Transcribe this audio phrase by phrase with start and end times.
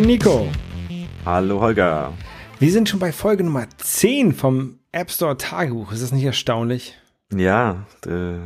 [0.00, 0.48] Moin Nico.
[1.26, 2.14] Hallo Holger.
[2.58, 5.92] Wir sind schon bei Folge Nummer 10 vom App Store Tagebuch.
[5.92, 6.94] Ist das nicht erstaunlich?
[7.34, 8.38] Ja, äh,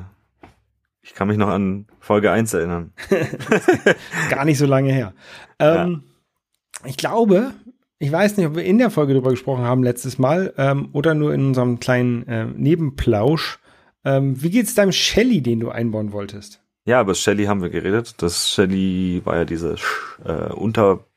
[1.00, 2.92] ich kann mich noch an Folge 1 erinnern.
[4.30, 5.14] Gar nicht so lange her.
[5.60, 6.02] Ähm,
[6.82, 6.88] ja.
[6.88, 7.52] Ich glaube,
[8.00, 11.14] ich weiß nicht, ob wir in der Folge darüber gesprochen haben letztes Mal ähm, oder
[11.14, 13.60] nur in unserem kleinen äh, Nebenplausch.
[14.04, 16.64] Ähm, wie geht's deinem Shelly, den du einbauen wolltest?
[16.84, 18.16] Ja, über Shelly haben wir geredet.
[18.18, 19.76] Das Shelly war ja diese
[20.24, 20.52] äh,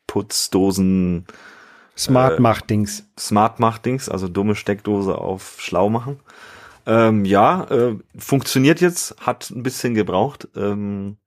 [0.08, 1.26] Unterputzdosen.
[1.98, 3.02] Smart macht Dings.
[3.02, 6.20] Äh, Smart macht Dings, also dumme Steckdose auf schlau machen.
[6.86, 10.48] Ähm, ja, äh, funktioniert jetzt, hat ein bisschen gebraucht.
[10.56, 11.18] Ähm,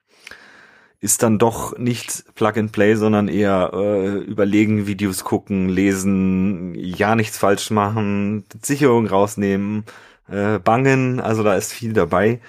[1.01, 7.15] ist dann doch nicht Plug and Play, sondern eher äh, überlegen, Videos gucken, lesen, ja
[7.15, 9.85] nichts falsch machen, Sicherung rausnehmen,
[10.29, 12.41] äh, bangen, also da ist viel dabei.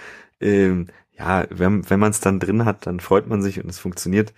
[0.42, 3.80] Ähm, ja, wenn, wenn man es dann drin hat, dann freut man sich und es
[3.80, 4.34] funktioniert.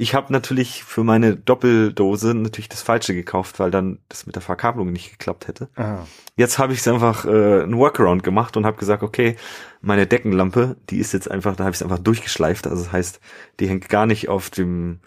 [0.00, 4.40] Ich habe natürlich für meine Doppeldose natürlich das Falsche gekauft, weil dann das mit der
[4.40, 5.68] Verkabelung nicht geklappt hätte.
[5.76, 6.06] Aha.
[6.36, 9.36] Jetzt habe ich es einfach äh, ein Workaround gemacht und habe gesagt, okay,
[9.82, 12.66] meine Deckenlampe, die ist jetzt einfach, da habe ich es einfach durchgeschleift.
[12.66, 13.20] Also das heißt,
[13.60, 15.00] die hängt gar nicht auf dem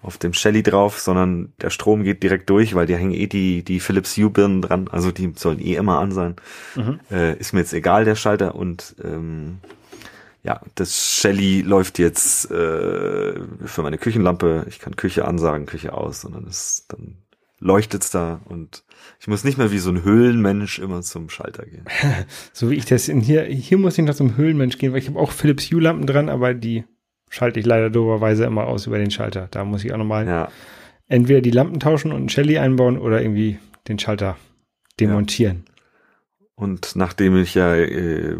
[0.00, 3.64] auf dem Shelly drauf, sondern der Strom geht direkt durch, weil die hängen eh die,
[3.64, 6.36] die Philips Hue-Birnen dran, also die sollen eh immer an sein.
[6.76, 7.00] Mhm.
[7.10, 9.58] Äh, ist mir jetzt egal, der Schalter und ähm,
[10.46, 14.64] ja, das Shelly läuft jetzt äh, für meine Küchenlampe.
[14.68, 17.16] Ich kann Küche ansagen, Küche aus und dann ist dann
[17.58, 18.84] leuchtet's da und
[19.18, 21.84] ich muss nicht mehr wie so ein Höhlenmensch immer zum Schalter gehen.
[22.52, 25.08] so wie ich das in hier hier muss ich noch zum Höhlenmensch gehen, weil ich
[25.08, 26.84] habe auch Philips Hue Lampen dran, aber die
[27.28, 29.48] schalte ich leider doberweise immer aus über den Schalter.
[29.50, 30.48] Da muss ich auch nochmal ja.
[31.08, 33.58] entweder die Lampen tauschen und ein Shelly einbauen oder irgendwie
[33.88, 34.36] den Schalter
[35.00, 35.64] demontieren.
[35.66, 36.46] Ja.
[36.54, 38.36] Und nachdem ich ja äh,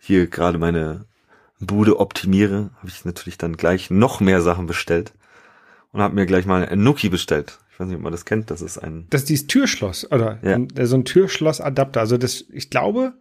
[0.00, 1.07] hier gerade meine
[1.60, 5.12] Bude optimiere, habe ich natürlich dann gleich noch mehr Sachen bestellt
[5.92, 7.58] und habe mir gleich mal ein Nuki bestellt.
[7.72, 8.50] Ich weiß nicht, ob man das kennt.
[8.50, 9.06] Das ist ein.
[9.10, 10.54] Das ist dieses Türschloss oder ja.
[10.54, 12.00] ein, so ein Türschlossadapter.
[12.00, 13.14] Also das, ich glaube,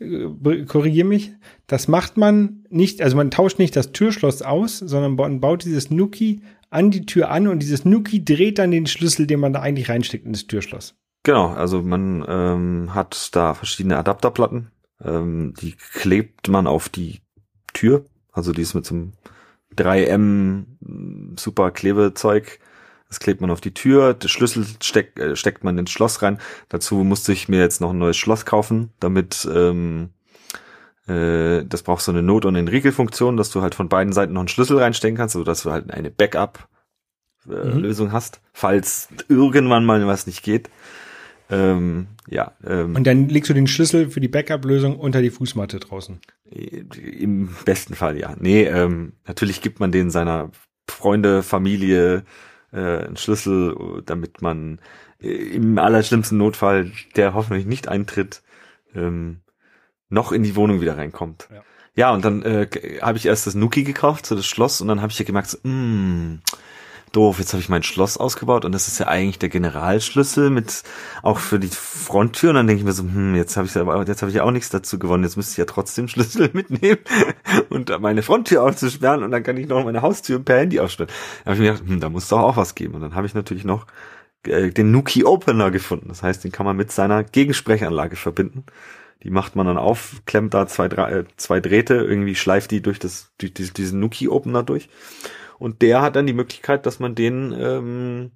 [0.00, 1.32] äh, korrigiere mich,
[1.66, 5.90] das macht man nicht, also man tauscht nicht das Türschloss aus, sondern man baut dieses
[5.90, 9.60] Nuki an die Tür an und dieses Nuki dreht dann den Schlüssel, den man da
[9.60, 10.94] eigentlich reinsteckt in das Türschloss.
[11.22, 14.70] Genau, also man ähm, hat da verschiedene Adapterplatten,
[15.04, 17.21] ähm, die klebt man auf die
[17.82, 18.04] Tür.
[18.30, 19.12] Also die ist mit so einem
[19.76, 20.64] 3M
[21.36, 22.60] super Klebezeug.
[23.08, 24.14] Das klebt man auf die Tür.
[24.14, 26.38] Der Schlüssel steck, äh, steckt man ins Schloss rein.
[26.68, 30.10] Dazu musste ich mir jetzt noch ein neues Schloss kaufen, damit ähm,
[31.08, 34.32] äh, das braucht so eine Not- und eine Riegelfunktion, dass du halt von beiden Seiten
[34.32, 38.12] noch einen Schlüssel reinstecken kannst, so dass du halt eine Backup-Lösung äh, mhm.
[38.12, 40.70] hast, falls irgendwann mal was nicht geht.
[41.52, 42.52] Ähm, ja.
[42.66, 46.18] Ähm, und dann legst du den Schlüssel für die Backup-Lösung unter die Fußmatte draußen.
[46.50, 48.34] Im besten Fall, ja.
[48.38, 50.50] Nee, ähm, natürlich gibt man den seiner
[50.88, 52.24] Freunde, Familie
[52.72, 54.80] äh, einen Schlüssel, damit man
[55.20, 58.42] äh, im allerschlimmsten Notfall, der hoffentlich nicht eintritt,
[58.94, 59.40] ähm,
[60.08, 61.48] noch in die Wohnung wieder reinkommt.
[61.50, 61.62] Ja,
[61.94, 62.66] ja und dann äh,
[63.02, 65.50] habe ich erst das Nuki gekauft, so das Schloss, und dann habe ich ja gemerkt,
[65.50, 66.42] so, mh, mm,
[67.12, 70.82] doof, jetzt habe ich mein Schloss ausgebaut und das ist ja eigentlich der Generalschlüssel mit
[71.22, 74.06] auch für die Fronttür und dann denke ich mir so, hm, jetzt habe ich aber
[74.06, 76.98] jetzt habe ich ja auch nichts dazu gewonnen, jetzt müsste ich ja trotzdem Schlüssel mitnehmen
[77.68, 81.12] und meine Fronttür aufzusperren und dann kann ich noch meine Haustür per Handy aufsperren.
[81.44, 83.26] Da habe ich mir gedacht, hm, da muss doch auch was geben und dann habe
[83.26, 83.86] ich natürlich noch
[84.46, 86.08] äh, den Nuki Opener gefunden.
[86.08, 88.64] Das heißt, den kann man mit seiner Gegensprechanlage verbinden.
[89.22, 92.82] Die macht man dann auf, klemmt da zwei, drei, äh, zwei Drähte, irgendwie schleift die
[92.82, 94.88] durch das, durch diesen Nuki Opener durch
[95.62, 98.32] und der hat dann die Möglichkeit, dass man den ähm,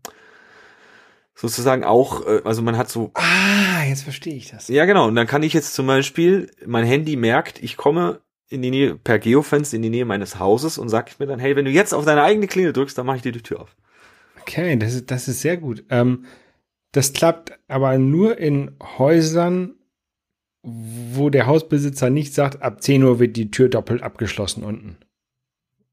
[1.34, 3.10] sozusagen auch, äh, also man hat so.
[3.14, 4.68] Ah, jetzt verstehe ich das.
[4.68, 5.08] Ja, genau.
[5.08, 8.94] Und dann kann ich jetzt zum Beispiel, mein Handy merkt, ich komme in die Nähe,
[8.94, 11.72] per Geofence in die Nähe meines Hauses und sag ich mir dann, hey, wenn du
[11.72, 13.74] jetzt auf deine eigene Klingel drückst, dann mache ich dir die Tür auf.
[14.40, 15.84] Okay, das ist, das ist sehr gut.
[15.90, 16.26] Ähm,
[16.92, 19.74] das klappt aber nur in Häusern,
[20.62, 24.96] wo der Hausbesitzer nicht sagt, ab 10 Uhr wird die Tür doppelt abgeschlossen unten.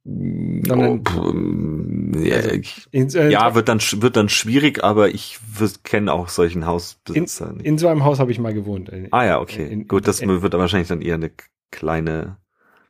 [0.05, 5.39] Sondern, oh, ja, also, ja, wird dann wird dann schwierig, aber ich
[5.83, 7.65] kenne auch solchen Hausbesitzer in, nicht.
[7.65, 8.91] In so einem Haus habe ich mal gewohnt.
[9.11, 9.65] Ah ja, okay.
[9.65, 11.31] In, Gut, das in, wird wahrscheinlich dann eher eine
[11.71, 12.37] kleine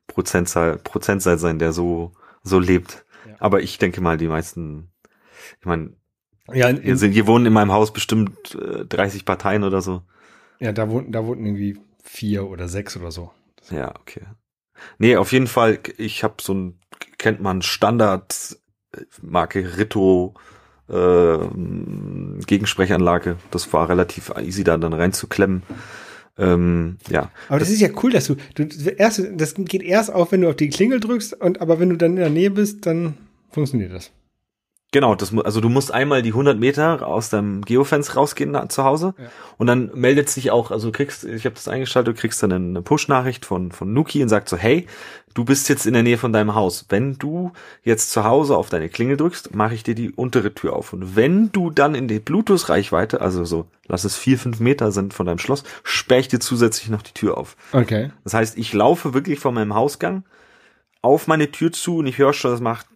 [0.07, 3.05] Prozentzahl Prozentzahl sein, der so so lebt.
[3.27, 3.35] Ja.
[3.39, 4.91] Aber ich denke mal, die meisten,
[5.59, 5.93] ich meine,
[6.51, 10.01] ja, in, hier, sind, hier wohnen in meinem Haus bestimmt äh, 30 Parteien oder so.
[10.59, 13.29] Ja, da wohnten da wohnten irgendwie vier oder sechs oder so.
[13.69, 14.23] Ja, okay.
[14.97, 16.79] Nee, auf jeden Fall, ich habe so ein
[17.23, 18.57] kennt man Standard
[19.21, 20.33] Marke Ritto
[20.89, 21.37] äh,
[22.45, 23.37] Gegensprechanlage.
[23.49, 25.63] Das war relativ easy da dann reinzuklemmen.
[26.37, 27.31] Ähm, ja.
[27.47, 30.41] Aber das, das, ist ja cool, dass du, du erst, das geht erst auf, wenn
[30.41, 33.17] du auf die Klingel drückst und aber wenn du dann in der Nähe bist, dann
[33.49, 34.11] funktioniert das.
[34.93, 38.83] Genau, das, also du musst einmal die 100 Meter aus deinem Geofence rausgehen na, zu
[38.83, 39.25] Hause ja.
[39.57, 42.51] und dann meldet sich auch, also du kriegst, ich habe das eingeschaltet, du kriegst dann
[42.51, 44.85] eine Push-Nachricht von von Nuki und sagt so, hey,
[45.33, 46.85] du bist jetzt in der Nähe von deinem Haus.
[46.89, 47.51] Wenn du
[47.83, 50.93] jetzt zu Hause auf deine Klingel drückst, mache ich dir die untere Tür auf.
[50.93, 55.13] Und wenn du dann in die Bluetooth-Reichweite, also so, lass es vier, fünf Meter sind
[55.13, 57.55] von deinem Schloss, sperre ich dir zusätzlich noch die Tür auf.
[57.71, 58.11] Okay.
[58.23, 60.23] Das heißt, ich laufe wirklich von meinem Hausgang
[61.01, 62.87] auf meine Tür zu und ich höre schon, das macht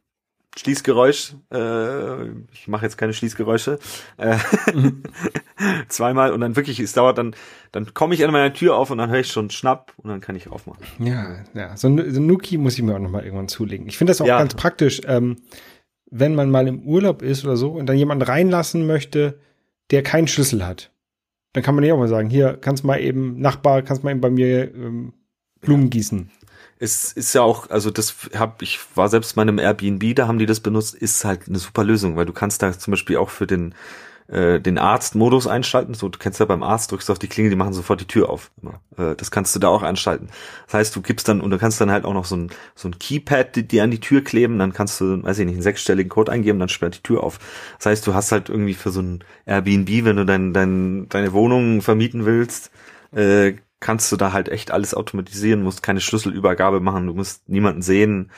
[0.58, 3.80] Schließgeräusch, äh, ich mache jetzt keine Schließgeräusche,
[4.18, 4.38] äh,
[5.88, 7.36] zweimal und dann wirklich, es dauert dann,
[7.72, 10.22] dann komme ich an meiner Tür auf und dann höre ich schon Schnapp und dann
[10.22, 10.84] kann ich aufmachen.
[11.00, 13.88] Ja, ja, so ein, so ein Nuki muss ich mir auch nochmal irgendwann zulegen.
[13.88, 14.40] Ich finde das auch ja.
[14.40, 15.38] ganz praktisch, ähm,
[16.10, 19.40] wenn man mal im Urlaub ist oder so und dann jemanden reinlassen möchte,
[19.92, 20.92] der keinen Schlüssel hat.
[21.54, 24.22] Dann kann man ja auch mal sagen, hier, kannst mal eben, Nachbar, kannst mal eben
[24.22, 25.14] bei mir ähm,
[25.62, 26.32] Blumen gießen
[26.80, 30.40] es ist ja auch, also das hab ich war selbst bei einem Airbnb, da haben
[30.40, 33.30] die das benutzt, ist halt eine super Lösung, weil du kannst da zum Beispiel auch
[33.30, 33.74] für den
[34.28, 35.94] äh, den Arztmodus einschalten.
[35.94, 38.30] So, du kennst ja beim Arzt, drückst auf die Klinge, die machen sofort die Tür
[38.30, 38.52] auf.
[38.98, 40.28] Äh, das kannst du da auch einschalten.
[40.66, 42.90] Das heißt, du gibst dann und du kannst dann halt auch noch so ein so
[42.90, 45.64] ein Keypad, die, die an die Tür kleben, dann kannst du, weiß ich nicht, einen
[45.64, 47.40] sechsstelligen Code eingeben, dann sperrt die Tür auf.
[47.78, 51.34] Das heißt, du hast halt irgendwie für so ein Airbnb, wenn du dein, dein, deine
[51.34, 52.72] Wohnung vermieten willst,
[53.14, 57.82] äh, kannst du da halt echt alles automatisieren, musst keine Schlüsselübergabe machen, du musst niemanden
[57.82, 58.32] sehen.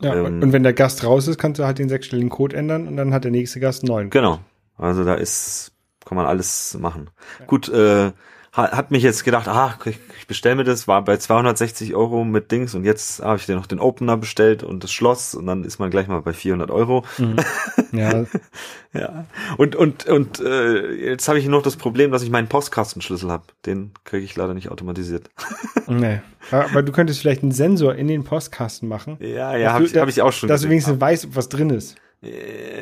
[0.00, 2.86] Ja, ähm, und wenn der Gast raus ist, kannst du halt den sechsstelligen Code ändern
[2.86, 4.10] und dann hat der nächste Gast neuen.
[4.10, 4.40] Genau.
[4.76, 5.72] Also da ist,
[6.04, 7.10] kann man alles machen.
[7.40, 7.46] Ja.
[7.46, 8.12] Gut, äh,
[8.56, 12.50] hat mich jetzt gedacht, ah, ich, ich bestelle mir das, war bei 260 Euro mit
[12.50, 15.62] Dings und jetzt habe ich dir noch den Opener bestellt und das Schloss und dann
[15.64, 17.04] ist man gleich mal bei 400 Euro.
[17.18, 17.36] Mhm.
[17.92, 18.24] Ja.
[18.92, 19.24] ja.
[19.56, 23.44] Und und und äh, jetzt habe ich noch das Problem, dass ich meinen Postkastenschlüssel habe.
[23.64, 25.30] Den kriege ich leider nicht automatisiert.
[25.86, 26.20] nee.
[26.50, 29.16] Aber du könntest vielleicht einen Sensor in den Postkasten machen.
[29.20, 30.48] Ja, ja, habe ich, hab ich auch schon.
[30.48, 31.96] Dass du wenigstens weißt, was drin ist.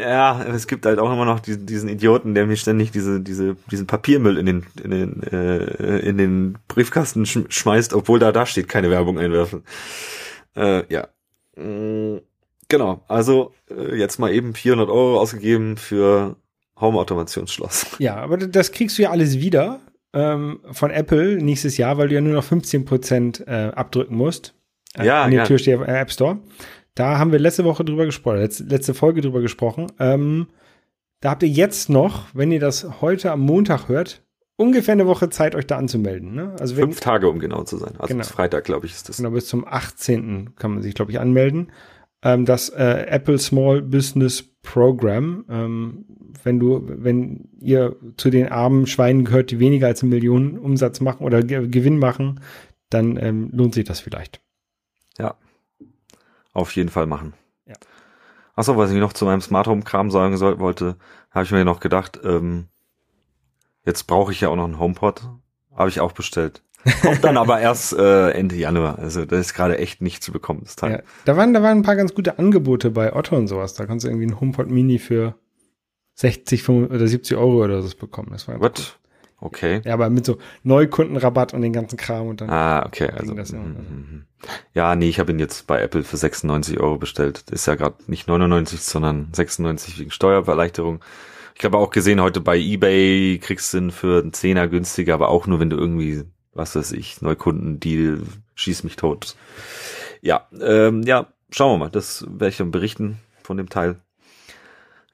[0.00, 3.56] Ja, es gibt halt auch immer noch diesen, diesen Idioten, der mir ständig diese, diese,
[3.70, 8.46] diesen Papiermüll in den, in den, äh, in den Briefkasten sch schmeißt, obwohl da da
[8.46, 9.64] steht, keine Werbung einwerfen.
[10.56, 11.08] Äh, ja.
[11.56, 12.18] Mm,
[12.68, 13.04] genau.
[13.08, 16.36] Also äh, jetzt mal eben 400 Euro ausgegeben für
[16.80, 17.86] Home-Automationsschloss.
[17.98, 19.80] Ja, aber das kriegst du ja alles wieder
[20.12, 24.54] ähm, von Apple nächstes Jahr, weil du ja nur noch 15 Prozent äh, abdrücken musst.
[24.96, 25.46] Äh, ja, an der ja.
[25.46, 26.38] Türsteher äh, App Store.
[26.94, 29.88] Da haben wir letzte Woche drüber gesprochen, letzte, Folge drüber gesprochen.
[29.98, 30.46] Ähm,
[31.20, 34.22] da habt ihr jetzt noch, wenn ihr das heute am Montag hört,
[34.56, 36.34] ungefähr eine Woche Zeit, euch da anzumelden.
[36.34, 36.54] Ne?
[36.60, 37.94] Also Fünf Tage, um genau zu sein.
[37.98, 38.18] Also genau.
[38.18, 39.16] bis Freitag, glaube ich, ist das.
[39.16, 40.54] Genau, bis zum 18.
[40.54, 41.72] kann man sich, glaube ich, anmelden.
[42.22, 45.44] Ähm, das äh, Apple Small Business Program.
[45.48, 46.04] Ähm,
[46.44, 51.00] wenn du, wenn ihr zu den armen Schweinen gehört, die weniger als eine Million Umsatz
[51.00, 52.40] machen oder Gewinn machen,
[52.88, 54.40] dann ähm, lohnt sich das vielleicht.
[55.18, 55.36] Ja
[56.54, 57.34] auf jeden Fall machen.
[57.66, 57.74] Ja.
[58.56, 60.96] Achso, was ich noch zu meinem Smart Home Kram sagen soll, wollte,
[61.30, 62.68] habe ich mir noch gedacht, ähm,
[63.84, 65.28] jetzt brauche ich ja auch noch einen HomePod.
[65.76, 66.62] Habe ich auch bestellt.
[67.02, 68.98] Kommt dann aber erst äh, Ende Januar.
[68.98, 70.92] Also das ist gerade echt nicht zu bekommen, das Teil.
[70.92, 73.74] Ja, da waren, da waren ein paar ganz gute Angebote bei Otto und sowas.
[73.74, 75.34] Da kannst du irgendwie einen HomePod Mini für
[76.14, 78.28] 60 5, oder 70 Euro oder so bekommen.
[78.30, 78.98] Das war What?
[79.44, 79.82] Okay.
[79.84, 82.48] Ja, aber mit so Neukundenrabatt und den ganzen Kram und dann.
[82.48, 83.10] Ah, okay.
[83.10, 84.24] Also, das ja, mm, mm,
[84.72, 87.42] ja, nee, ich habe ihn jetzt bei Apple für 96 Euro bestellt.
[87.50, 91.04] Das ist ja gerade nicht 99, sondern 96 wegen Steuerverleichterung.
[91.56, 95.28] Ich habe auch gesehen, heute bei eBay kriegst du ihn für einen Zehner günstiger, aber
[95.28, 96.24] auch nur, wenn du irgendwie,
[96.54, 98.22] was weiß ich, Neukundendeal,
[98.54, 99.36] schieß mich tot.
[100.22, 101.90] Ja, ähm, ja, schauen wir mal.
[101.90, 103.96] Das werde ich dann berichten von dem Teil.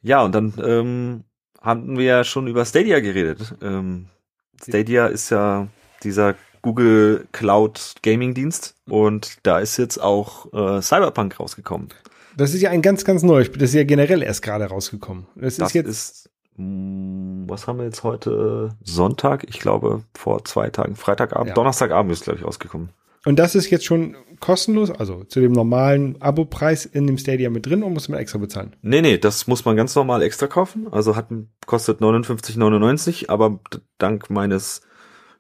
[0.03, 1.25] Ja, und dann ähm,
[1.61, 3.57] haben wir ja schon über Stadia geredet.
[3.61, 4.07] Ähm,
[4.63, 5.69] Stadia ist ja
[6.03, 11.89] dieser Google Cloud Gaming Dienst und da ist jetzt auch äh, Cyberpunk rausgekommen.
[12.37, 13.59] Das ist ja ein ganz, ganz neues Spiel.
[13.61, 15.27] Das ist ja generell erst gerade rausgekommen.
[15.35, 15.89] Das, das ist jetzt.
[15.89, 18.71] Ist, mm, was haben wir jetzt heute?
[18.83, 19.45] Sonntag?
[19.49, 20.97] Ich glaube, vor zwei Tagen.
[20.97, 21.49] Freitagabend.
[21.49, 21.55] Ja.
[21.55, 22.91] Donnerstagabend ist, glaube ich, rausgekommen.
[23.25, 27.67] Und das ist jetzt schon kostenlos, also zu dem normalen Abo-Preis in dem Stadia mit
[27.67, 28.75] drin und muss man extra bezahlen?
[28.81, 30.89] Nee, nee, das muss man ganz normal extra kaufen.
[30.91, 31.27] Also hat,
[31.67, 33.61] kostet 59,99, aber
[33.99, 34.81] dank meines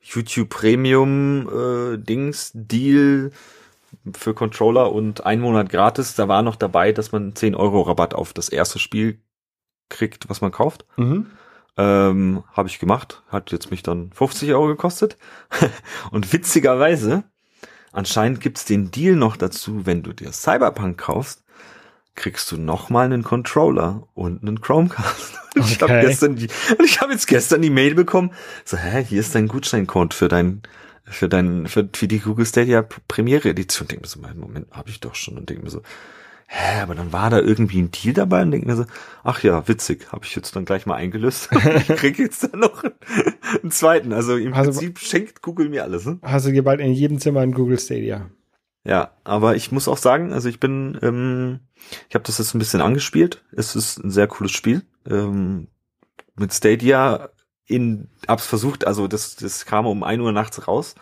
[0.02, 3.32] YouTube Premium äh, Dings Deal
[4.14, 8.14] für Controller und ein Monat gratis, da war noch dabei, dass man 10 Euro Rabatt
[8.14, 9.20] auf das erste Spiel
[9.88, 10.86] kriegt, was man kauft.
[10.96, 11.26] Mhm.
[11.76, 15.16] Ähm, Habe ich gemacht, hat jetzt mich dann 50 Euro gekostet.
[16.10, 17.24] und witzigerweise
[17.92, 21.42] Anscheinend gibt's den Deal noch dazu, wenn du dir Cyberpunk kaufst,
[22.14, 25.38] kriegst du noch mal einen Controller und einen Chromecast.
[25.56, 25.66] Okay.
[25.72, 26.46] Ich habe gestern die,
[26.84, 28.30] ich habe jetzt gestern die Mail bekommen,
[28.64, 30.62] so hä, hier ist dein Gutscheincode für dein
[31.04, 33.88] für dein für, für die Google Stadia Premiere Edition.
[33.88, 35.82] Denke mir so, Moment, habe ich doch schon und denke mir so,
[36.52, 38.84] hä, aber dann war da irgendwie ein Deal dabei und denke mir so,
[39.22, 41.48] ach ja, witzig, habe ich jetzt dann gleich mal eingelöst.
[41.76, 42.82] ich krieg jetzt dann noch
[43.62, 44.12] einen zweiten.
[44.12, 46.06] Also im also, Prinzip schenkt Google mir alles.
[46.06, 46.18] Ne?
[46.22, 48.28] Hast du dir bald in jedem Zimmer ein Google Stadia?
[48.84, 51.60] Ja, aber ich muss auch sagen, also ich bin, ähm,
[52.08, 53.44] ich habe das jetzt ein bisschen angespielt.
[53.52, 54.82] Es ist ein sehr cooles Spiel.
[55.08, 55.68] Ähm,
[56.34, 57.30] mit Stadia
[57.66, 60.96] in, hab's versucht, also das, das kam um ein Uhr nachts raus.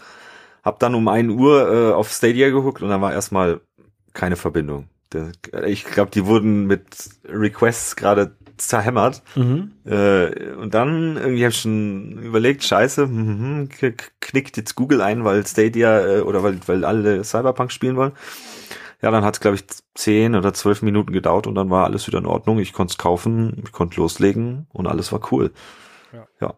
[0.63, 3.63] Hab dann um ein Uhr äh, auf Stadia geguckt und dann war erstmal
[4.13, 4.91] keine Verbindung.
[5.67, 6.85] Ich glaube, die wurden mit
[7.25, 9.23] Requests gerade zerhämmert.
[9.37, 9.73] Mhm.
[9.85, 13.69] Äh, und dann irgendwie habe ich schon überlegt, scheiße, hm,
[14.21, 18.13] knickt jetzt Google ein, weil Stadia äh, oder weil, weil alle Cyberpunk spielen wollen.
[19.01, 22.07] Ja, dann hat es, glaube ich, zehn oder zwölf Minuten gedauert und dann war alles
[22.09, 22.59] wieder in Ordnung.
[22.59, 25.53] Ich konnte es kaufen, ich konnte loslegen und alles war cool.
[26.13, 26.27] Ja.
[26.41, 26.55] ja.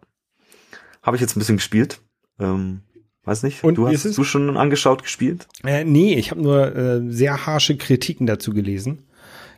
[1.02, 2.00] Habe ich jetzt ein bisschen gespielt.
[2.38, 2.83] Ähm,
[3.31, 3.63] Weiß nicht.
[3.63, 4.17] Und du hast es?
[4.17, 5.47] du schon angeschaut, gespielt?
[5.63, 9.05] Äh, nee, ich habe nur äh, sehr harsche Kritiken dazu gelesen,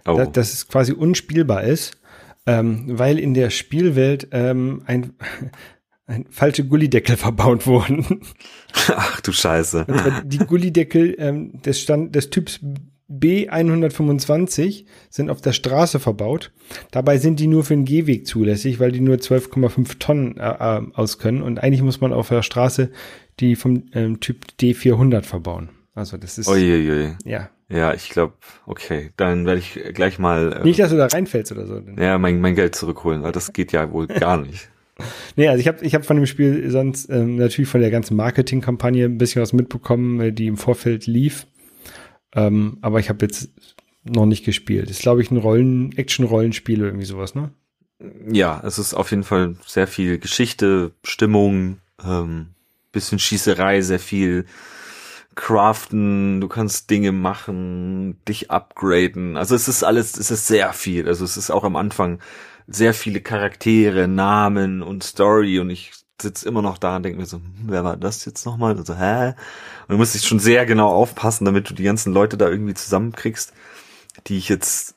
[0.07, 0.19] oh.
[0.19, 1.97] dass, dass es quasi unspielbar ist,
[2.45, 5.15] ähm, weil in der Spielwelt ähm, ein,
[6.07, 8.21] ein falsche Gullideckel verbaut wurden.
[8.89, 9.87] Ach du Scheiße.
[10.27, 12.61] Die Gullideckel ähm, des, Stand, des Typs
[13.13, 16.53] B125 sind auf der Straße verbaut.
[16.91, 20.83] Dabei sind die nur für den Gehweg zulässig, weil die nur 12,5 Tonnen äh, äh,
[20.95, 21.43] aus können.
[21.43, 22.91] Und eigentlich muss man auf der Straße
[23.41, 25.71] die vom ähm, Typ D400 verbauen.
[25.95, 26.49] Also das ist.
[26.49, 27.17] Uiuiui.
[27.25, 27.51] Ja.
[27.69, 28.35] Ja, ich glaube,
[28.67, 30.61] okay, dann werde ich gleich mal.
[30.61, 31.81] Äh, nicht, dass du da reinfällst oder so.
[31.99, 34.69] Ja, mein, mein Geld zurückholen, weil das geht ja wohl gar nicht.
[35.37, 38.15] Nee, also ich habe ich hab von dem Spiel sonst ähm, natürlich von der ganzen
[38.15, 41.47] Marketingkampagne ein bisschen was mitbekommen, äh, die im Vorfeld lief.
[42.35, 43.51] Ähm, aber ich habe jetzt
[44.05, 44.91] noch nicht gespielt.
[44.91, 47.51] Ist, glaube ich, ein Rollen, Action-Rollenspiel oder irgendwie sowas, ne?
[48.31, 52.49] Ja, es ist auf jeden Fall sehr viel Geschichte, Stimmung, ähm,
[52.91, 54.45] bisschen Schießerei, sehr viel
[55.35, 59.37] craften, du kannst Dinge machen, dich upgraden.
[59.37, 61.09] Also es ist alles, es ist sehr viel.
[61.09, 62.19] Also es ist auch am Anfang
[62.67, 67.27] sehr viele Charaktere, Namen und Story und ich sitze immer noch da und denke mir
[67.27, 68.77] so, hm, wer war das jetzt nochmal?
[68.77, 69.29] Und so, hä?
[69.29, 72.75] Und du musst dich schon sehr genau aufpassen, damit du die ganzen Leute da irgendwie
[72.75, 73.53] zusammenkriegst,
[74.27, 74.95] die ich jetzt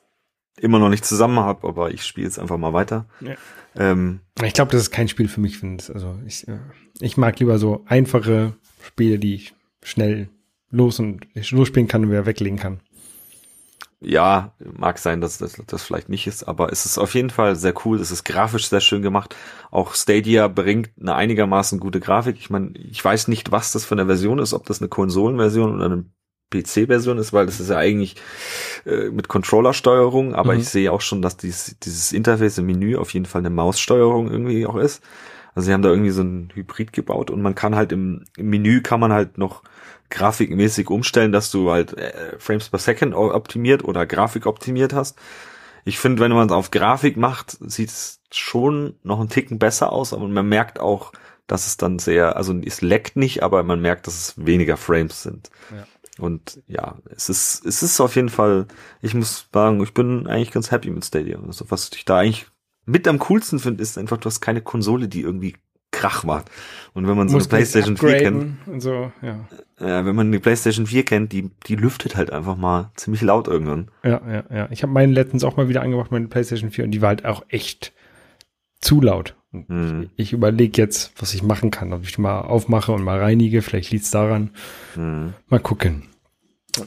[0.58, 3.06] immer noch nicht zusammen habe, aber ich spiele jetzt einfach mal weiter.
[3.20, 3.36] Ja.
[3.76, 6.60] Ähm, ich glaube, das ist kein Spiel für mich, finde Also ich, äh,
[7.00, 8.54] ich mag lieber so einfache
[8.84, 9.54] Spiele, die ich
[9.84, 10.30] schnell
[10.72, 12.80] los und losspielen kann und wieder weglegen kann.
[14.08, 17.56] Ja, mag sein, dass das, das vielleicht nicht ist, aber es ist auf jeden Fall
[17.56, 18.00] sehr cool.
[18.00, 19.36] Es ist grafisch sehr schön gemacht.
[19.72, 22.38] Auch Stadia bringt eine einigermaßen gute Grafik.
[22.38, 25.74] Ich meine, ich weiß nicht, was das für eine Version ist, ob das eine Konsolenversion
[25.74, 26.06] oder eine
[26.52, 28.16] PC-Version ist, weil das ist ja eigentlich
[28.86, 30.60] äh, mit Controller-Steuerung, aber mhm.
[30.60, 34.30] ich sehe auch schon, dass dieses, dieses Interface im Menü auf jeden Fall eine Maussteuerung
[34.30, 35.02] irgendwie auch ist.
[35.56, 38.52] Also sie haben da irgendwie so ein Hybrid gebaut und man kann halt im, im
[38.52, 39.64] Menü kann man halt noch
[40.10, 45.18] grafikmäßig umstellen, dass du halt äh, Frames per Second optimiert oder Grafik optimiert hast.
[45.84, 49.92] Ich finde, wenn man es auf Grafik macht, sieht es schon noch einen Ticken besser
[49.92, 51.12] aus, aber man merkt auch,
[51.48, 55.22] dass es dann sehr, also es leckt nicht, aber man merkt, dass es weniger Frames
[55.22, 55.52] sind.
[55.72, 55.86] Ja.
[56.18, 58.68] Und ja, es ist, es ist auf jeden Fall,
[59.02, 61.40] ich muss sagen, ich bin eigentlich ganz happy mit Stadia.
[61.46, 62.48] Also was ich da eigentlich
[62.86, 65.56] mit am coolsten finde, ist einfach, du hast keine Konsole, die irgendwie
[66.06, 66.52] Krach macht.
[66.94, 69.40] Und wenn man so eine PlayStation 4 kennt, so, ja.
[69.80, 73.48] äh, wenn man die PlayStation 4 kennt, die, die lüftet halt einfach mal ziemlich laut
[73.48, 73.90] irgendwann.
[74.04, 74.68] Ja, ja, ja.
[74.70, 77.26] Ich habe meinen letztens auch mal wieder angemacht, meine PlayStation 4, und die war halt
[77.26, 77.92] auch echt
[78.82, 79.36] zu laut.
[79.52, 80.10] Mhm.
[80.16, 83.64] Ich, ich überlege jetzt, was ich machen kann, ob ich mal aufmache und mal reinige,
[83.64, 84.52] vielleicht liegt's daran.
[84.96, 85.34] Mhm.
[85.48, 86.04] Mal gucken.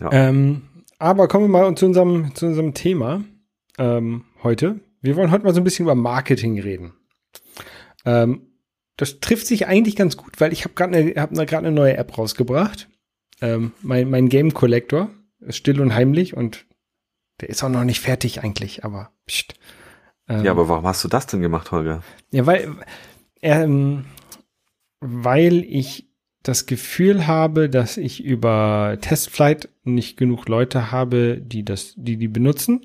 [0.01, 0.13] Ja.
[0.13, 0.63] Ähm,
[0.99, 3.25] aber kommen wir mal zu unserem, zu unserem Thema
[3.79, 4.81] ähm, heute.
[5.01, 6.93] Wir wollen heute mal so ein bisschen über Marketing reden.
[8.05, 8.48] Ähm,
[8.99, 11.97] das trifft sich eigentlich ganz gut, weil ich habe gerade eine, hab gerade eine neue
[11.97, 12.89] App rausgebracht.
[13.41, 15.09] Ähm, mein, mein Game Collector
[15.41, 16.67] ist still und heimlich und
[17.41, 19.55] der ist auch noch nicht fertig eigentlich, aber pst.
[20.29, 22.03] Ähm, ja, aber warum hast du das denn gemacht, Holger?
[22.33, 22.75] Ja, weil,
[23.41, 24.05] ähm,
[25.01, 26.11] weil ich
[26.43, 32.29] das Gefühl habe, dass ich über Testflight nicht genug Leute habe, die das, die die
[32.29, 32.85] benutzen.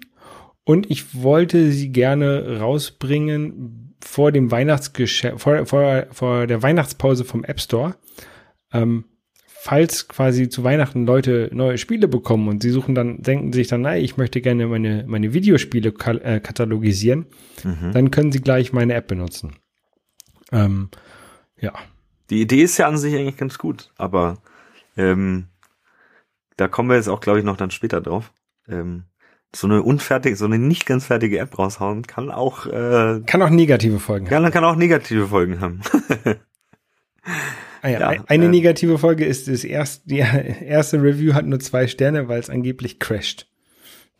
[0.64, 7.44] Und ich wollte sie gerne rausbringen, vor dem Weihnachtsgeschäft, vor, vor, vor der Weihnachtspause vom
[7.44, 7.96] App Store,
[8.72, 9.06] ähm,
[9.64, 13.82] falls quasi zu Weihnachten Leute neue Spiele bekommen und sie suchen dann, denken sich dann,
[13.82, 17.28] nein, ich möchte gerne meine, meine Videospiele äh, katalogisieren,
[17.64, 17.92] mhm.
[17.94, 19.56] dann können sie gleich meine App benutzen.
[20.52, 20.90] Ähm,
[21.60, 21.74] ja.
[22.30, 24.40] Die Idee ist ja an sich eigentlich ganz gut, aber
[24.98, 25.48] ähm,
[26.58, 28.34] da kommen wir jetzt auch, glaube ich, noch dann später drauf.
[28.68, 29.06] Ähm,
[29.56, 33.50] so eine unfertige, so eine nicht ganz fertige App raushauen, kann auch äh, kann auch
[33.50, 34.44] negative Folgen haben.
[34.44, 35.82] Ja, kann auch negative Folgen haben.
[37.82, 40.18] ah ja, ja, eine äh, negative Folge ist das erste, die
[40.66, 43.48] erste Review hat nur zwei Sterne, weil es angeblich crasht.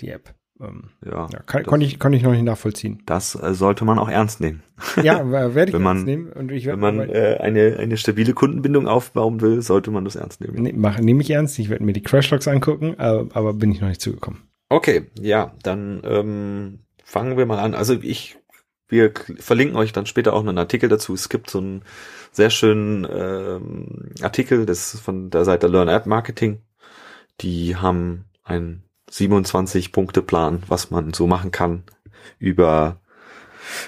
[0.02, 0.34] die App.
[0.62, 3.02] Ähm, Ja, ja, kann, das- konnte ich, konnte ich noch nicht nachvollziehen.
[3.08, 4.62] Das äh, sollte man auch ernst nehmen.
[5.02, 6.32] Ja, werde ich Wenn man- ernst nehmen.
[6.32, 10.42] Und ich Wenn man äh, eine, eine stabile Kundenbindung aufbauen will, sollte man das ernst
[10.42, 10.62] nehmen.
[10.62, 11.58] ne, mach, nehme ich ernst.
[11.58, 14.42] Ich werde mir die Crashlogs angucken, aber, aber bin ich noch nicht zugekommen.
[14.74, 17.76] Okay, ja, dann ähm, fangen wir mal an.
[17.76, 18.40] Also ich,
[18.88, 21.14] wir verlinken euch dann später auch einen Artikel dazu.
[21.14, 21.84] Es gibt so einen
[22.32, 26.64] sehr schönen ähm, Artikel, das ist von der Seite Learn App Marketing.
[27.42, 31.84] Die haben einen 27-Punkte-Plan, was man so machen kann
[32.40, 33.00] über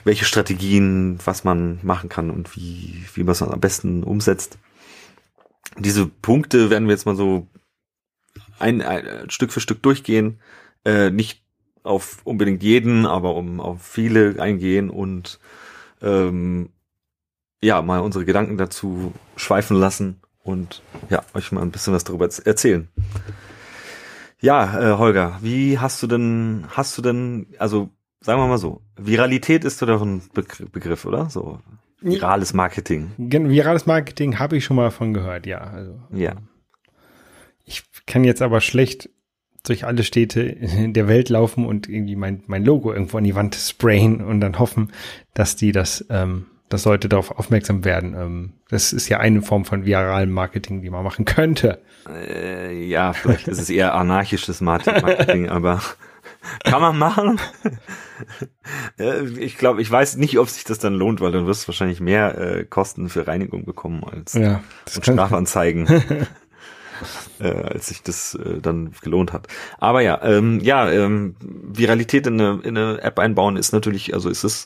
[0.04, 4.60] welche Strategien, was man machen kann und wie, wie man es am besten umsetzt.
[5.80, 7.48] Diese Punkte werden wir jetzt mal so
[8.60, 10.39] ein, ein Stück für Stück durchgehen,
[10.86, 11.44] äh, nicht
[11.84, 15.39] auf unbedingt jeden, aber um auf viele eingehen und
[16.01, 16.70] ähm,
[17.62, 22.25] ja, mal unsere Gedanken dazu schweifen lassen und ja, euch mal ein bisschen was darüber
[22.25, 22.88] erz- erzählen.
[24.42, 27.89] Ja, äh, Holger, wie hast du denn, hast du denn, also
[28.22, 31.30] sagen wir mal so, Viralität ist doch ein Begr- Begriff, oder?
[31.30, 31.60] So
[32.01, 33.12] virales Marketing.
[33.18, 35.60] Virales Marketing habe ich schon mal davon gehört, ja.
[35.60, 36.34] Also, Ja.
[37.63, 39.10] Ich kann jetzt aber schlecht
[39.69, 43.36] durch alle Städte in der Welt laufen und irgendwie mein, mein Logo irgendwo an die
[43.36, 44.91] Wand sprayen und dann hoffen,
[45.34, 48.13] dass die das, ähm, dass Leute darauf aufmerksam werden.
[48.13, 51.81] Ähm, das ist ja eine Form von viralem Marketing, die man machen könnte.
[52.10, 55.81] Äh, ja, vielleicht ist es eher anarchisches Marketing, aber
[56.63, 57.39] kann man machen.
[59.00, 61.67] Äh, ich glaube, ich weiß nicht, ob sich das dann lohnt, weil dann wirst du
[61.69, 65.88] wahrscheinlich mehr äh, Kosten für Reinigung bekommen als Ja, das und Strafanzeigen,
[67.39, 69.48] äh, als sich das äh, dann gelohnt hat.
[69.77, 74.30] Aber ja, ähm, ja, ähm, Viralität in eine, in eine App einbauen ist natürlich, also
[74.30, 74.65] ist es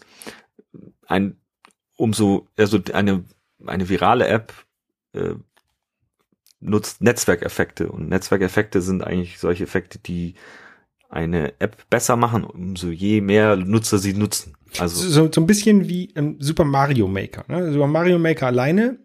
[1.07, 1.38] ein
[1.95, 3.25] umso, also eine
[3.65, 4.53] eine virale App
[5.13, 5.36] äh,
[6.60, 10.36] nutzt Netzwerkeffekte und Netzwerkeffekte sind eigentlich solche Effekte, die
[11.10, 14.55] eine App besser machen, umso je mehr Nutzer sie nutzen.
[14.77, 17.45] Also so, so ein bisschen wie ähm, Super Mario Maker.
[17.47, 17.71] Ne?
[17.71, 18.99] Super Mario Maker alleine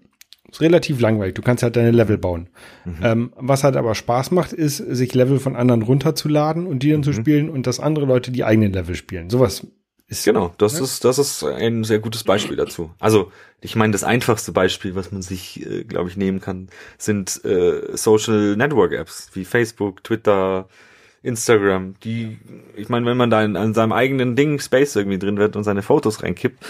[0.55, 1.35] ist relativ langweilig.
[1.35, 2.49] Du kannst halt deine Level bauen.
[2.85, 2.95] Mhm.
[3.03, 7.03] Ähm, was halt aber Spaß macht, ist, sich Level von anderen runterzuladen und die dann
[7.03, 7.14] zu Mhm.
[7.14, 9.31] spielen und dass andere Leute die eigenen Level spielen.
[9.31, 9.67] Sowas
[10.07, 10.81] ist Genau, das Ne?
[10.85, 12.90] ist das ist ein sehr gutes Beispiel dazu.
[13.01, 17.43] Also ich meine, das einfachste Beispiel, was man sich, äh, glaube ich, nehmen kann, sind
[17.45, 20.69] äh, Social Network Apps wie Facebook, Twitter,
[21.23, 21.95] Instagram.
[22.05, 22.38] Die,
[22.77, 25.64] ich meine, wenn man da in, an seinem eigenen Ding Space irgendwie drin wird und
[25.64, 26.62] seine Fotos reinkippt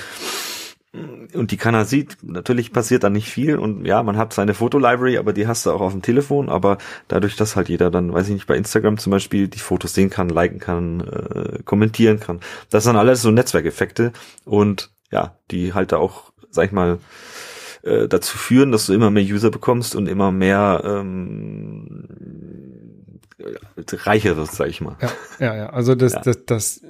[1.35, 5.19] und die keiner sieht, natürlich passiert da nicht viel und ja, man hat seine Fotolibrary,
[5.19, 6.79] aber die hast du auch auf dem Telefon, aber
[7.09, 10.11] dadurch, dass halt jeder dann, weiß ich nicht, bei Instagram zum Beispiel die Fotos sehen
[10.11, 14.13] kann, liken kann, äh, kommentieren kann, das sind alles so Netzwerkeffekte
[14.45, 16.99] und ja, die halt da auch, sag ich mal,
[17.83, 22.09] äh, dazu führen, dass du immer mehr User bekommst und immer mehr ähm,
[23.39, 24.97] äh, reicher wirst, sag ich mal.
[25.01, 25.71] Ja, ja, ja.
[25.71, 26.21] Also das, Ja.
[26.23, 26.81] das, das,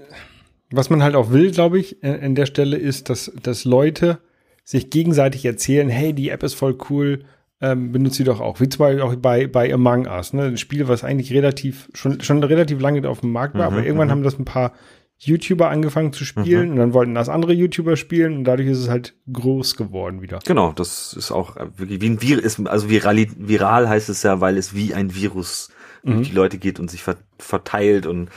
[0.77, 4.19] was man halt auch will, glaube ich, in, in der Stelle ist, dass, dass Leute
[4.65, 7.25] sich gegenseitig erzählen, hey, die App ist voll cool,
[7.61, 8.61] ähm, benutzt sie doch auch.
[8.61, 10.45] Wie zum Beispiel auch bei, bei Among Us, ne?
[10.45, 13.87] Ein Spiel, was eigentlich relativ, schon, schon relativ lange auf dem Markt war, Mhm, aber
[13.87, 14.13] irgendwann mhm.
[14.13, 14.73] haben das ein paar
[15.19, 18.89] YouTuber angefangen zu spielen und dann wollten das andere YouTuber spielen und dadurch ist es
[18.89, 20.41] halt groß geworden wieder.
[20.45, 24.41] Genau, das ist auch äh, wirklich wie ein Virus, also virali, viral heißt es ja,
[24.41, 25.71] weil es wie ein Virus
[26.05, 26.17] Mhm.
[26.17, 28.29] durch die Leute geht und sich ver verteilt und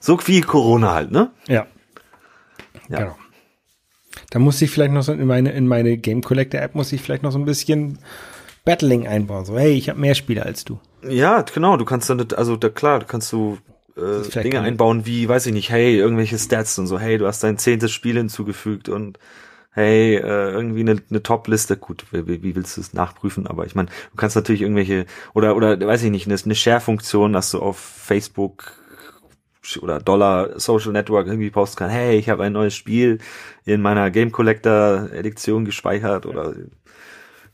[0.00, 1.30] so wie Corona halt, ne?
[1.48, 1.66] Ja.
[2.88, 2.98] Ja.
[2.98, 3.16] Genau.
[4.30, 7.02] Da muss ich vielleicht noch so in meine, in meine Game Collector App muss ich
[7.02, 7.98] vielleicht noch so ein bisschen
[8.64, 9.44] Battling einbauen.
[9.44, 10.80] So, hey, ich habe mehr Spiele als du.
[11.08, 13.58] Ja, genau, du kannst dann, also da klar, da kannst du
[13.96, 17.42] äh, Dinge einbauen wie, weiß ich nicht, hey, irgendwelche Stats und so, hey, du hast
[17.42, 19.18] dein zehntes Spiel hinzugefügt und
[19.70, 23.74] hey, äh, irgendwie eine, eine Top-Liste, gut, wie, wie willst du es nachprüfen, aber ich
[23.74, 27.60] meine, du kannst natürlich irgendwelche, oder, oder, weiß ich nicht, eine, eine Share-Funktion, dass du
[27.60, 28.72] auf Facebook
[29.82, 33.18] oder Dollar Social Network irgendwie posten kann, hey, ich habe ein neues Spiel
[33.64, 36.54] in meiner Game Collector Edition gespeichert oder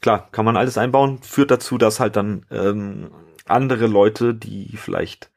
[0.00, 3.10] klar, kann man alles einbauen, führt dazu, dass halt dann ähm,
[3.46, 5.30] andere Leute, die vielleicht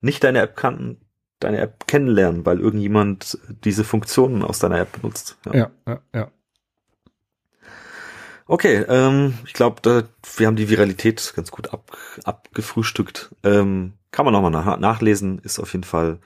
[0.00, 0.98] nicht deine App kannten,
[1.38, 5.36] deine App kennenlernen, weil irgendjemand diese Funktionen aus deiner App benutzt.
[5.52, 6.30] Ja, ja, ja.
[8.48, 13.34] Okay, ähm, ich glaube, wir haben die Viralität ganz gut ab, abgefrühstückt.
[13.42, 16.20] Ähm, kann man nochmal nach, nachlesen, ist auf jeden Fall,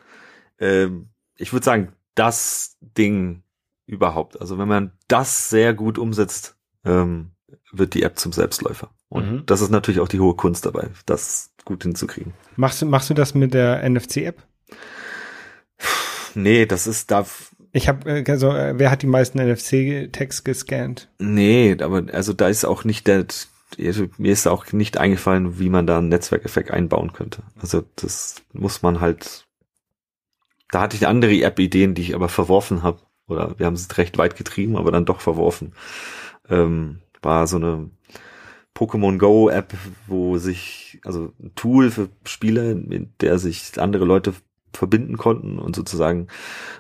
[0.61, 3.43] ähm, ich würde sagen, das Ding
[3.87, 4.41] überhaupt.
[4.41, 7.33] Also wenn man das sehr gut umsetzt, ähm,
[7.73, 8.91] wird die App zum Selbstläufer.
[9.09, 9.43] Und Mhm.
[9.47, 12.33] das ist natürlich auch die hohe Kunst dabei, das gut hinzukriegen.
[12.55, 14.41] Machst du, machst du das mit der NFC-App?
[16.37, 17.27] Nee, das ist da,
[17.73, 21.09] Ich habe, äh, also, äh, wer hat die meisten NFC-Tags gescannt?
[21.19, 23.27] nee, aber also da ist auch nicht der,
[23.79, 27.43] also mir ist auch nicht eingefallen, wie man da einen Netzwerkeffekt einbauen könnte.
[27.61, 29.47] Also das muss man halt
[30.71, 33.01] da hatte ich andere App-Ideen, die ich aber verworfen habe.
[33.27, 35.73] Oder wir haben es recht weit getrieben, aber dann doch verworfen.
[36.49, 37.91] Ähm, war so eine
[38.75, 39.75] Pokémon Go App,
[40.07, 44.35] wo sich, also ein Tool für Spieler, mit der sich andere Leute
[44.73, 46.29] verbinden konnten und sozusagen,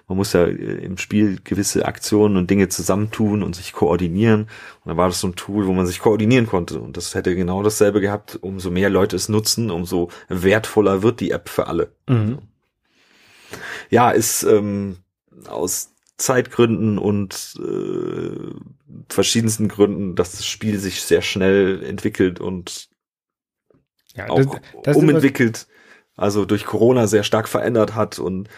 [0.09, 4.42] man muss ja im Spiel gewisse Aktionen und Dinge zusammentun und sich koordinieren.
[4.42, 6.81] Und dann war das so ein Tool, wo man sich koordinieren konnte.
[6.81, 8.38] Und das hätte genau dasselbe gehabt.
[8.40, 11.92] Umso mehr Leute es nutzen, umso wertvoller wird die App für alle.
[12.09, 12.38] Mhm.
[13.90, 14.98] Ja, ist ähm,
[15.48, 18.55] aus Zeitgründen und äh,
[19.09, 22.88] verschiedensten Gründen, dass das Spiel sich sehr schnell entwickelt und
[24.14, 25.66] ja, auch das, das umentwickelt,
[26.20, 28.48] also durch Corona sehr stark verändert hat und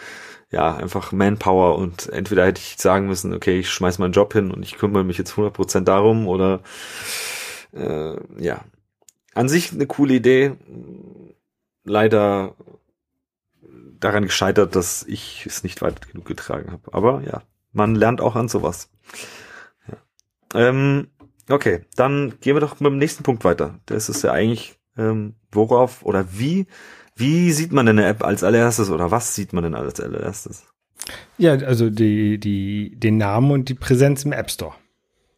[0.51, 4.51] ja, einfach Manpower und entweder hätte ich sagen müssen, okay, ich schmeiß meinen Job hin
[4.51, 6.61] und ich kümmere mich jetzt 100% darum oder
[7.73, 8.65] äh, ja,
[9.35, 10.53] an sich eine coole Idee,
[11.85, 12.55] leider
[13.99, 16.93] daran gescheitert, dass ich es nicht weit genug getragen habe.
[16.93, 18.91] Aber ja, man lernt auch an sowas.
[19.89, 19.97] Ja.
[20.69, 21.09] Ähm,
[21.49, 23.79] okay, dann gehen wir doch mit dem nächsten Punkt weiter.
[23.87, 26.67] Das ist ja eigentlich, ähm, worauf oder wie,
[27.17, 30.65] wie sieht man denn eine App als allererstes oder was sieht man denn als allererstes?
[31.39, 34.75] Ja, also die, die, den Namen und die Präsenz im App Store.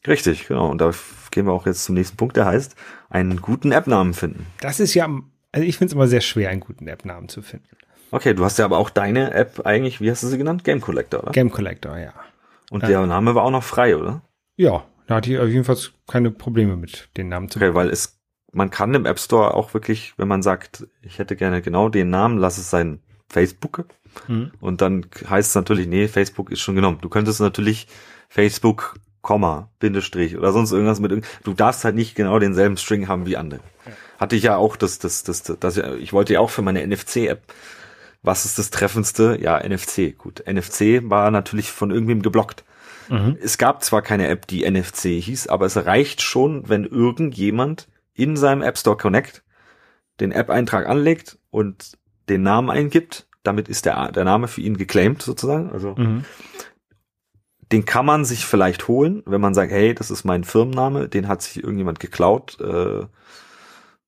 [0.06, 0.70] Richtig, genau.
[0.70, 0.92] Und da
[1.30, 2.76] gehen wir auch jetzt zum nächsten Punkt, der heißt,
[3.08, 4.46] einen guten App-Namen finden.
[4.60, 5.08] Das ist ja,
[5.52, 7.68] also ich finde es immer sehr schwer, einen guten App-Namen zu finden.
[8.10, 10.62] Okay, du hast ja aber auch deine App eigentlich, wie hast du sie genannt?
[10.62, 11.32] Game Collector, oder?
[11.32, 12.12] Game Collector, ja.
[12.70, 14.22] Und der Name war auch noch frei, oder?
[14.56, 17.88] Ja, da hatte ich auf jeden Fall keine Probleme mit den Namen zu Okay, weil
[17.88, 18.20] es,
[18.54, 22.10] man kann im App Store auch wirklich, wenn man sagt, ich hätte gerne genau den
[22.10, 23.84] Namen, lass es sein Facebook.
[24.28, 24.52] Mhm.
[24.60, 26.98] Und dann heißt es natürlich, nee, Facebook ist schon genommen.
[27.00, 27.88] Du könntest natürlich
[28.28, 33.26] Facebook, Komma, Bindestrich oder sonst irgendwas mit, du darfst halt nicht genau denselben String haben
[33.26, 33.60] wie andere.
[33.86, 33.92] Ja.
[34.18, 36.86] Hatte ich ja auch das, das, das, das, das ich wollte ja auch für meine
[36.86, 37.42] NFC-App
[38.24, 39.38] was ist das Treffendste?
[39.40, 40.16] Ja, NFC.
[40.16, 42.64] Gut, NFC war natürlich von irgendwem geblockt.
[43.10, 43.36] Mhm.
[43.40, 48.36] Es gab zwar keine App, die NFC hieß, aber es reicht schon, wenn irgendjemand in
[48.36, 49.42] seinem App Store Connect
[50.20, 51.98] den App-Eintrag anlegt und
[52.28, 53.26] den Namen eingibt.
[53.42, 55.70] Damit ist der, der Name für ihn geclaimed sozusagen.
[55.70, 56.24] Also mhm.
[57.72, 61.28] den kann man sich vielleicht holen, wenn man sagt, hey, das ist mein Firmenname, den
[61.28, 62.58] hat sich irgendjemand geklaut.
[62.60, 63.06] Äh,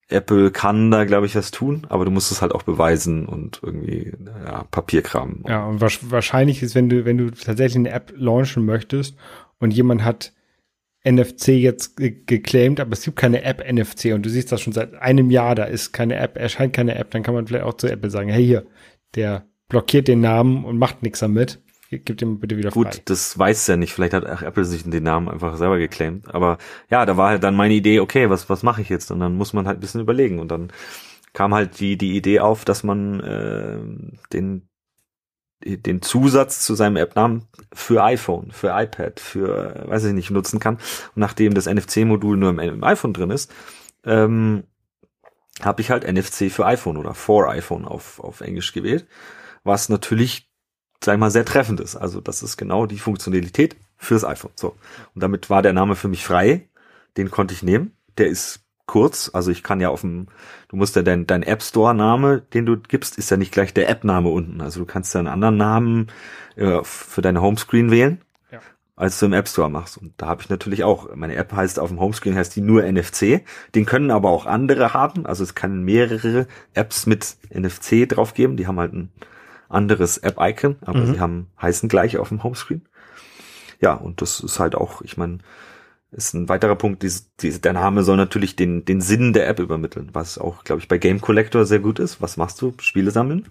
[0.08, 3.60] Apple kann da, glaube ich, was tun, aber du musst es halt auch beweisen und
[3.62, 4.12] irgendwie
[4.44, 5.42] ja, Papierkram.
[5.48, 9.16] Ja, und wahrscheinlich ist, wenn du, wenn du tatsächlich eine App launchen möchtest
[9.58, 10.32] und jemand hat
[11.06, 14.94] NFC jetzt geclaimed, aber es gibt keine App NFC und du siehst das schon seit
[14.94, 17.86] einem Jahr, da ist keine App, erscheint keine App, dann kann man vielleicht auch zu
[17.86, 18.66] Apple sagen, hey hier,
[19.14, 21.60] der blockiert den Namen und macht nichts damit.
[21.88, 22.82] Gib ihm bitte wieder frei.
[22.82, 23.92] Gut, das weiß ja nicht.
[23.92, 26.34] Vielleicht hat Apple sich den Namen einfach selber geclaimt.
[26.34, 26.58] Aber
[26.90, 29.12] ja, da war halt dann meine Idee, okay, was, was mache ich jetzt?
[29.12, 30.40] Und dann muss man halt ein bisschen überlegen.
[30.40, 30.72] Und dann
[31.32, 33.78] kam halt die, die Idee auf, dass man äh,
[34.32, 34.68] den,
[35.64, 40.76] den Zusatz zu seinem App-Namen für iPhone, für iPad, für, weiß ich nicht, nutzen kann.
[40.76, 43.52] Und nachdem das NFC-Modul nur im, im, iPhone drin ist,
[44.04, 44.64] ähm,
[45.62, 49.06] habe ich halt NFC für iPhone oder for iPhone auf, auf Englisch gewählt.
[49.64, 50.50] Was natürlich
[51.02, 51.96] sag ich mal, sehr treffend ist.
[51.96, 54.52] Also das ist genau die Funktionalität fürs iPhone.
[54.54, 54.76] So.
[55.14, 56.68] Und damit war der Name für mich frei.
[57.16, 57.96] Den konnte ich nehmen.
[58.18, 59.30] Der ist kurz.
[59.32, 60.28] Also ich kann ja auf dem,
[60.68, 63.74] du musst ja dein, dein App Store Name, den du gibst, ist ja nicht gleich
[63.74, 64.60] der App Name unten.
[64.60, 66.06] Also du kannst ja einen anderen Namen
[66.56, 68.20] äh, für deine Homescreen wählen,
[68.50, 68.60] ja.
[68.94, 69.98] als du im App Store machst.
[69.98, 72.84] Und da habe ich natürlich auch, meine App heißt auf dem Homescreen heißt die nur
[72.84, 73.44] NFC.
[73.74, 75.26] Den können aber auch andere haben.
[75.26, 78.56] Also es kann mehrere Apps mit NFC drauf geben.
[78.56, 79.10] Die haben halt ein
[79.68, 81.12] anderes App-Icon, aber mhm.
[81.12, 82.82] sie haben heißen gleich auf dem Homescreen.
[83.80, 85.38] Ja, und das ist halt auch, ich meine,
[86.16, 89.60] ist ein weiterer Punkt, dies, dies, der Name soll natürlich den, den Sinn der App
[89.60, 92.22] übermitteln, was auch, glaube ich, bei Game Collector sehr gut ist.
[92.22, 92.72] Was machst du?
[92.80, 93.46] Spiele sammeln?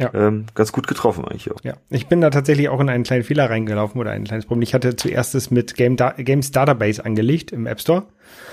[0.00, 0.10] Ja.
[0.14, 1.58] Ähm, ganz gut getroffen eigentlich auch.
[1.62, 4.62] Ja, ich bin da tatsächlich auch in einen kleinen Fehler reingelaufen oder ein kleines Problem.
[4.62, 8.04] Ich hatte zuerst es mit Game da Games Database angelegt im App Store.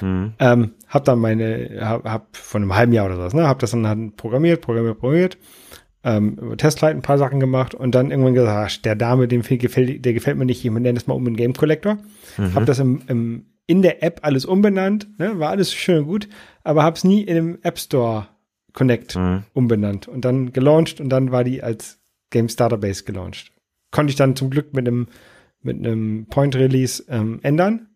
[0.01, 0.33] Mhm.
[0.39, 3.71] Ähm, hab dann meine, hab, hab von einem halben Jahr oder sowas, ne, hab das
[3.71, 5.37] dann halt programmiert, programmiert, programmiert
[6.03, 10.05] ähm, Testflight ein paar Sachen gemacht und dann irgendwann gesagt, ach, der Dame, dem gefällt,
[10.05, 11.97] der gefällt mir nicht, ich nenne das mal um in Game Collector.
[12.37, 12.55] Mhm.
[12.55, 15.39] Hab das im, im, in der App alles umbenannt, ne?
[15.39, 16.29] war alles schön und gut,
[16.63, 18.27] aber hab's nie in dem App Store
[18.73, 19.43] Connect mhm.
[19.53, 23.51] umbenannt und dann gelauncht und dann war die als Games Database gelauncht.
[23.91, 25.07] Konnte ich dann zum Glück mit einem
[25.61, 27.87] mit einem Point Release ähm, ändern.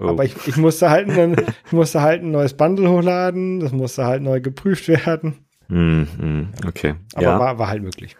[0.00, 0.06] Oh.
[0.06, 4.04] Aber ich, ich musste halt ein, ich musste halt ein neues Bundle hochladen, das musste
[4.04, 5.45] halt neu geprüft werden.
[5.68, 6.94] Mm, okay.
[7.14, 7.38] Aber ja.
[7.38, 8.16] war, war halt möglich.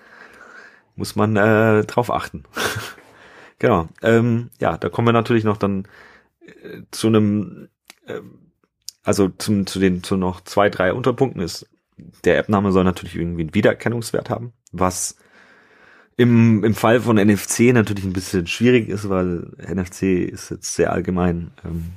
[0.97, 2.45] Muss man äh, drauf achten.
[3.59, 3.89] genau.
[4.03, 5.87] Ähm, ja, da kommen wir natürlich noch dann
[6.47, 7.69] äh, zu einem,
[8.07, 8.21] äh,
[9.05, 11.69] also zum, zu den zu noch zwei, drei Unterpunkten ist,
[12.25, 15.17] der App-Name soll natürlich irgendwie einen Wiedererkennungswert haben, was
[16.17, 20.93] im, im Fall von NFC natürlich ein bisschen schwierig ist, weil NFC ist jetzt sehr
[20.93, 21.53] allgemein.
[21.65, 21.93] Ähm,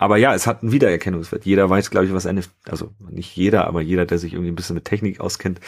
[0.00, 1.44] aber ja, es hat einen Wiedererkennungswert.
[1.44, 4.54] Jeder weiß, glaube ich, was NFC, also nicht jeder, aber jeder, der sich irgendwie ein
[4.54, 5.60] bisschen mit Technik auskennt,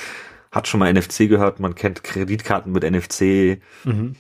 [0.51, 1.61] hat schon mal NFC gehört.
[1.61, 3.61] Man kennt Kreditkarten mit NFC.
[3.85, 4.17] Mhm.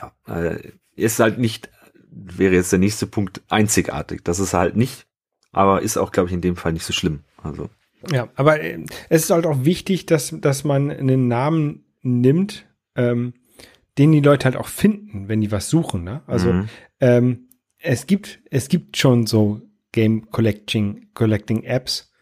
[0.00, 1.68] Ja, äh, ist halt nicht,
[2.10, 4.24] wäre jetzt der nächste Punkt, einzigartig.
[4.24, 5.06] Das ist halt nicht,
[5.52, 7.20] aber ist auch, glaube ich, in dem Fall nicht so schlimm.
[7.42, 7.68] Also.
[8.10, 12.64] Ja, aber äh, es ist halt auch wichtig, dass, dass man einen Namen nimmt,
[12.96, 13.34] ähm,
[13.98, 16.02] den die Leute halt auch finden, wenn die was suchen.
[16.02, 16.22] Ne?
[16.26, 16.68] Also mhm.
[17.00, 17.48] ähm,
[17.82, 19.60] es gibt es gibt schon so
[19.92, 22.12] Game Collecting Collecting Apps,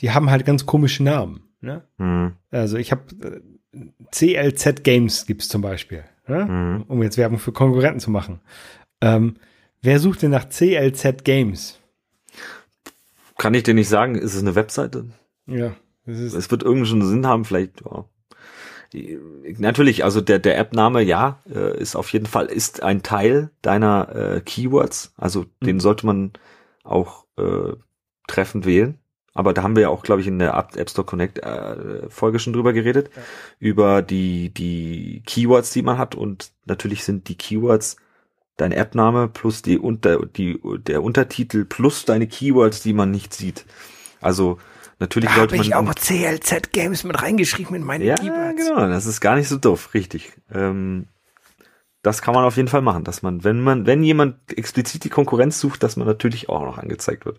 [0.00, 1.48] die haben halt ganz komische Namen.
[1.60, 1.84] Ne?
[1.98, 2.32] Mhm.
[2.50, 3.42] Also ich habe
[3.74, 6.44] äh, CLZ Games gibt's zum Beispiel, ne?
[6.46, 6.84] mhm.
[6.88, 8.40] um jetzt Werbung für Konkurrenten zu machen.
[9.00, 9.36] Ähm,
[9.82, 11.78] wer sucht denn nach CLZ Games?
[13.38, 14.16] Kann ich dir nicht sagen.
[14.16, 15.06] Ist es eine Webseite?
[15.46, 15.74] Ja.
[16.04, 17.82] Es, es wird irgendeinen Sinn haben, vielleicht.
[17.82, 18.04] Ja
[19.58, 24.14] natürlich, also der, der App-Name, ja, äh, ist auf jeden Fall, ist ein Teil deiner
[24.14, 25.12] äh, Keywords.
[25.16, 25.66] Also mhm.
[25.66, 26.32] den sollte man
[26.82, 27.72] auch äh,
[28.26, 28.98] treffend wählen.
[29.32, 32.40] Aber da haben wir ja auch, glaube ich, in der App Store Connect äh, Folge
[32.40, 33.22] schon drüber geredet, ja.
[33.60, 36.16] über die, die Keywords, die man hat.
[36.16, 37.96] Und natürlich sind die Keywords
[38.56, 43.66] dein App-Name plus die unter, die, der Untertitel plus deine Keywords, die man nicht sieht.
[44.20, 44.58] Also
[45.00, 45.66] Natürlich da sollte man.
[45.66, 48.56] ich auch CLZ Games mit reingeschrieben in meine Ja, Keywords.
[48.56, 50.32] genau, das ist gar nicht so doof, richtig.
[50.52, 51.06] Ähm,
[52.02, 55.08] das kann man auf jeden Fall machen, dass man, wenn man, wenn jemand explizit die
[55.10, 57.38] Konkurrenz sucht, dass man natürlich auch noch angezeigt wird.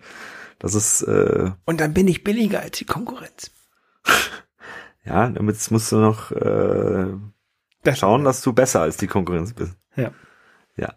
[0.59, 1.01] Das ist.
[1.03, 3.51] Äh, Und dann bin ich billiger als die Konkurrenz.
[5.05, 7.07] ja, damit musst du noch äh,
[7.83, 9.73] das schauen, dass du besser als die Konkurrenz bist.
[9.95, 10.11] Ja.
[10.77, 10.93] Ja.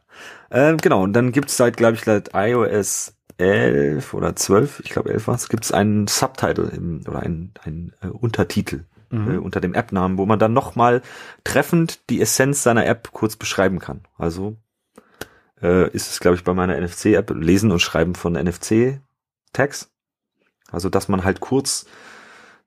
[0.51, 5.13] Ähm, genau, und dann gibt's seit, glaube ich, seit iOS 11 oder 12, ich glaube
[5.13, 9.31] 11 war es, gibt es einen Subtitle im, oder einen, einen äh, Untertitel mhm.
[9.31, 11.03] äh, unter dem App-Namen, wo man dann nochmal
[11.43, 14.03] treffend die Essenz seiner App kurz beschreiben kann.
[14.17, 14.57] Also
[15.63, 19.91] äh, ist es, glaube ich, bei meiner NFC-App Lesen und Schreiben von NFC-Tags.
[20.71, 21.87] Also dass man halt kurz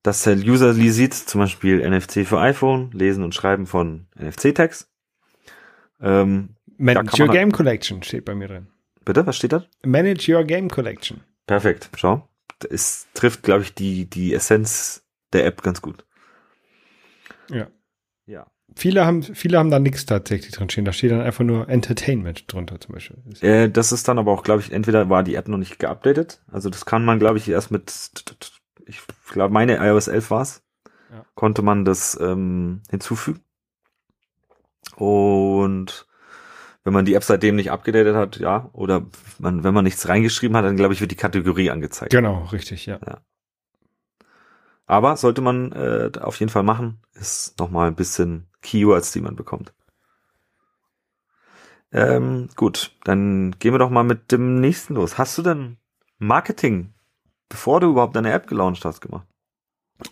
[0.08, 4.90] dass der User sieht, zum Beispiel NFC für iPhone, Lesen und Schreiben von NFC-Tags.
[6.00, 8.68] Ähm, Your halt Game Collection steht bei mir drin.
[9.08, 9.64] Bitte, was steht da?
[9.86, 11.22] Manage Your Game Collection.
[11.46, 12.28] Perfekt, schau.
[12.70, 16.04] Es trifft, glaube ich, die, die Essenz der App ganz gut.
[17.50, 17.68] Ja.
[18.26, 18.48] Ja.
[18.76, 20.84] Viele haben, viele haben da nichts tatsächlich drin stehen.
[20.84, 23.18] Da steht dann einfach nur Entertainment drunter zum Beispiel.
[23.40, 26.42] Äh, das ist dann aber auch, glaube ich, entweder war die App noch nicht geupdatet.
[26.52, 27.94] Also das kann man, glaube ich, erst mit,
[28.86, 29.00] ich
[29.32, 30.64] glaube, meine iOS 11 war's.
[31.14, 31.26] Ja.
[31.34, 33.40] Konnte man das ähm, hinzufügen.
[34.98, 36.07] Und
[36.88, 39.06] wenn man die App seitdem nicht abgedatet hat, ja, oder
[39.40, 42.14] man, wenn man nichts reingeschrieben hat, dann glaube ich, wird die Kategorie angezeigt.
[42.14, 42.98] Genau, richtig, ja.
[43.06, 43.20] ja.
[44.86, 49.36] Aber sollte man äh, auf jeden Fall machen, ist nochmal ein bisschen Keywords, die man
[49.36, 49.74] bekommt.
[51.92, 55.18] Ähm, gut, dann gehen wir doch mal mit dem nächsten los.
[55.18, 55.76] Hast du denn
[56.20, 56.94] Marketing,
[57.50, 59.28] bevor du überhaupt deine App gelauncht hast, gemacht?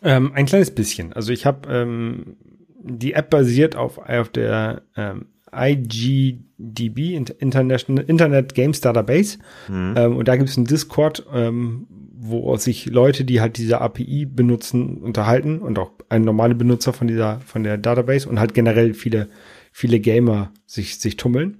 [0.01, 1.13] Ähm, ein kleines bisschen.
[1.13, 2.35] Also ich habe ähm,
[2.81, 9.37] die App basiert auf, auf der ähm, IGDB, International, Internet Games Database.
[9.67, 9.93] Mhm.
[9.97, 11.87] Ähm, und da gibt es einen Discord, ähm,
[12.17, 17.07] wo sich Leute, die halt diese API benutzen, unterhalten und auch ein normale Benutzer von
[17.07, 19.27] dieser, von der Database und halt generell viele,
[19.71, 21.57] viele Gamer sich, sich tummeln.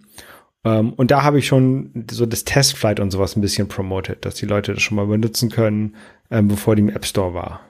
[0.63, 4.35] Ähm, und da habe ich schon so das Testflight und sowas ein bisschen promoted, dass
[4.35, 5.95] die Leute das schon mal benutzen können,
[6.31, 7.61] ähm, bevor die im App Store war.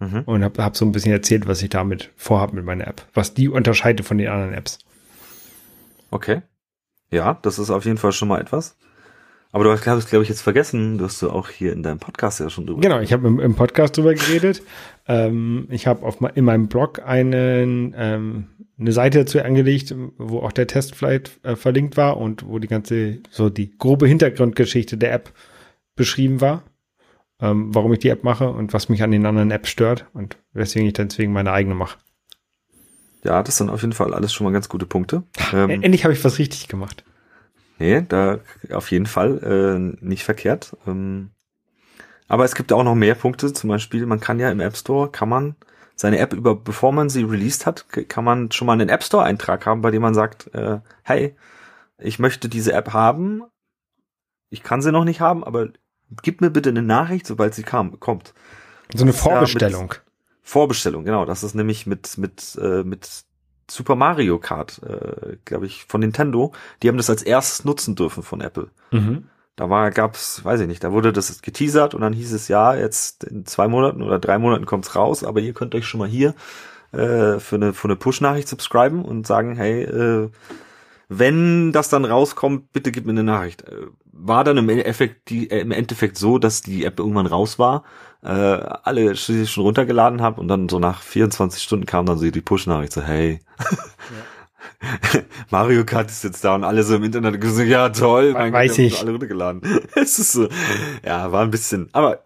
[0.00, 0.22] Mhm.
[0.26, 3.34] Und habe hab so ein bisschen erzählt, was ich damit vorhabe mit meiner App, was
[3.34, 4.78] die unterscheidet von den anderen Apps.
[6.14, 6.42] Okay.
[7.10, 8.78] Ja, das ist auf jeden Fall schon mal etwas.
[9.50, 12.38] Aber du hast, glaube ich, jetzt vergessen, du hast du auch hier in deinem Podcast
[12.38, 14.62] ja schon drüber Genau, ich habe im, im, Podcast drüber geredet.
[15.08, 18.46] ähm, ich habe auf in meinem Blog einen, ähm,
[18.78, 23.18] eine Seite dazu angelegt, wo auch der Testflight äh, verlinkt war und wo die ganze,
[23.30, 25.32] so die grobe Hintergrundgeschichte der App
[25.96, 26.62] beschrieben war.
[27.40, 30.36] Ähm, warum ich die App mache und was mich an den anderen Apps stört und
[30.52, 31.98] weswegen ich dann deswegen meine eigene mache.
[33.24, 35.22] Ja, das sind auf jeden Fall alles schon mal ganz gute Punkte.
[35.52, 37.04] Ähm, Endlich habe ich was richtig gemacht.
[37.78, 38.38] Nee, da
[38.70, 40.76] auf jeden Fall äh, nicht verkehrt.
[40.86, 41.30] Ähm,
[42.28, 43.52] aber es gibt auch noch mehr Punkte.
[43.52, 45.56] Zum Beispiel, man kann ja im App Store, kann man
[45.96, 49.24] seine App über, bevor man sie released hat, kann man schon mal einen App Store
[49.24, 51.34] Eintrag haben, bei dem man sagt, äh, hey,
[51.98, 53.42] ich möchte diese App haben.
[54.50, 55.68] Ich kann sie noch nicht haben, aber
[56.22, 58.34] gib mir bitte eine Nachricht, sobald sie kam, kommt.
[58.92, 59.94] So eine Vorbestellung.
[59.94, 60.03] Ja
[60.44, 61.24] Vorbestellung, genau.
[61.24, 63.24] Das ist nämlich mit, mit, äh, mit
[63.68, 66.52] Super Mario Kart, äh, glaube ich, von Nintendo.
[66.82, 68.68] Die haben das als erstes nutzen dürfen von Apple.
[68.92, 69.24] Mhm.
[69.56, 72.74] Da war, gab's, weiß ich nicht, da wurde das geteasert und dann hieß es ja,
[72.74, 76.08] jetzt in zwei Monaten oder drei Monaten kommt's raus, aber ihr könnt euch schon mal
[76.08, 76.34] hier
[76.92, 80.30] äh, für eine, für eine Push-Nachricht subscriben und sagen, hey, äh,
[81.08, 83.64] wenn das dann rauskommt, bitte gib mir eine Nachricht.
[84.16, 87.84] War dann im Endeffekt, die, äh, im Endeffekt so, dass die App irgendwann raus war,
[88.22, 92.30] äh, alle schließlich schon runtergeladen habe und dann so nach 24 Stunden kam dann so
[92.30, 95.22] die Push-Nachricht so, hey, ja.
[95.50, 98.72] Mario Kart ist jetzt da und alle so im Internet gesagt, ja toll, mein Weiß
[98.72, 99.00] Gott, ich.
[99.00, 99.62] alle runtergeladen.
[99.94, 100.48] es ist so,
[101.04, 102.24] ja, war ein bisschen, aber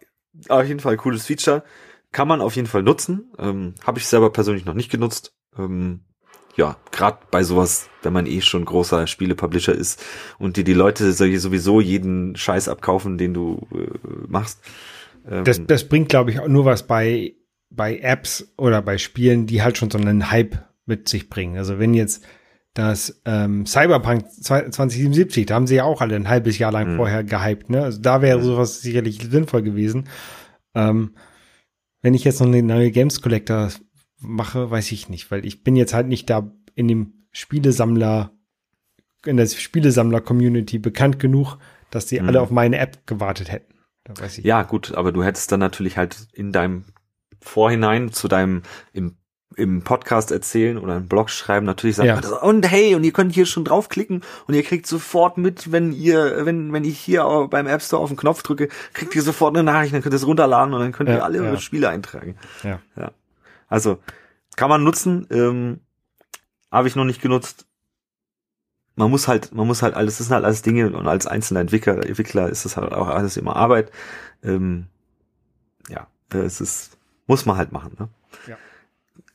[0.48, 1.64] auf jeden Fall cooles Feature.
[2.10, 3.32] Kann man auf jeden Fall nutzen.
[3.38, 5.34] Ähm, Habe ich selber persönlich noch nicht genutzt.
[5.58, 6.04] Ähm,
[6.58, 10.04] ja, gerade bei sowas, wenn man eh schon großer Spiele-Publisher ist
[10.38, 13.86] und dir die Leute sowieso jeden Scheiß abkaufen, den du äh,
[14.26, 14.60] machst.
[15.30, 17.36] Ähm, das, das bringt, glaube ich, auch nur was bei,
[17.70, 21.56] bei Apps oder bei Spielen, die halt schon so einen Hype mit sich bringen.
[21.56, 22.26] Also wenn jetzt
[22.74, 26.96] das ähm, Cyberpunk 2077, da haben sie ja auch alle ein halbes Jahr lang mhm.
[26.96, 27.84] vorher gehypt, ne?
[27.84, 28.42] Also da wäre mhm.
[28.42, 30.08] sowas sicherlich sinnvoll gewesen.
[30.74, 31.14] Ähm,
[32.02, 33.70] wenn ich jetzt noch eine neue Games Collector
[34.20, 38.32] mache, weiß ich nicht, weil ich bin jetzt halt nicht da in dem Spielesammler,
[39.24, 41.58] in der Spielesammler-Community bekannt genug,
[41.90, 42.28] dass die mhm.
[42.28, 43.74] alle auf meine App gewartet hätten.
[44.42, 44.68] Ja, nicht.
[44.70, 46.84] gut, aber du hättest dann natürlich halt in deinem
[47.40, 49.16] Vorhinein zu deinem im
[49.58, 52.36] im Podcast erzählen oder einen Blog schreiben, natürlich sagen, ja.
[52.38, 56.46] und hey, und ihr könnt hier schon draufklicken und ihr kriegt sofort mit, wenn ihr,
[56.46, 59.64] wenn, wenn ich hier beim App Store auf den Knopf drücke, kriegt ihr sofort eine
[59.64, 61.58] Nachricht, dann könnt ihr es runterladen und dann könnt ihr ja, alle ja.
[61.58, 62.36] Spiele eintragen.
[62.62, 62.78] Ja.
[62.96, 63.10] ja.
[63.68, 63.98] Also
[64.56, 65.80] kann man nutzen, ähm,
[66.70, 67.66] habe ich noch nicht genutzt.
[68.96, 71.60] Man muss halt, man muss halt alles, das sind halt alles Dinge und als einzelner
[71.60, 73.92] Entwickler, Entwickler ist das halt auch alles immer Arbeit.
[74.42, 74.88] Ähm,
[75.88, 77.96] ja, äh, es ist, muss man halt machen.
[77.98, 78.08] Ne?
[78.48, 78.56] Ja.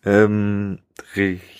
[0.05, 0.79] Ähm,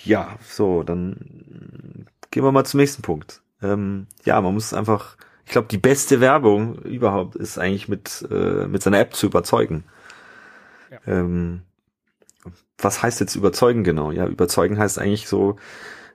[0.04, 3.40] ja, so, dann gehen wir mal zum nächsten Punkt.
[3.62, 8.66] Ähm, ja, man muss einfach, ich glaube, die beste Werbung überhaupt ist eigentlich mit, äh,
[8.66, 9.84] mit seiner App zu überzeugen.
[10.90, 10.98] Ja.
[11.06, 11.62] Ähm,
[12.78, 14.10] was heißt jetzt überzeugen genau?
[14.10, 15.56] Ja, überzeugen heißt eigentlich so,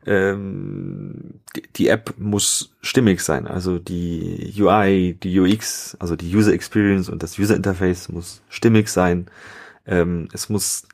[0.05, 3.47] ähm, die, die App muss stimmig sein.
[3.47, 8.89] Also die UI, die UX, also die User Experience und das User Interface muss stimmig
[8.89, 9.27] sein.
[9.85, 10.87] Ähm, es muss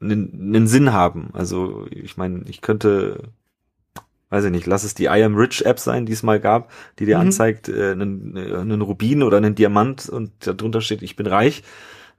[0.00, 1.30] einen Sinn haben.
[1.32, 3.28] Also ich meine, ich könnte,
[4.30, 6.72] weiß ich nicht, lass es die I am Rich App sein, die es mal gab,
[6.98, 7.26] die dir mhm.
[7.26, 11.62] anzeigt, äh, einen, einen Rubin oder einen Diamant und darunter steht, ich bin reich,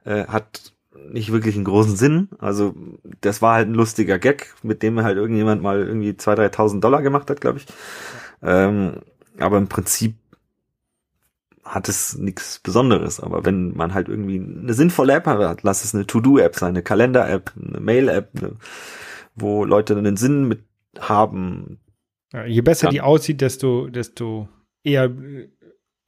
[0.04, 0.71] äh, hat
[1.10, 2.28] nicht wirklich einen großen Sinn.
[2.38, 2.74] Also
[3.20, 7.02] das war halt ein lustiger Gag, mit dem halt irgendjemand mal irgendwie 2.000, 3.000 Dollar
[7.02, 7.66] gemacht hat, glaube ich.
[8.42, 8.96] Ähm,
[9.38, 10.14] aber im Prinzip
[11.64, 13.20] hat es nichts Besonderes.
[13.20, 16.82] Aber wenn man halt irgendwie eine sinnvolle App hat, lass es eine To-Do-App sein, eine
[16.82, 18.56] Kalender-App, eine Mail-App, ne,
[19.34, 20.64] wo Leute einen Sinn mit
[20.98, 21.78] haben.
[22.32, 24.48] Ja, je besser die aussieht, desto, desto
[24.82, 25.10] eher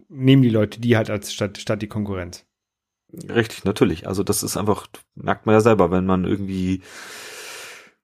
[0.09, 2.45] nehmen die Leute die halt als statt, statt die Konkurrenz.
[3.29, 4.07] Richtig, natürlich.
[4.07, 6.83] Also das ist einfach, merkt man ja selber, wenn man irgendwie,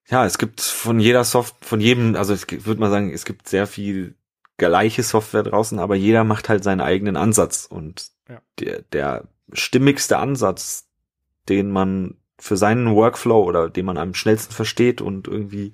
[0.08, 3.48] ja, es gibt von jeder Soft, von jedem, also ich würde mal sagen, es gibt
[3.48, 4.14] sehr viel
[4.56, 8.42] gleiche Software draußen, aber jeder macht halt seinen eigenen Ansatz und ja.
[8.58, 10.86] der, der stimmigste Ansatz,
[11.48, 15.72] den man für seinen Workflow oder den man am schnellsten versteht und irgendwie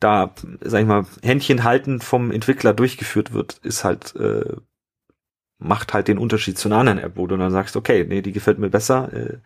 [0.00, 4.56] da, sag ich mal, Händchen halten vom Entwickler durchgeführt wird, ist halt äh,
[5.62, 8.32] macht halt den Unterschied zu einer anderen App, wo du dann sagst, okay, nee, die
[8.32, 9.38] gefällt mir besser, äh,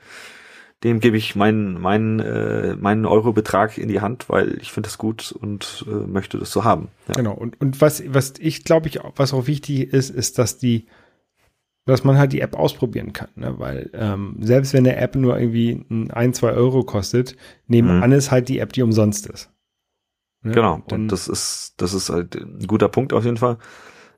[0.84, 4.98] dem gebe ich meinen meinen äh, meinen Eurobetrag in die Hand, weil ich finde das
[4.98, 6.88] gut und äh, möchte das so haben.
[7.08, 7.14] Ja.
[7.14, 7.32] Genau.
[7.32, 10.86] Und und was was ich glaube ich was auch wichtig ist, ist, dass die
[11.86, 13.58] dass man halt die App ausprobieren kann, ne?
[13.58, 17.36] weil ähm, selbst wenn eine App nur irgendwie ein, zwei Euro kostet,
[17.68, 18.16] nebenan mhm.
[18.16, 19.50] ist halt die App, die umsonst ist.
[20.42, 20.50] Ne?
[20.52, 23.58] Genau, und das ist, das ist halt ein guter Punkt auf jeden Fall,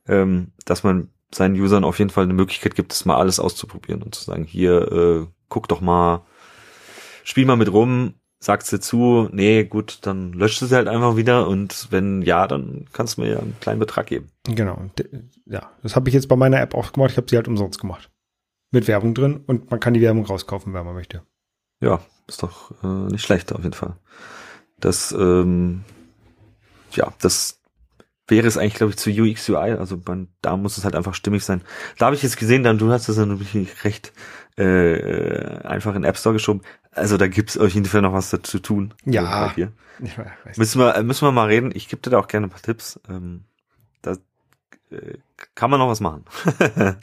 [0.07, 4.03] ähm, dass man seinen Usern auf jeden Fall eine Möglichkeit gibt, es mal alles auszuprobieren
[4.03, 6.23] und zu sagen, hier, äh, guck doch mal,
[7.25, 11.49] spiel mal mit rum, sagst dir zu, nee, gut, dann löscht sie halt einfach wieder
[11.49, 14.29] und wenn ja, dann kannst du mir ja einen kleinen Betrag geben.
[14.45, 14.81] Genau,
[15.47, 17.81] ja, das habe ich jetzt bei meiner App auch gemacht, ich habe sie halt umsonst
[17.81, 18.11] gemacht.
[18.71, 21.23] Mit Werbung drin und man kann die Werbung rauskaufen, wenn man möchte.
[21.81, 23.97] Ja, ist doch äh, nicht schlecht auf jeden Fall.
[24.79, 25.85] Das, ähm,
[26.93, 27.58] ja, das
[28.29, 29.73] wäre es eigentlich, glaube ich, zu UX, UI.
[29.73, 31.63] Also man, da muss es halt einfach stimmig sein.
[31.99, 34.13] Da habe ich jetzt gesehen, dann du hast das dann wirklich recht
[34.57, 36.63] äh, einfach in App Store geschoben.
[36.93, 38.95] Also da gibt es auf jeden Fall noch was dazu tun.
[39.05, 39.55] Ja.
[39.55, 39.73] Hier.
[40.57, 41.73] müssen wir müssen wir mal reden.
[41.75, 43.01] Ich gebe dir da auch gerne ein paar Tipps.
[43.09, 43.45] Ähm,
[44.03, 44.13] da
[44.91, 45.19] äh,
[45.55, 46.25] kann man noch was machen.
[46.77, 46.97] ja.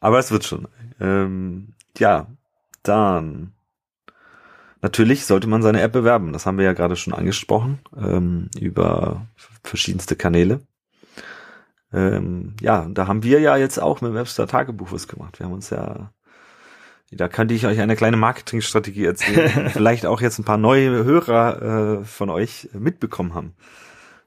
[0.00, 0.68] Aber es wird schon.
[1.00, 2.26] Ähm, ja,
[2.82, 3.52] dann
[4.80, 6.32] Natürlich sollte man seine App bewerben.
[6.32, 9.26] Das haben wir ja gerade schon angesprochen ähm, über
[9.62, 10.60] verschiedenste Kanäle.
[11.92, 15.38] Ähm, ja, da haben wir ja jetzt auch mit dem Webster Tagebuch was gemacht.
[15.38, 16.12] Wir haben uns ja
[17.10, 19.70] Da könnte ich euch eine kleine Marketingstrategie erzählen.
[19.72, 23.54] Vielleicht auch jetzt ein paar neue Hörer äh, von euch mitbekommen haben.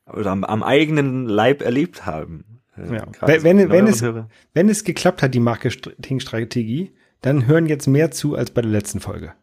[0.06, 2.62] Oder am, am eigenen Leib erlebt haben.
[2.76, 3.06] Äh, ja.
[3.22, 4.04] Wenn, wenn, wenn, es,
[4.54, 9.00] wenn es geklappt hat, die Marketingstrategie, dann hören jetzt mehr zu als bei der letzten
[9.00, 9.34] Folge.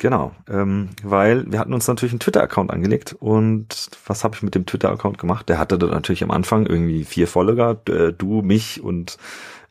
[0.00, 4.54] Genau, ähm, weil wir hatten uns natürlich einen Twitter-Account angelegt und was habe ich mit
[4.54, 5.48] dem Twitter-Account gemacht?
[5.48, 9.18] Der hatte dann natürlich am Anfang irgendwie vier Follower, äh, du, mich und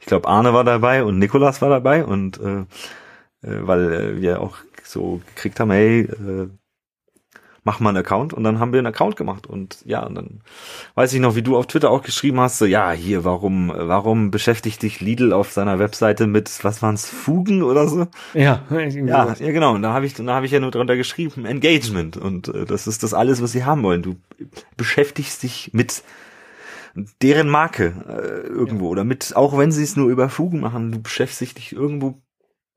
[0.01, 2.65] ich glaube Arne war dabei und Nikolas war dabei und äh, äh,
[3.41, 6.49] weil äh, wir auch so gekriegt haben, hey, äh,
[7.67, 10.39] mach mal einen Account und dann haben wir einen Account gemacht und ja, und dann
[10.95, 14.31] weiß ich noch, wie du auf Twitter auch geschrieben hast, so ja, hier, warum, warum
[14.31, 18.07] beschäftigt dich Lidl auf seiner Webseite mit, was waren's, Fugen oder so?
[18.33, 19.75] Ja, ja, ja, genau.
[19.75, 22.87] Und da habe ich, da habe ich ja nur drunter geschrieben, Engagement und äh, das
[22.87, 24.01] ist das alles, was sie haben wollen.
[24.01, 24.15] Du
[24.77, 26.03] beschäftigst dich mit
[27.21, 28.91] deren Marke äh, irgendwo ja.
[28.91, 32.21] oder mit, auch wenn sie es nur über Fugen machen, du beschäftigst dich irgendwo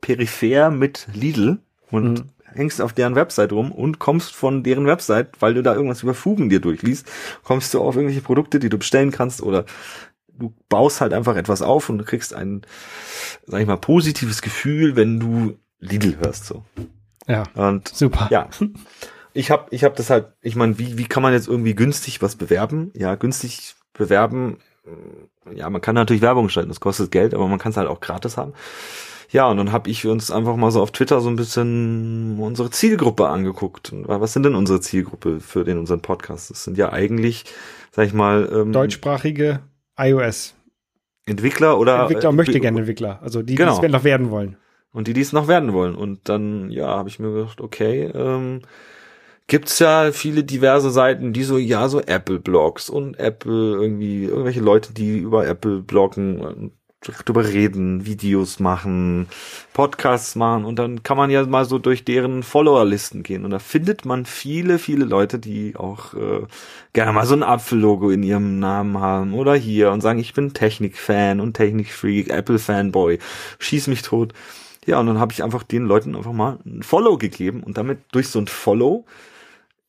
[0.01, 1.61] peripher mit Lidl
[1.93, 5.75] und mhm hängst auf deren Website rum und kommst von deren Website, weil du da
[5.75, 7.07] irgendwas über Fugen dir durchliest,
[7.43, 9.65] kommst du auf irgendwelche Produkte, die du bestellen kannst oder
[10.29, 12.63] du baust halt einfach etwas auf und du kriegst ein,
[13.47, 16.65] sag ich mal, positives Gefühl, wenn du Lidl hörst, so.
[17.27, 17.45] Ja.
[17.55, 18.29] Und super.
[18.31, 18.49] Ja.
[19.33, 22.21] Ich habe ich hab das halt, ich meine, wie, wie kann man jetzt irgendwie günstig
[22.23, 22.91] was bewerben?
[22.95, 24.59] Ja, günstig bewerben,
[25.55, 28.01] ja, man kann natürlich Werbung schalten, das kostet Geld, aber man kann es halt auch
[28.01, 28.53] gratis haben.
[29.33, 32.71] Ja, und dann habe ich uns einfach mal so auf Twitter so ein bisschen unsere
[32.71, 33.93] Zielgruppe angeguckt.
[34.07, 36.51] Was sind denn unsere Zielgruppe für den unseren Podcast?
[36.51, 37.45] Das sind ja eigentlich,
[37.93, 39.61] sag ich mal, ähm, deutschsprachige
[39.97, 40.57] iOS.
[41.27, 43.79] Entwickler oder Entwickler äh, möchte gerne Entwickler, also die, genau.
[43.79, 44.57] die es noch werden wollen.
[44.93, 45.95] Und die, die es noch werden wollen.
[45.95, 48.63] Und dann, ja, habe ich mir gedacht, okay, ähm,
[49.47, 54.93] gibt's ja viele diverse Seiten, die so, ja, so Apple-Blogs und Apple irgendwie, irgendwelche Leute,
[54.93, 59.27] die über Apple bloggen drüber reden, Videos machen,
[59.73, 63.59] Podcasts machen und dann kann man ja mal so durch deren Followerlisten gehen und da
[63.59, 66.43] findet man viele, viele Leute, die auch äh,
[66.93, 70.53] gerne mal so ein Apfellogo in ihrem Namen haben oder hier und sagen, ich bin
[70.53, 73.19] Technik-Fan und Technik-Freak, Apple-Fanboy,
[73.59, 74.35] schieß mich tot.
[74.87, 78.01] Ja, und dann habe ich einfach den Leuten einfach mal ein Follow gegeben und damit
[78.13, 79.05] durch so ein Follow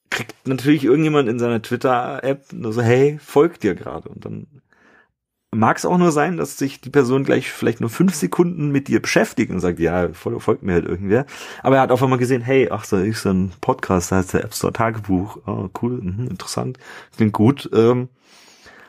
[0.09, 4.47] kriegt natürlich irgendjemand in seiner Twitter-App nur so, hey, folgt dir gerade und dann
[5.53, 8.87] mag es auch nur sein, dass sich die Person gleich vielleicht nur fünf Sekunden mit
[8.87, 11.25] dir beschäftigt und sagt, ja, folgt mir halt irgendwer.
[11.61, 14.33] Aber er hat auf einmal gesehen, hey, ach, so ist so ein Podcast, da heißt
[14.33, 15.37] der App Store Tagebuch.
[15.45, 16.77] Oh, cool, mh, interessant,
[17.15, 17.69] klingt gut.
[17.73, 18.09] Ähm,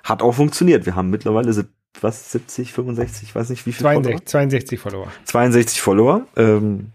[0.05, 0.87] hat auch funktioniert.
[0.87, 1.53] Wir haben mittlerweile
[2.01, 4.27] was 70, 65, ich weiß nicht wie viel 62, Follower.
[4.27, 5.09] 62 Follower.
[5.25, 6.27] 62 Follower.
[6.37, 6.93] Ähm,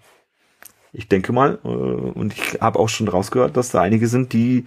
[0.94, 4.66] ich denke mal, äh, und ich habe auch schon rausgehört, dass da einige sind, die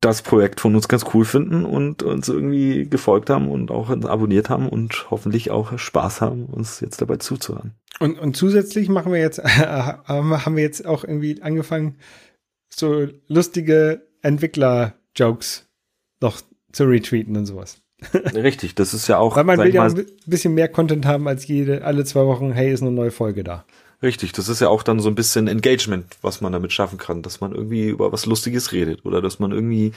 [0.00, 4.50] das Projekt von uns ganz cool finden und uns irgendwie gefolgt haben und auch abonniert
[4.50, 7.72] haben und hoffentlich auch Spaß haben, uns jetzt dabei zuzuhören.
[7.98, 11.96] Und, und zusätzlich machen wir jetzt, äh, haben wir jetzt auch irgendwie angefangen,
[12.68, 15.66] so lustige Entwickler-Jokes
[16.20, 16.40] noch
[16.72, 17.78] zu retweeten und sowas.
[18.34, 19.36] Richtig, das ist ja auch.
[19.36, 22.70] Weil man will ja ein bisschen mehr Content haben als jede, alle zwei Wochen, hey,
[22.70, 23.64] ist eine neue Folge da.
[24.02, 27.22] Richtig, das ist ja auch dann so ein bisschen Engagement, was man damit schaffen kann,
[27.22, 29.92] dass man irgendwie über was Lustiges redet oder dass man irgendwie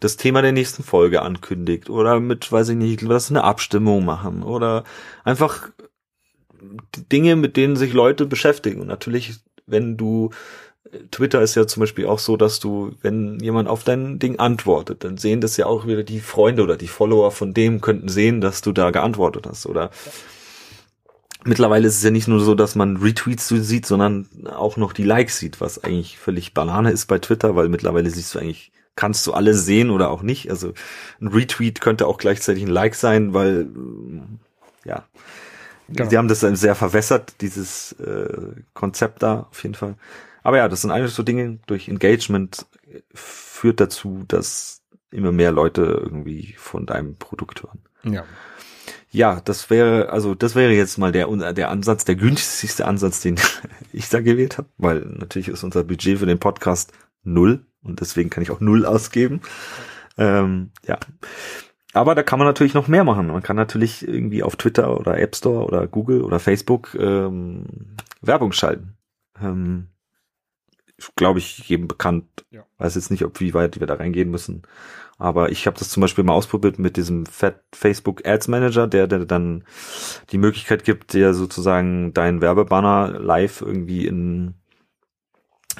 [0.00, 4.42] das Thema der nächsten Folge ankündigt oder mit, weiß ich nicht, was eine Abstimmung machen
[4.42, 4.84] oder
[5.24, 5.70] einfach
[7.10, 8.82] Dinge, mit denen sich Leute beschäftigen.
[8.82, 9.36] Und natürlich,
[9.66, 10.30] wenn du
[11.10, 15.04] Twitter ist ja zum Beispiel auch so, dass du, wenn jemand auf dein Ding antwortet,
[15.04, 18.40] dann sehen das ja auch wieder die Freunde oder die Follower von dem könnten sehen,
[18.40, 19.90] dass du da geantwortet hast oder
[21.44, 25.04] mittlerweile ist es ja nicht nur so, dass man Retweets sieht, sondern auch noch die
[25.04, 29.26] Likes sieht, was eigentlich völlig Banane ist bei Twitter, weil mittlerweile siehst du eigentlich, kannst
[29.26, 30.50] du alle sehen oder auch nicht.
[30.50, 30.72] Also
[31.20, 33.68] ein Retweet könnte auch gleichzeitig ein Like sein, weil
[34.84, 35.04] ja,
[35.88, 36.10] genau.
[36.10, 39.94] sie haben das sehr verwässert, dieses äh, Konzept da auf jeden Fall.
[40.42, 42.66] Aber ja, das sind eigentlich so Dinge durch Engagement
[43.12, 47.80] führt dazu, dass immer mehr Leute irgendwie von deinem Produkt hören.
[48.04, 48.24] Ja.
[49.10, 53.36] Ja, das wäre, also das wäre jetzt mal der, der Ansatz, der günstigste Ansatz, den
[53.92, 56.92] ich da gewählt habe, weil natürlich ist unser Budget für den Podcast
[57.22, 59.40] null und deswegen kann ich auch null ausgeben.
[60.18, 60.98] Ähm, ja.
[61.94, 63.28] Aber da kann man natürlich noch mehr machen.
[63.28, 67.64] Man kann natürlich irgendwie auf Twitter oder App Store oder Google oder Facebook ähm,
[68.20, 68.96] Werbung schalten.
[69.40, 69.88] Ähm,
[71.16, 72.24] Glaube ich, jedem bekannt.
[72.50, 72.64] Ja.
[72.78, 74.62] Weiß jetzt nicht, ob wie weit wir da reingehen müssen.
[75.18, 77.24] Aber ich habe das zum Beispiel mal ausprobiert mit diesem
[77.72, 79.64] Facebook Ads Manager, der, der dann
[80.30, 84.54] die Möglichkeit gibt, dir sozusagen deinen Werbebanner live irgendwie in,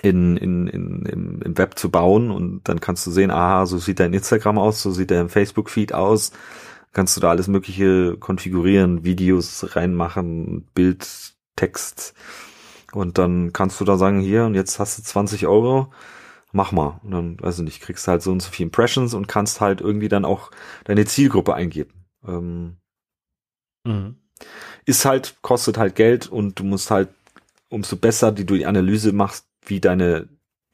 [0.03, 3.79] in, in, in, im, im Web zu bauen und dann kannst du sehen, aha, so
[3.79, 6.33] sieht dein Instagram aus, so sieht dein Facebook-Feed aus.
[6.93, 11.07] Kannst du da alles Mögliche konfigurieren, Videos reinmachen, Bild
[11.55, 12.15] Text.
[12.93, 15.93] Und dann kannst du da sagen, hier, und jetzt hast du 20 Euro,
[16.53, 17.01] mach mal.
[17.03, 19.81] Und dann, weiß ich nicht, kriegst halt so und so viele Impressions und kannst halt
[19.81, 20.51] irgendwie dann auch
[20.85, 21.93] deine Zielgruppe eingeben.
[22.27, 22.77] Ähm,
[23.85, 24.17] mhm.
[24.87, 27.11] Ist halt, kostet halt Geld und du musst halt,
[27.69, 30.29] umso besser die du die Analyse machst, wie deine,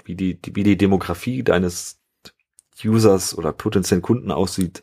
[0.04, 1.98] wie die, wie die Demografie deines
[2.84, 4.82] Users oder potenziellen Kunden aussieht,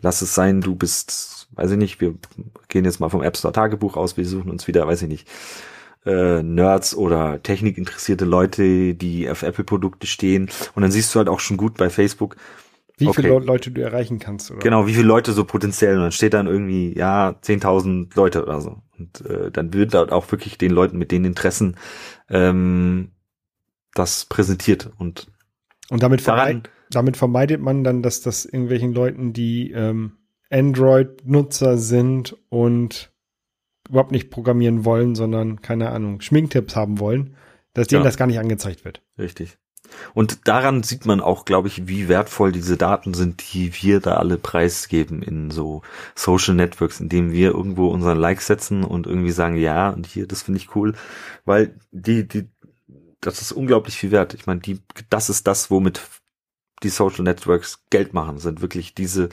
[0.00, 2.14] lass es sein, du bist, weiß ich nicht, wir
[2.68, 5.28] gehen jetzt mal vom App Store Tagebuch aus, wir suchen uns wieder, weiß ich nicht,
[6.04, 10.50] äh, Nerds oder technikinteressierte Leute, die auf Apple-Produkte stehen.
[10.74, 12.36] Und dann siehst du halt auch schon gut bei Facebook,
[12.96, 13.22] wie okay.
[13.22, 14.50] viele Leute du erreichen kannst.
[14.50, 14.60] Oder?
[14.60, 15.96] Genau, wie viele Leute so potenziell.
[15.96, 18.82] Und dann steht dann irgendwie, ja, 10.000 Leute oder so.
[18.98, 21.76] Und äh, dann wird dort auch wirklich den Leuten mit den Interessen
[22.28, 23.10] ähm,
[23.94, 24.92] das präsentiert.
[24.98, 25.28] Und,
[25.90, 30.18] und damit, vermeid, damit vermeidet man dann, dass das irgendwelchen Leuten, die ähm,
[30.50, 33.12] Android-Nutzer sind und
[33.88, 37.36] überhaupt nicht programmieren wollen, sondern, keine Ahnung, Schminktipps haben wollen,
[37.74, 38.08] dass denen ja.
[38.08, 39.02] das gar nicht angezeigt wird.
[39.18, 39.58] Richtig.
[40.14, 44.16] Und daran sieht man auch, glaube ich, wie wertvoll diese Daten sind, die wir da
[44.16, 45.82] alle preisgeben in so
[46.14, 50.42] Social Networks, indem wir irgendwo unseren Like setzen und irgendwie sagen, ja, und hier, das
[50.42, 50.94] finde ich cool,
[51.44, 52.48] weil die, die,
[53.20, 54.34] das ist unglaublich viel wert.
[54.34, 54.80] Ich meine, die,
[55.10, 56.00] das ist das, womit
[56.82, 59.28] die Social Networks Geld machen, sind wirklich diese,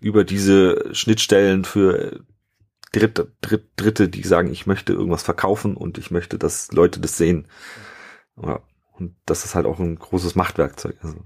[0.00, 2.24] über diese Schnittstellen für
[2.92, 7.16] Dritte, Dritte, Dritte, die sagen, ich möchte irgendwas verkaufen und ich möchte, dass Leute das
[7.16, 7.48] sehen.
[8.40, 8.60] Ja.
[8.92, 10.96] Und das ist halt auch ein großes Machtwerkzeug.
[11.02, 11.16] Also,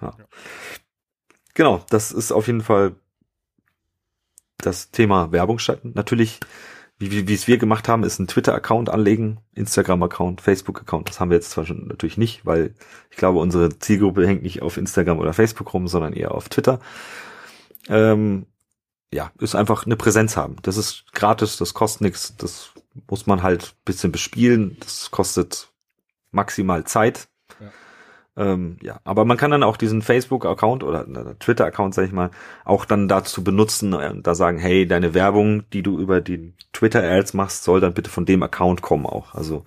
[0.00, 0.14] ja.
[0.18, 0.24] ja.
[1.54, 2.94] Genau, das ist auf jeden Fall
[4.58, 5.92] das Thema Werbung schalten.
[5.94, 6.40] Natürlich,
[6.98, 11.08] wie, wie, wie es wir gemacht haben, ist ein Twitter-Account anlegen, Instagram-Account, Facebook-Account.
[11.08, 12.74] Das haben wir jetzt zwar schon natürlich nicht, weil
[13.10, 16.80] ich glaube, unsere Zielgruppe hängt nicht auf Instagram oder Facebook rum, sondern eher auf Twitter.
[17.88, 18.46] Ähm,
[19.12, 20.56] ja, ist einfach eine Präsenz haben.
[20.62, 22.70] Das ist gratis, das kostet nichts, das
[23.08, 24.76] muss man halt bisschen bespielen.
[24.80, 25.68] Das kostet
[26.30, 27.28] maximal Zeit.
[27.60, 28.52] Ja.
[28.52, 31.06] Ähm, ja, aber man kann dann auch diesen Facebook-Account oder
[31.38, 32.30] Twitter-Account, sag ich mal,
[32.64, 36.52] auch dann dazu benutzen und äh, da sagen, hey, deine Werbung, die du über die
[36.72, 39.34] Twitter-Ads machst, soll dann bitte von dem Account kommen auch.
[39.34, 39.64] Also,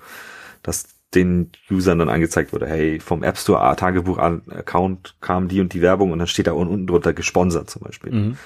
[0.63, 5.81] dass den Usern dann angezeigt wurde, hey, vom App Store Tagebuch-Account kam die und die
[5.81, 8.13] Werbung und dann steht da unten drunter gesponsert zum Beispiel.
[8.13, 8.37] Mhm.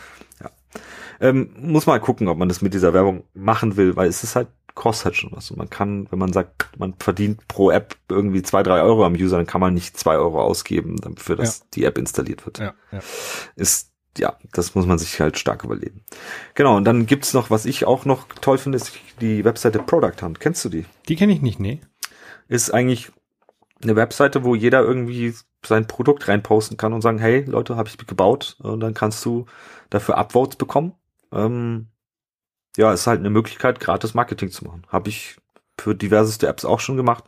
[1.20, 4.36] Ähm, muss mal gucken, ob man das mit dieser Werbung machen will, weil es ist
[4.36, 5.50] halt kostet halt schon was.
[5.50, 9.14] Und man kann, wenn man sagt, man verdient pro App irgendwie zwei, drei Euro am
[9.14, 11.66] User, dann kann man nicht zwei Euro ausgeben, dafür, dass ja.
[11.74, 12.60] die App installiert wird.
[12.60, 13.00] Ja, ja.
[13.56, 16.04] Ist, ja, das muss man sich halt stark überlegen.
[16.54, 18.92] Genau, und dann gibt's noch, was ich auch noch toll finde, ist
[19.22, 20.40] die Webseite Product Hunt.
[20.40, 20.86] Kennst du die?
[21.08, 21.80] Die kenne ich nicht, nee.
[22.48, 23.12] Ist eigentlich
[23.82, 25.34] eine Webseite, wo jeder irgendwie
[25.66, 29.46] sein Produkt reinposten kann und sagen, hey Leute, habe ich gebaut und dann kannst du
[29.90, 30.94] dafür Upvotes bekommen.
[31.32, 31.88] Ähm,
[32.78, 34.84] ja, ist halt eine Möglichkeit, gratis Marketing zu machen.
[34.90, 35.38] Habe ich
[35.80, 37.24] für diverseste Apps auch schon gemacht.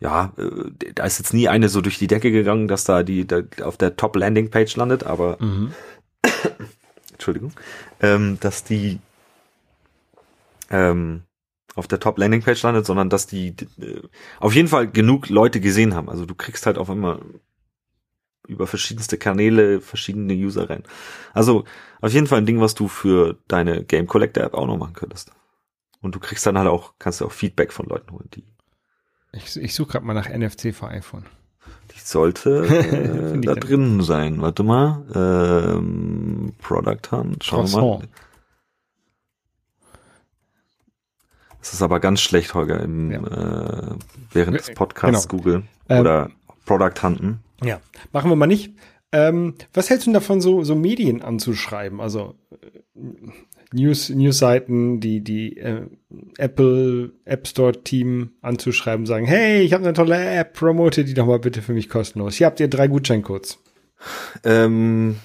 [0.00, 3.26] Ja, äh, da ist jetzt nie eine so durch die Decke gegangen, dass da die
[3.26, 5.72] da auf der Top Landing Page landet, aber mhm.
[7.12, 7.52] Entschuldigung,
[8.00, 8.98] ähm, dass die
[10.70, 11.22] ähm,
[11.74, 14.02] auf der Top Landing Page landet, sondern dass die äh,
[14.40, 16.08] auf jeden Fall genug Leute gesehen haben.
[16.08, 17.20] Also du kriegst halt auf einmal
[18.46, 20.82] über verschiedenste Kanäle verschiedene User rein.
[21.32, 21.64] Also
[22.00, 24.94] auf jeden Fall ein Ding, was du für deine Game Collector App auch noch machen
[24.94, 25.32] könntest.
[26.00, 28.44] Und du kriegst dann halt auch, kannst du auch Feedback von Leuten holen, die.
[29.32, 31.24] Ich, ich suche gerade mal nach NFC für iPhone.
[31.94, 32.66] Die sollte
[33.34, 34.40] äh, da drin sein.
[34.40, 35.04] Warte mal.
[35.14, 37.44] Ähm, Product Hunt.
[37.44, 38.08] Schauen wir mal.
[41.60, 43.20] Das ist aber ganz schlecht, Holger, im, ja.
[43.20, 43.96] äh,
[44.32, 45.42] während des Podcasts genau.
[45.42, 46.30] Google ähm, oder
[46.66, 47.43] Product Hunten.
[47.62, 47.80] Ja,
[48.12, 48.74] machen wir mal nicht.
[49.12, 52.00] Ähm, was hältst du davon, so, so Medien anzuschreiben?
[52.00, 53.00] Also äh,
[53.72, 55.86] News, Newsseiten, die, die äh,
[56.36, 61.26] Apple App Store Team anzuschreiben, sagen, hey, ich habe eine tolle App, promote die doch
[61.26, 62.36] mal bitte für mich kostenlos.
[62.36, 63.58] Hier habt ihr drei Gutscheincodes.
[64.44, 65.16] Ähm,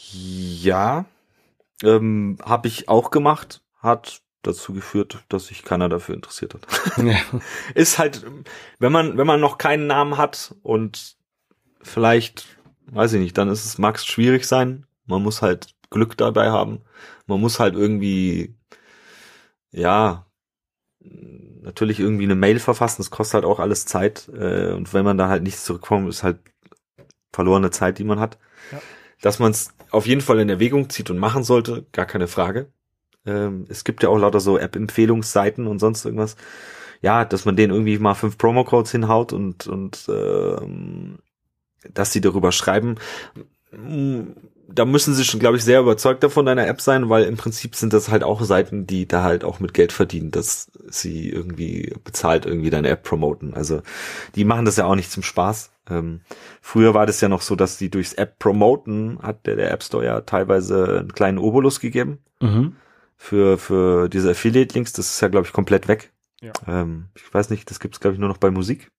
[0.00, 1.06] ja,
[1.82, 6.66] ähm, habe ich auch gemacht, hat dazu geführt, dass sich keiner dafür interessiert hat.
[7.04, 7.18] Ja.
[7.74, 8.24] Ist halt,
[8.78, 11.17] wenn man, wenn man noch keinen Namen hat und
[11.80, 12.46] vielleicht,
[12.86, 14.86] weiß ich nicht, dann ist es, mag es schwierig sein.
[15.06, 16.82] Man muss halt Glück dabei haben.
[17.26, 18.54] Man muss halt irgendwie,
[19.70, 20.26] ja,
[21.00, 23.02] natürlich irgendwie eine Mail verfassen.
[23.02, 24.28] Das kostet halt auch alles Zeit.
[24.28, 26.38] Äh, und wenn man da halt nichts zurückkommt, ist halt
[27.32, 28.38] verlorene Zeit, die man hat.
[28.72, 28.80] Ja.
[29.20, 32.72] Dass man es auf jeden Fall in Erwägung zieht und machen sollte, gar keine Frage.
[33.26, 36.36] Ähm, es gibt ja auch lauter so App-Empfehlungsseiten und sonst irgendwas.
[37.00, 41.18] Ja, dass man denen irgendwie mal fünf Promo-Codes hinhaut und, und ähm,
[41.92, 42.96] dass sie darüber schreiben,
[44.70, 47.74] da müssen sie schon, glaube ich, sehr überzeugt davon deiner App sein, weil im Prinzip
[47.74, 51.94] sind das halt auch Seiten, die da halt auch mit Geld verdienen, dass sie irgendwie
[52.04, 53.54] bezahlt irgendwie deine App promoten.
[53.54, 53.82] Also
[54.34, 55.70] die machen das ja auch nicht zum Spaß.
[55.90, 56.20] Ähm,
[56.60, 59.82] früher war das ja noch so, dass die durchs App promoten, hat der, der App
[59.82, 62.76] Store ja teilweise einen kleinen Obolus gegeben mhm.
[63.16, 64.92] für, für diese Affiliate-Links.
[64.92, 66.12] Das ist ja, glaube ich, komplett weg.
[66.40, 66.52] Ja.
[66.66, 68.90] Ähm, ich weiß nicht, das gibt's glaube ich, nur noch bei Musik.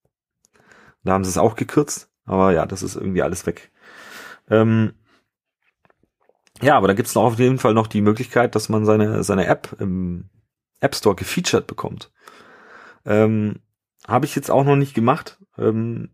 [1.03, 3.71] Da haben sie es auch gekürzt, aber ja, das ist irgendwie alles weg.
[4.49, 4.93] Ähm,
[6.61, 9.47] ja, aber da gibt's noch auf jeden Fall noch die Möglichkeit, dass man seine, seine
[9.47, 10.29] App im
[10.79, 12.11] App Store gefeatured bekommt.
[13.05, 13.61] Ähm,
[14.07, 16.09] Habe ich jetzt auch noch nicht gemacht, ähm,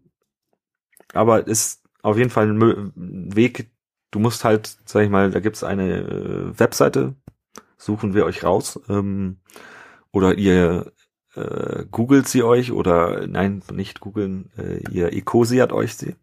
[1.14, 3.72] aber ist auf jeden Fall ein Weg.
[4.12, 7.16] Du musst halt, sag ich mal, da gibt's eine äh, Webseite,
[7.78, 9.42] suchen wir euch raus, ähm,
[10.12, 10.94] oder ihr
[11.36, 16.16] äh, googelt sie euch oder nein, nicht googeln, äh, ihr ecosiert euch sie.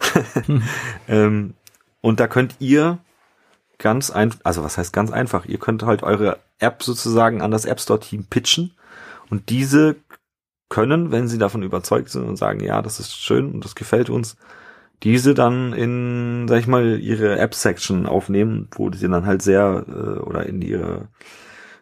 [0.46, 0.62] hm.
[1.08, 1.54] ähm,
[2.00, 2.98] und da könnt ihr
[3.78, 7.64] ganz einfach, also was heißt ganz einfach, ihr könnt halt eure App sozusagen an das
[7.64, 8.72] App Store Team pitchen
[9.30, 9.96] und diese
[10.68, 14.10] können, wenn sie davon überzeugt sind und sagen, ja, das ist schön und das gefällt
[14.10, 14.36] uns,
[15.02, 20.20] diese dann in, sag ich mal, ihre App-Section aufnehmen, wo sie dann halt sehr, äh,
[20.20, 21.08] oder in ihre,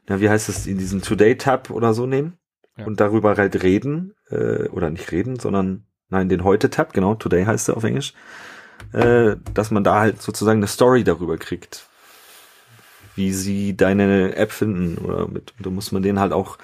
[0.09, 2.39] ja, wie heißt es, in diesen Today-Tab oder so nehmen
[2.79, 7.68] und darüber halt reden, äh, oder nicht reden, sondern, nein, den Heute-Tab, genau, Today heißt
[7.68, 8.14] er auf Englisch,
[8.93, 11.89] äh, dass man da halt sozusagen eine Story darüber kriegt,
[13.14, 14.99] wie sie deine App finden.
[14.99, 16.59] Oder mit, da muss man denen halt auch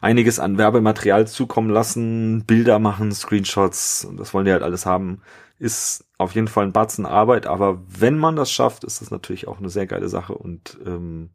[0.00, 5.22] einiges an Werbematerial zukommen lassen, Bilder machen, Screenshots, das wollen die halt alles haben.
[5.58, 9.48] Ist auf jeden Fall ein Batzen Arbeit, aber wenn man das schafft, ist das natürlich
[9.48, 11.30] auch eine sehr geile Sache und ähm,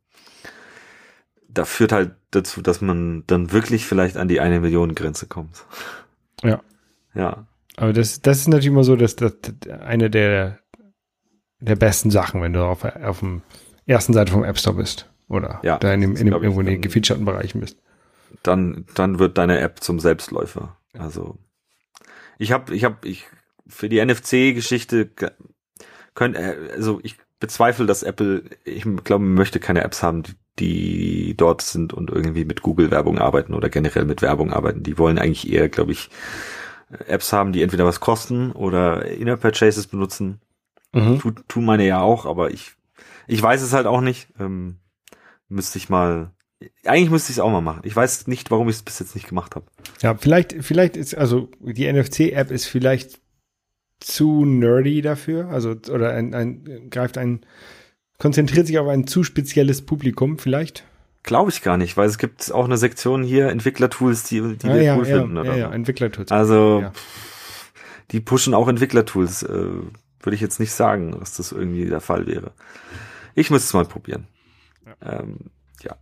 [1.53, 5.65] da führt halt dazu, dass man dann wirklich vielleicht an die eine Million Grenze kommt.
[6.41, 6.61] Ja.
[7.13, 7.47] Ja.
[7.77, 9.33] Aber das, das ist natürlich immer so, dass das
[9.81, 10.59] eine der,
[11.59, 13.41] der besten Sachen, wenn du auf, auf dem
[13.85, 15.09] ersten Seite vom App Store bist.
[15.27, 17.77] Oder ja, da in dem, in dem irgendwo in den gefeaturten Bereichen bist.
[18.43, 20.77] Dann, dann wird deine App zum Selbstläufer.
[20.93, 21.37] Also
[22.37, 23.25] ich habe, ich habe, ich
[23.67, 25.09] für die NFC-Geschichte
[26.13, 31.61] könnt, also ich bezweifle, dass Apple, ich glaube, möchte keine Apps haben, die, die dort
[31.61, 34.83] sind und irgendwie mit Google-Werbung arbeiten oder generell mit Werbung arbeiten.
[34.83, 36.09] Die wollen eigentlich eher, glaube ich,
[37.07, 40.41] Apps haben, die entweder was kosten oder Inner Purchases benutzen.
[40.93, 41.19] Mhm.
[41.19, 42.73] Tu, tun meine ja auch, aber ich,
[43.27, 44.27] ich weiß es halt auch nicht.
[44.39, 44.77] Ähm,
[45.49, 46.31] müsste ich mal,
[46.85, 47.81] eigentlich müsste ich es auch mal machen.
[47.83, 49.65] Ich weiß nicht, warum ich es bis jetzt nicht gemacht habe.
[50.01, 53.21] Ja, vielleicht, vielleicht ist, also die NFC-App ist vielleicht
[53.99, 57.41] zu nerdy dafür, also oder ein, ein greift ein,
[58.17, 60.85] konzentriert sich auf ein zu spezielles Publikum vielleicht.
[61.23, 64.73] Glaube ich gar nicht, weil es gibt auch eine Sektion hier, Entwicklertools, die, die ah,
[64.73, 65.37] wir ja, cool ja, finden.
[65.37, 65.51] Oder?
[65.51, 66.31] Ja, ja, Entwicklertools.
[66.31, 66.91] Also, ja.
[68.11, 69.43] die pushen auch Entwicklertools.
[69.43, 72.51] Äh, Würde ich jetzt nicht sagen, dass das irgendwie der Fall wäre.
[73.35, 74.27] Ich müsste es mal probieren.
[74.85, 75.19] Ja.
[75.19, 75.37] Ähm,
[75.81, 75.95] ja.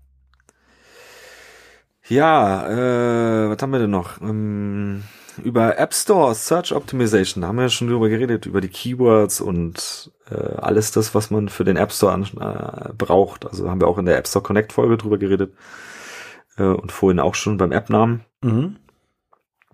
[2.08, 4.20] Ja, äh, was haben wir denn noch?
[4.22, 5.04] Ähm,
[5.44, 9.40] über App Store Search Optimization, da haben wir ja schon drüber geredet, über die Keywords
[9.40, 13.46] und alles das, was man für den App Store an, äh, braucht.
[13.46, 15.54] Also haben wir auch in der App Store Connect Folge drüber geredet
[16.58, 18.22] äh, und vorhin auch schon beim App-Namen.
[18.42, 18.78] Mhm.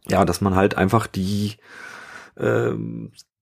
[0.07, 1.55] Ja, dass man halt einfach die
[2.35, 2.71] äh,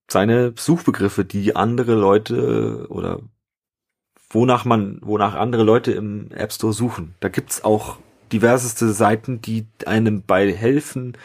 [0.09, 3.19] seine Suchbegriffe, die andere Leute oder
[4.29, 7.15] wonach man, wonach andere Leute im App Store suchen.
[7.19, 7.97] Da gibt's auch
[8.31, 11.17] diverseste Seiten, die einem bei helfen,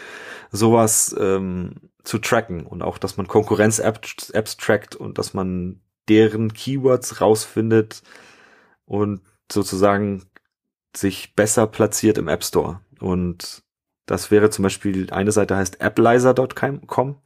[0.51, 1.77] sowas ähm,
[2.11, 8.03] zu tracken und auch, dass man Konkurrenz-Apps Apps trackt und dass man deren Keywords rausfindet
[8.85, 10.25] und sozusagen
[10.95, 12.81] sich besser platziert im App Store.
[12.99, 13.63] Und
[14.07, 17.23] das wäre zum Beispiel, eine Seite heißt applizer.com.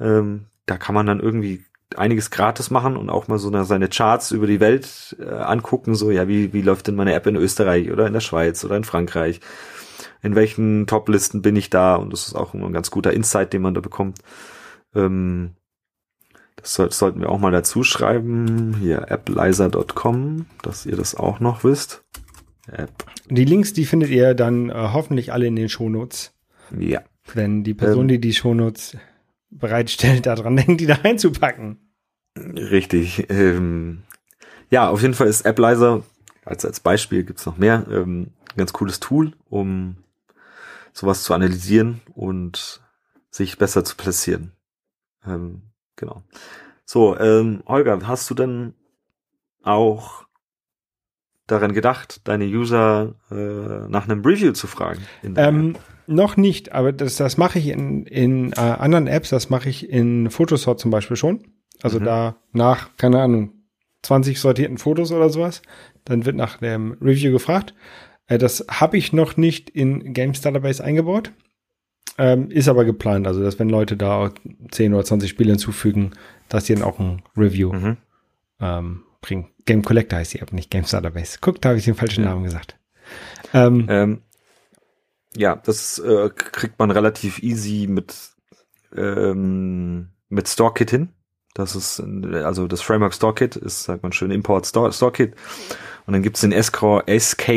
[0.00, 1.64] Ähm, da kann man dann irgendwie
[1.94, 5.94] einiges gratis machen und auch mal so eine, seine Charts über die Welt äh, angucken,
[5.94, 8.76] so ja, wie, wie läuft denn meine App in Österreich oder in der Schweiz oder
[8.76, 9.40] in Frankreich?
[10.26, 11.94] In welchen Top-Listen bin ich da?
[11.94, 14.18] Und das ist auch ein ganz guter Insight, den man da bekommt.
[14.94, 15.52] Ähm,
[16.56, 18.76] das, soll, das sollten wir auch mal dazu schreiben.
[18.80, 22.04] Hier applizer.com, dass ihr das auch noch wisst.
[22.72, 22.90] App.
[23.30, 26.34] Die Links, die findet ihr dann äh, hoffentlich alle in den Shownotes.
[26.76, 27.02] Ja.
[27.32, 28.96] Wenn die Person, ähm, die die Shownotes
[29.50, 31.78] bereitstellt, daran denkt, die da reinzupacken.
[32.36, 33.26] Richtig.
[33.30, 34.02] Ähm,
[34.70, 36.02] ja, auf jeden Fall ist AppLizer,
[36.44, 39.96] als, als Beispiel gibt's noch mehr, ähm, ein ganz cooles Tool, um
[40.96, 42.80] sowas zu analysieren und
[43.30, 44.52] sich besser zu platzieren.
[45.26, 45.62] Ähm,
[45.94, 46.22] genau.
[46.86, 48.72] So, ähm, Holger, hast du denn
[49.62, 50.24] auch
[51.46, 55.02] daran gedacht, deine User äh, nach einem Review zu fragen?
[55.22, 55.76] Ähm,
[56.06, 59.90] noch nicht, aber das, das mache ich in, in äh, anderen Apps, das mache ich
[59.90, 61.44] in Photosort zum Beispiel schon.
[61.82, 62.04] Also mhm.
[62.04, 63.52] da nach, keine Ahnung,
[64.02, 65.60] 20 sortierten Fotos oder sowas.
[66.04, 67.74] Dann wird nach dem Review gefragt.
[68.26, 71.32] Äh, das habe ich noch nicht in Games Database eingebaut.
[72.18, 74.32] Ähm, ist aber geplant, also dass wenn Leute da
[74.70, 76.12] 10 oder 20 Spiele hinzufügen,
[76.48, 77.96] dass die dann auch ein Review mhm.
[78.58, 79.48] ähm, bringen.
[79.66, 81.38] Game Collector heißt die App, nicht Games Database.
[81.40, 82.30] Guck, da habe ich den falschen ja.
[82.30, 82.78] Namen gesagt.
[83.52, 84.22] Ähm, ähm,
[85.36, 88.14] ja, das äh, kriegt man relativ easy mit
[88.96, 91.08] ähm, mit StoreKit hin.
[91.54, 95.34] Das ist, also das Framework StoreKit ist, sagt man schön, Import Store, StoreKit.
[96.06, 97.02] Und dann gibt's den SK,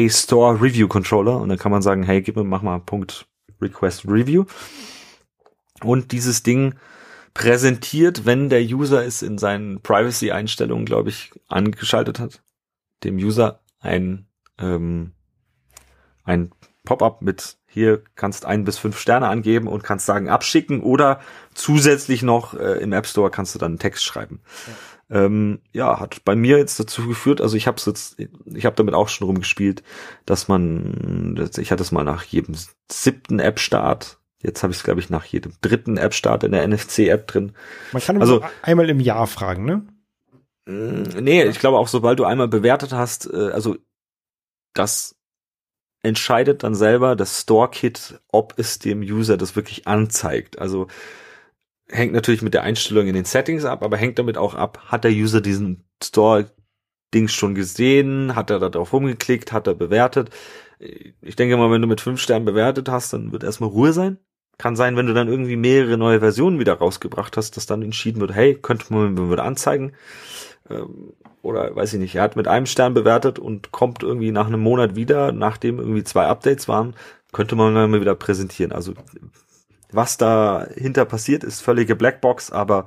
[0.09, 3.27] Store Review Controller und dann kann man sagen, hey, gib mir, mach mal Punkt
[3.61, 4.45] Request Review.
[5.83, 6.75] Und dieses Ding
[7.33, 12.41] präsentiert, wenn der User es in seinen Privacy-Einstellungen, glaube ich, angeschaltet hat,
[13.03, 14.27] dem User ein,
[14.57, 15.13] ähm,
[16.23, 16.51] ein
[16.85, 21.21] Pop-up mit hier kannst ein bis fünf Sterne angeben und kannst sagen abschicken oder
[21.53, 24.41] zusätzlich noch äh, im App Store kannst du dann einen Text schreiben.
[24.65, 24.73] Ja.
[25.11, 28.93] Ähm, ja, hat bei mir jetzt dazu geführt, also ich habe jetzt, ich habe damit
[28.93, 29.81] auch schon rumgespielt,
[30.25, 32.55] dass man, ich hatte es mal nach jedem
[32.91, 37.27] siebten App-Start Jetzt habe ich es, glaube ich, nach jedem dritten App-Start in der NFC-App
[37.27, 37.51] drin.
[37.91, 39.85] Man kann also einmal im Jahr fragen, ne?
[40.65, 43.75] Mm, nee, ich glaube auch, sobald du einmal bewertet hast, äh, also
[44.73, 45.17] das
[46.03, 50.59] entscheidet dann selber das Store-Kit, ob es dem User das wirklich anzeigt.
[50.59, 50.87] Also
[51.89, 55.03] hängt natürlich mit der Einstellung in den Settings ab, aber hängt damit auch ab, hat
[55.03, 60.29] der User diesen Store-Dings schon gesehen, hat er da drauf rumgeklickt, hat er bewertet.
[60.79, 64.17] Ich denke mal, wenn du mit fünf Sternen bewertet hast, dann wird erstmal Ruhe sein.
[64.57, 68.19] Kann sein, wenn du dann irgendwie mehrere neue Versionen wieder rausgebracht hast, dass dann entschieden
[68.19, 69.93] wird, hey, könnte man wieder anzeigen.
[70.69, 74.47] Ähm, oder weiß ich nicht, er hat mit einem Stern bewertet und kommt irgendwie nach
[74.47, 76.93] einem Monat wieder, nachdem irgendwie zwei Updates waren,
[77.31, 78.73] könnte man mal wieder präsentieren.
[78.73, 78.93] Also
[79.91, 82.85] was dahinter passiert, ist völlige Blackbox, aber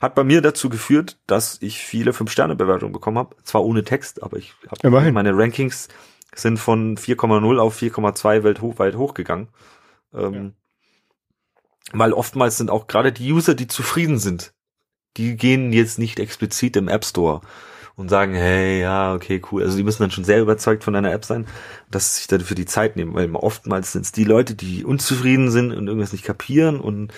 [0.00, 3.36] hat bei mir dazu geführt, dass ich viele Fünf-Sterne-Bewertungen bekommen habe.
[3.44, 5.88] Zwar ohne Text, aber ich habe meine Rankings
[6.34, 9.48] sind von 4,0 auf 4,2 weit, hoch, weit hochgegangen.
[10.12, 10.50] Ähm, ja.
[11.92, 14.52] Weil oftmals sind auch gerade die User, die zufrieden sind,
[15.16, 17.42] die gehen jetzt nicht explizit im App Store
[17.96, 19.62] und sagen, hey, ja, okay, cool.
[19.62, 21.46] Also die müssen dann schon sehr überzeugt von einer App sein,
[21.90, 25.50] dass sie sich dafür die Zeit nehmen, weil oftmals sind es die Leute, die unzufrieden
[25.50, 27.12] sind und irgendwas nicht kapieren und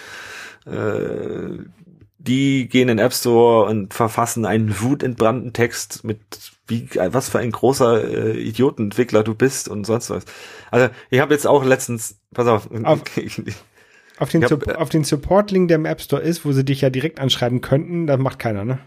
[0.66, 1.64] äh,
[2.18, 6.18] die gehen in den App Store und verfassen einen wutentbrannten Text mit
[6.68, 10.24] wie was für ein großer äh, Idiotenentwickler du bist und sonst was.
[10.70, 13.02] Also ich habe jetzt auch letztens, pass auf, auf,
[14.18, 16.90] auf den, hab, auf den Support-Link, der im App Store ist, wo sie dich ja
[16.90, 18.80] direkt anschreiben könnten, das macht keiner, ne?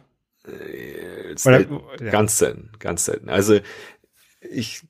[1.40, 2.12] Äh, selten, ja.
[2.12, 3.30] Ganz selten, ganz selten.
[3.30, 3.60] Also
[4.42, 4.84] ich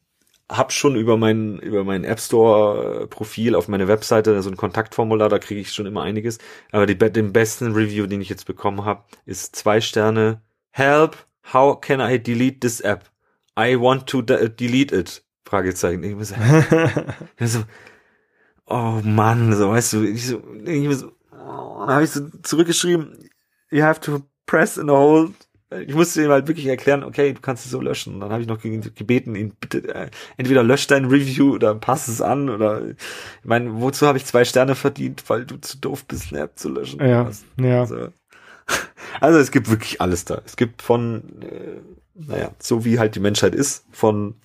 [0.52, 5.30] habe schon über mein über mein App Store Profil auf meine Webseite so ein Kontaktformular,
[5.30, 6.40] da kriege ich schon immer einiges.
[6.72, 10.42] Aber die, den besten Review, den ich jetzt bekommen habe, ist zwei Sterne.
[10.72, 11.18] Help,
[11.54, 13.10] how can I delete this app?
[13.58, 15.24] I want to delete it.
[15.46, 16.04] Fragezeichen.
[16.04, 16.16] Ich
[17.40, 17.64] ich so,
[18.68, 23.30] oh Mann, so weißt du, ich so, ich so, oh, habe ich so zurückgeschrieben,
[23.72, 25.34] you have to press and hold
[25.72, 28.16] ich musste ihm halt wirklich erklären, okay, du kannst es so löschen.
[28.16, 32.10] Und dann habe ich noch gebeten, ihn bitte, äh, entweder löscht dein Review oder passt
[32.10, 32.96] es an oder ich
[33.44, 36.70] meine, wozu habe ich zwei Sterne verdient, weil du zu doof bist, eine App zu
[36.70, 37.00] löschen.
[37.06, 38.10] Ja, also, ja.
[39.20, 40.42] Also, es gibt wirklich alles da.
[40.46, 41.80] Es gibt von, äh,
[42.14, 44.36] naja, so wie halt die Menschheit ist, von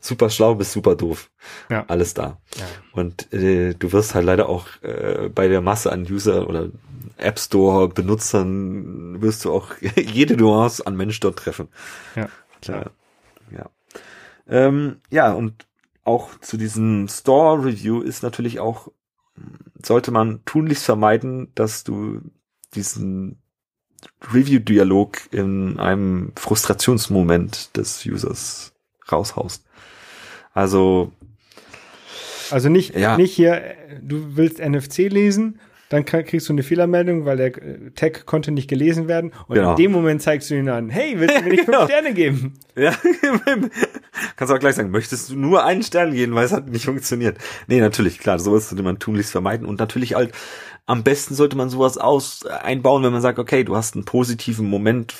[0.00, 1.30] super schlau bis super doof.
[1.68, 1.84] Ja.
[1.88, 2.38] Alles da.
[2.56, 2.66] Ja.
[2.92, 6.68] Und äh, du wirst halt leider auch äh, bei der Masse an User oder
[7.16, 11.68] App Store Benutzern wirst du auch jede Nuance an Mensch dort treffen.
[12.16, 12.28] Ja,
[12.60, 12.90] klar.
[13.50, 13.58] Ja.
[13.58, 13.70] Ja,
[14.48, 15.66] ähm, ja und
[16.04, 18.88] auch zu diesem Store Review ist natürlich auch,
[19.82, 22.20] sollte man tunlichst vermeiden, dass du
[22.74, 23.42] diesen
[24.32, 28.72] Review-Dialog in einem Frustrationsmoment des Users
[29.10, 29.64] raushaust.
[30.52, 31.12] Also
[32.50, 33.16] also nicht, ja.
[33.16, 33.62] nicht hier,
[34.02, 35.58] du willst NFC lesen
[35.92, 39.32] dann kriegst du eine Fehlermeldung, weil der äh, Tag konnte nicht gelesen werden.
[39.46, 39.72] Und genau.
[39.72, 41.84] in dem Moment zeigst du ihn an, hey, willst du mir nicht fünf genau.
[41.84, 42.54] Sterne geben?
[42.74, 42.94] Ja,
[44.36, 47.36] kannst auch gleich sagen, möchtest du nur einen Stern geben, weil es hat nicht funktioniert.
[47.66, 49.66] Nee, natürlich, klar, sowas sollte man tunlichst vermeiden.
[49.66, 50.32] Und natürlich halt,
[50.86, 54.06] am besten sollte man sowas aus äh, einbauen, wenn man sagt, okay, du hast einen
[54.06, 55.14] positiven Moment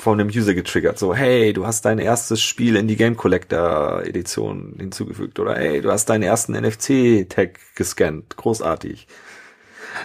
[0.00, 0.98] von einem User getriggert.
[0.98, 5.38] So, hey, du hast dein erstes Spiel in die Game Collector Edition hinzugefügt.
[5.38, 8.36] Oder hey, du hast deinen ersten NFC-Tag gescannt.
[8.36, 9.06] Großartig.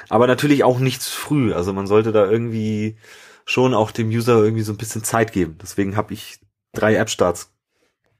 [0.10, 1.54] Aber natürlich auch nicht zu früh.
[1.54, 2.98] Also man sollte da irgendwie
[3.46, 5.58] schon auch dem User irgendwie so ein bisschen Zeit geben.
[5.62, 6.40] Deswegen habe ich
[6.74, 7.54] drei App-Starts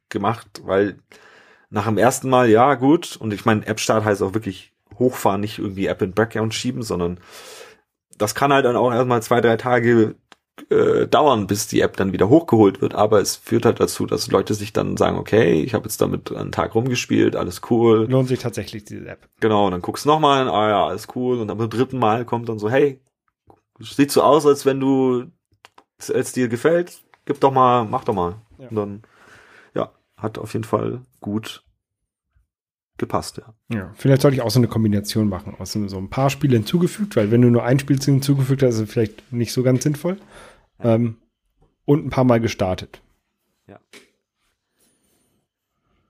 [0.10, 1.00] gemacht, weil
[1.70, 5.60] nach dem ersten Mal, ja, gut, und ich meine, App-Start heißt auch wirklich hochfahren, nicht
[5.60, 7.20] irgendwie App in Background schieben, sondern
[8.18, 10.16] das kann halt dann auch erstmal zwei, drei Tage
[10.70, 14.32] äh, dauern, bis die App dann wieder hochgeholt wird, aber es führt halt dazu, dass
[14.32, 18.08] Leute sich dann sagen, okay, ich habe jetzt damit einen Tag rumgespielt, alles cool.
[18.10, 19.28] Lohnt sich tatsächlich diese App.
[19.42, 22.26] Genau, und dann guckst du nochmal, ah ja, alles cool, und dann beim dritten Mal
[22.26, 23.02] kommt dann so, hey,
[23.80, 25.26] sieht so aus, als wenn du,
[26.14, 28.36] als dir gefällt, gib doch mal, mach doch mal.
[28.58, 28.70] Ja.
[28.70, 29.02] Und dann,
[29.74, 31.65] ja, hat auf jeden Fall gut
[32.98, 33.54] gepasst, ja.
[33.76, 37.16] Ja, vielleicht sollte ich auch so eine Kombination machen, aus so, ein paar Spiele hinzugefügt,
[37.16, 40.18] weil wenn du nur ein Spiel hinzugefügt hast, ist es vielleicht nicht so ganz sinnvoll.
[40.84, 40.96] Ja.
[40.96, 41.18] Ähm,
[41.86, 43.02] und ein paar Mal gestartet.
[43.68, 43.80] Ja.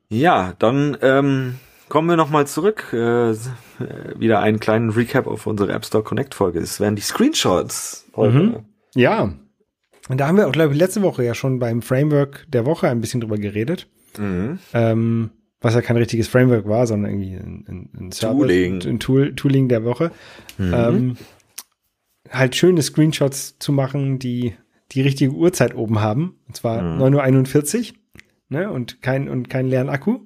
[0.10, 1.56] Ja, dann ähm,
[1.90, 2.94] kommen wir nochmal zurück.
[2.94, 3.36] Äh,
[4.18, 6.60] wieder einen kleinen Recap auf unsere App Store Connect Folge.
[6.60, 8.38] Es werden die Screenshots heute.
[8.38, 8.66] Mhm.
[8.96, 9.34] Ja.
[10.08, 12.88] Und da haben wir auch, glaube ich, letzte Woche ja schon beim Framework der Woche
[12.88, 13.88] ein bisschen drüber geredet.
[14.18, 14.60] Mhm.
[14.74, 15.32] Ähm,
[15.66, 18.84] was ja kein richtiges Framework war, sondern irgendwie ein, ein, ein Tooling.
[18.86, 20.12] ein Tool, Tooling der Woche.
[20.60, 20.74] Mhm.
[20.76, 21.18] Ähm,
[22.30, 24.54] halt schöne Screenshots zu machen, die
[24.92, 26.36] die richtige Uhrzeit oben haben.
[26.48, 27.16] Und zwar mhm.
[27.16, 27.96] 9.41 Uhr
[28.50, 30.20] ne, und kein, und keinen leeren Akku.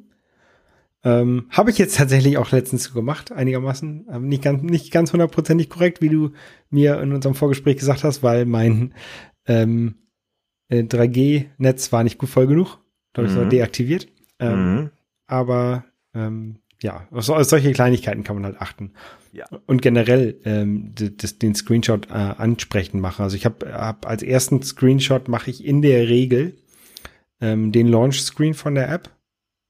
[1.05, 4.07] Ähm, Habe ich jetzt tatsächlich auch letztens gemacht, einigermaßen.
[4.11, 6.31] Ähm, nicht ganz, nicht ganz hundertprozentig korrekt, wie du
[6.69, 8.93] mir in unserem Vorgespräch gesagt hast, weil mein
[9.47, 9.95] ähm,
[10.69, 12.79] 3G-Netz äh, war nicht gut voll genug.
[13.13, 13.43] Da habe ich mhm.
[13.43, 14.09] es deaktiviert.
[14.41, 14.89] Ähm, mhm
[15.29, 18.93] aber ähm, ja, auf, solche Kleinigkeiten kann man halt achten.
[19.31, 19.45] Ja.
[19.65, 23.23] Und generell ähm, den Screenshot äh, ansprechen machen.
[23.23, 26.57] Also ich habe hab als ersten Screenshot mache ich in der Regel
[27.41, 29.09] ähm, den Launch-Screen von der App,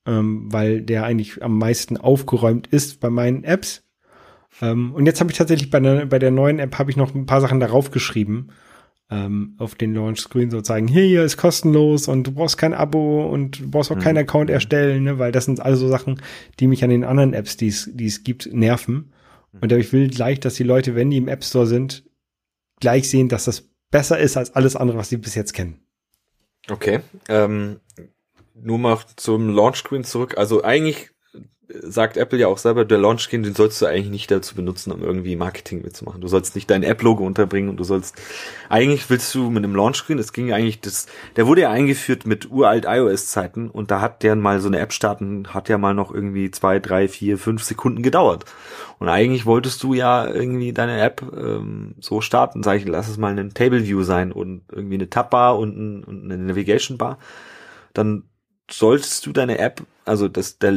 [0.06, 3.84] ähm, weil der eigentlich am meisten aufgeräumt ist bei meinen Apps.
[4.62, 7.14] Ähm, und jetzt habe ich tatsächlich bei der, bei der neuen App habe ich noch
[7.14, 8.50] ein paar Sachen darauf geschrieben
[9.12, 13.28] ähm, auf den Launch-Screen so zeigen, hier, hier ist kostenlos und du brauchst kein Abo
[13.28, 14.02] und du brauchst auch mhm.
[14.02, 16.22] keinen Account erstellen, ne, weil das sind also Sachen,
[16.60, 19.12] die mich an den anderen Apps, die es, gibt, nerven.
[19.52, 19.60] Mhm.
[19.62, 22.04] Und ich will gleich, dass die Leute, wenn die im App Store sind,
[22.80, 25.80] gleich sehen, dass das besser ist als alles andere, was sie bis jetzt kennen.
[26.70, 27.00] Okay.
[27.28, 27.80] Ähm,
[28.54, 30.38] nur mal zum Launch-Screen zurück.
[30.38, 31.10] Also eigentlich
[31.72, 34.92] sagt Apple ja auch selber, der Launch Screen, den sollst du eigentlich nicht dazu benutzen,
[34.92, 36.20] um irgendwie Marketing mitzumachen.
[36.20, 38.16] Du sollst nicht dein App-Logo unterbringen und du sollst,
[38.70, 41.06] eigentlich willst du mit einem Launch Screen, es ging eigentlich, das,
[41.36, 44.94] der wurde ja eingeführt mit uralt iOS-Zeiten und da hat der mal so eine App
[44.94, 48.46] starten, hat ja mal noch irgendwie zwei, drei, vier, fünf Sekunden gedauert.
[48.98, 53.18] Und eigentlich wolltest du ja irgendwie deine App ähm, so starten, sag ich, lass es
[53.18, 57.20] mal ein Table View sein und irgendwie eine Tab-Bar und, ein, und eine Navigation-Bar.
[57.94, 58.24] Dann
[58.72, 60.74] solltest du deine App, also das, der,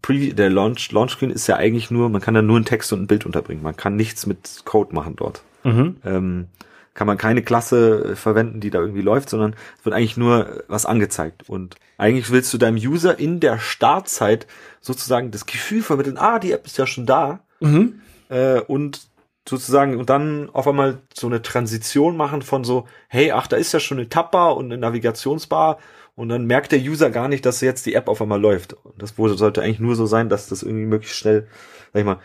[0.00, 2.92] Pre der Launch, Launch Screen ist ja eigentlich nur, man kann da nur einen Text
[2.92, 3.62] und ein Bild unterbringen.
[3.62, 5.42] Man kann nichts mit Code machen dort.
[5.64, 5.96] Mhm.
[6.04, 6.46] Ähm,
[6.94, 10.62] kann man keine Klasse äh, verwenden, die da irgendwie läuft, sondern es wird eigentlich nur
[10.68, 11.48] was angezeigt.
[11.48, 14.46] Und eigentlich willst du deinem User in der Startzeit
[14.80, 17.40] sozusagen das Gefühl vermitteln, ah, die App ist ja schon da.
[17.58, 18.00] Mhm.
[18.28, 19.08] Äh, und
[19.48, 23.72] sozusagen und dann auf einmal so eine Transition machen von so, hey, ach, da ist
[23.72, 25.78] ja schon eine Tabbar und eine Navigationsbar
[26.16, 28.72] und dann merkt der User gar nicht, dass jetzt die App auf einmal läuft.
[28.72, 31.46] Und das sollte eigentlich nur so sein, dass das irgendwie möglichst schnell,
[31.92, 32.20] sag ich mal,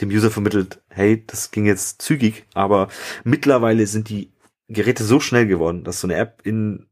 [0.00, 2.88] dem User vermittelt, hey, das ging jetzt zügig, aber
[3.24, 4.32] mittlerweile sind die
[4.68, 6.86] Geräte so schnell geworden, dass so eine App in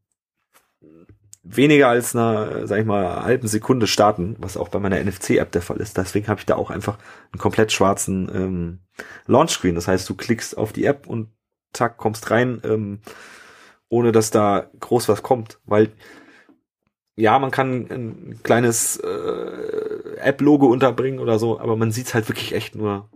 [1.43, 5.61] weniger als einer, sag ich mal, halben Sekunde starten, was auch bei meiner NFC-App der
[5.61, 5.97] Fall ist.
[5.97, 6.97] Deswegen habe ich da auch einfach
[7.31, 8.79] einen komplett schwarzen ähm,
[9.25, 9.75] Launchscreen.
[9.75, 11.29] Das heißt, du klickst auf die App und
[11.73, 12.99] zack, kommst rein, ähm,
[13.87, 15.59] ohne dass da groß was kommt.
[15.65, 15.89] Weil
[17.19, 22.53] ja, man kann ein kleines äh, App-Logo unterbringen oder so, aber man sieht's halt wirklich
[22.53, 23.09] echt nur.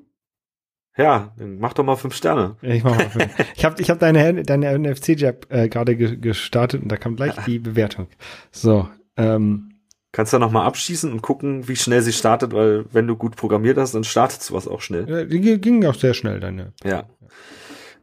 [0.97, 2.58] Ja, dann mach doch mal fünf Sterne.
[2.62, 3.34] Ich mach mal fünf.
[3.56, 7.34] ich habe ich hab deine, deine NFC-Jab äh, gerade ge gestartet und da kam gleich
[7.45, 8.08] die Bewertung.
[8.51, 8.88] So,
[9.18, 9.70] ähm,
[10.12, 13.36] Kannst du noch mal abschießen und gucken, wie schnell sie startet, weil wenn du gut
[13.36, 15.10] programmiert hast, dann startet sowas auch schnell.
[15.10, 16.74] Ja, die ging auch sehr schnell, deine.
[16.84, 17.06] Ja.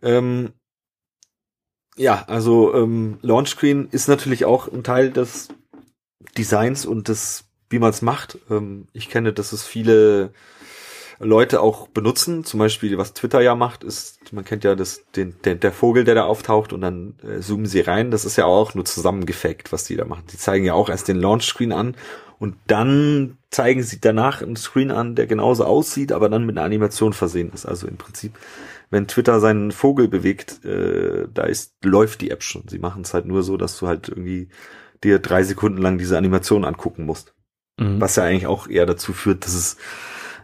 [0.03, 0.51] Ähm,
[1.97, 5.51] ja, also ähm, Launchscreen ist natürlich auch ein Teil des
[6.37, 8.39] Designs und das, wie man es macht.
[8.51, 10.33] Ähm, ich kenne, dass es viele
[11.19, 12.45] Leute auch benutzen.
[12.45, 16.05] Zum Beispiel, was Twitter ja macht, ist, man kennt ja das, den, den der Vogel,
[16.05, 18.11] der da auftaucht und dann äh, zoomen sie rein.
[18.11, 20.25] Das ist ja auch nur zusammengefaked, was die da machen.
[20.33, 21.95] Die zeigen ja auch erst den Launch-Screen an
[22.39, 26.65] und dann zeigen sie danach einen Screen an, der genauso aussieht, aber dann mit einer
[26.65, 27.67] Animation versehen ist.
[27.67, 28.33] Also im Prinzip,
[28.89, 32.67] wenn Twitter seinen Vogel bewegt, äh, da ist, läuft die App schon.
[32.67, 34.49] Sie machen es halt nur so, dass du halt irgendwie
[35.05, 37.35] dir drei Sekunden lang diese Animation angucken musst.
[37.79, 38.01] Mhm.
[38.01, 39.77] Was ja eigentlich auch eher dazu führt, dass es,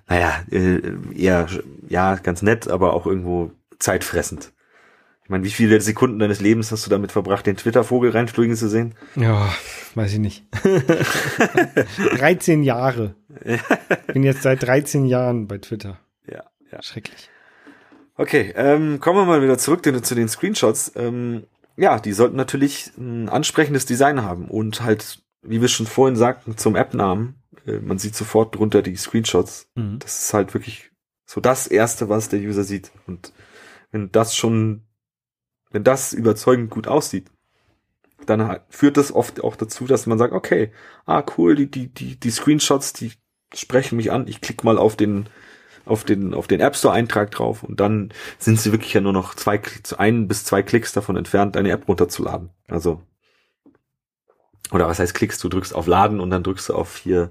[0.09, 0.81] naja, äh,
[1.15, 1.47] eher,
[1.89, 4.53] ja, ganz nett, aber auch irgendwo zeitfressend.
[5.27, 8.69] Ich meine, wie viele Sekunden deines Lebens hast du damit verbracht, den Twitter-Vogel reinfliegen zu
[8.69, 8.95] sehen?
[9.17, 9.53] Ja,
[9.97, 10.45] weiß ich nicht.
[12.17, 13.17] 13 Jahre.
[14.13, 15.99] Bin jetzt seit 13 Jahren bei Twitter.
[16.31, 16.81] Ja, ja.
[16.81, 17.29] Schrecklich.
[18.17, 20.93] Okay, ähm, kommen wir mal wieder zurück zu den Screenshots.
[20.95, 21.43] Ähm,
[21.77, 26.57] ja, die sollten natürlich ein ansprechendes Design haben und halt, wie wir schon vorhin sagten,
[26.57, 27.43] zum App-Namen.
[27.67, 29.69] Äh, man sieht sofort drunter die Screenshots.
[29.75, 29.99] Mhm.
[29.99, 30.91] Das ist halt wirklich
[31.27, 32.93] so das erste, was der User sieht.
[33.07, 33.33] Und
[33.91, 34.83] wenn das schon,
[35.71, 37.31] wenn das überzeugend gut aussieht,
[38.25, 40.73] dann führt das oft auch dazu, dass man sagt, okay,
[41.05, 43.13] ah cool, die die die die Screenshots, die
[43.55, 44.27] sprechen mich an.
[44.27, 45.29] Ich klicke mal auf den
[45.87, 49.13] auf den auf den App Store Eintrag drauf und dann sind sie wirklich ja nur
[49.13, 49.61] noch zwei
[49.97, 52.51] ein bis zwei Klicks davon entfernt, deine App runterzuladen.
[52.69, 53.01] Also
[54.73, 55.39] oder was heißt Klicks?
[55.39, 57.31] Du drückst auf Laden und dann drückst du auf hier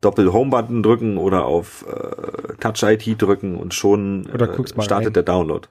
[0.00, 5.12] Doppel Home Button drücken oder auf äh, Touch ID drücken und schon äh, startet rein.
[5.12, 5.68] der Download.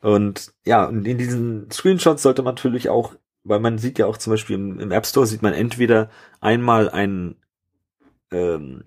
[0.00, 4.16] Und ja, und in diesen Screenshots sollte man natürlich auch, weil man sieht ja auch
[4.16, 6.10] zum Beispiel im, im App Store sieht man entweder
[6.40, 7.36] einmal ein
[8.30, 8.84] ähm,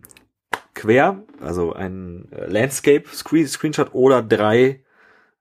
[0.82, 4.84] Quer, also ein äh, Landscape -Screen Screenshot oder drei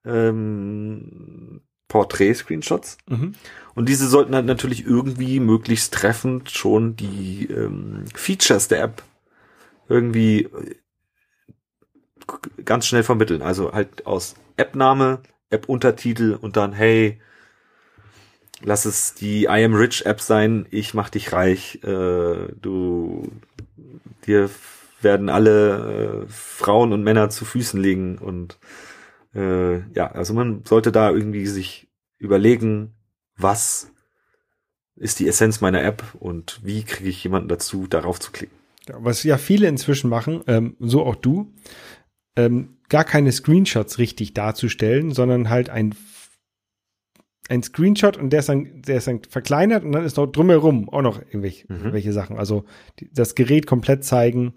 [0.04, 2.98] ähm, Portrait-Screenshots.
[3.08, 3.34] Mhm.
[3.74, 9.02] Und diese sollten halt natürlich irgendwie möglichst treffend schon die ähm, Features der App
[9.88, 10.74] irgendwie äh,
[12.66, 13.40] ganz schnell vermitteln.
[13.40, 17.18] Also halt aus App-Name, App-Untertitel und dann, hey,
[18.60, 23.32] lass es die I am Rich App sein, ich mach dich reich, äh, du,
[24.26, 24.50] dir
[25.02, 28.58] werden alle äh, Frauen und Männer zu Füßen liegen und
[29.34, 31.88] äh, ja, also man sollte da irgendwie sich
[32.18, 32.94] überlegen,
[33.36, 33.92] was
[34.96, 38.56] ist die Essenz meiner App und wie kriege ich jemanden dazu, darauf zu klicken.
[38.88, 41.52] Ja, was ja viele inzwischen machen, ähm, so auch du,
[42.36, 45.94] ähm, gar keine Screenshots richtig darzustellen, sondern halt ein
[47.48, 50.88] ein Screenshot und der ist dann, der ist dann verkleinert und dann ist noch drumherum
[50.88, 52.12] auch noch irgendwelche, mhm.
[52.12, 52.38] Sachen.
[52.38, 52.64] Also
[53.00, 54.54] die, das Gerät komplett zeigen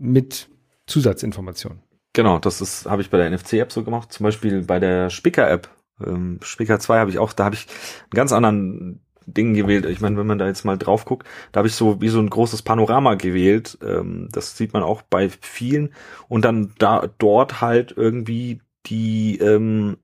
[0.00, 0.48] mit
[0.86, 1.82] Zusatzinformationen.
[2.12, 4.12] Genau, das ist habe ich bei der NFC-App so gemacht.
[4.12, 5.68] Zum Beispiel bei der Spicker-App,
[6.04, 9.84] ähm, Spicker 2 habe ich auch, da habe ich einen ganz anderen Ding gewählt.
[9.86, 12.18] Ich meine, wenn man da jetzt mal drauf guckt, da habe ich so wie so
[12.18, 13.78] ein großes Panorama gewählt.
[13.82, 15.94] Ähm, das sieht man auch bei vielen.
[16.28, 19.98] Und dann da dort halt irgendwie die ähm,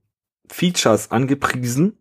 [0.49, 1.99] Features angepriesen.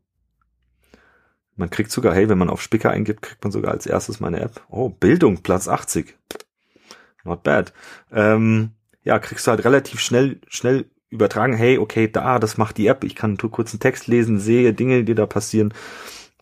[1.56, 4.42] Man kriegt sogar, hey, wenn man auf Spicker eingibt, kriegt man sogar als erstes meine
[4.42, 4.62] App.
[4.70, 6.18] Oh, Bildung, Platz 80.
[7.26, 7.74] Not bad.
[8.12, 8.72] Ähm,
[9.04, 13.04] ja, kriegst du halt relativ schnell, schnell übertragen, hey, okay, da, das macht die App,
[13.04, 15.74] ich kann kurz einen Text lesen, sehe Dinge, die da passieren.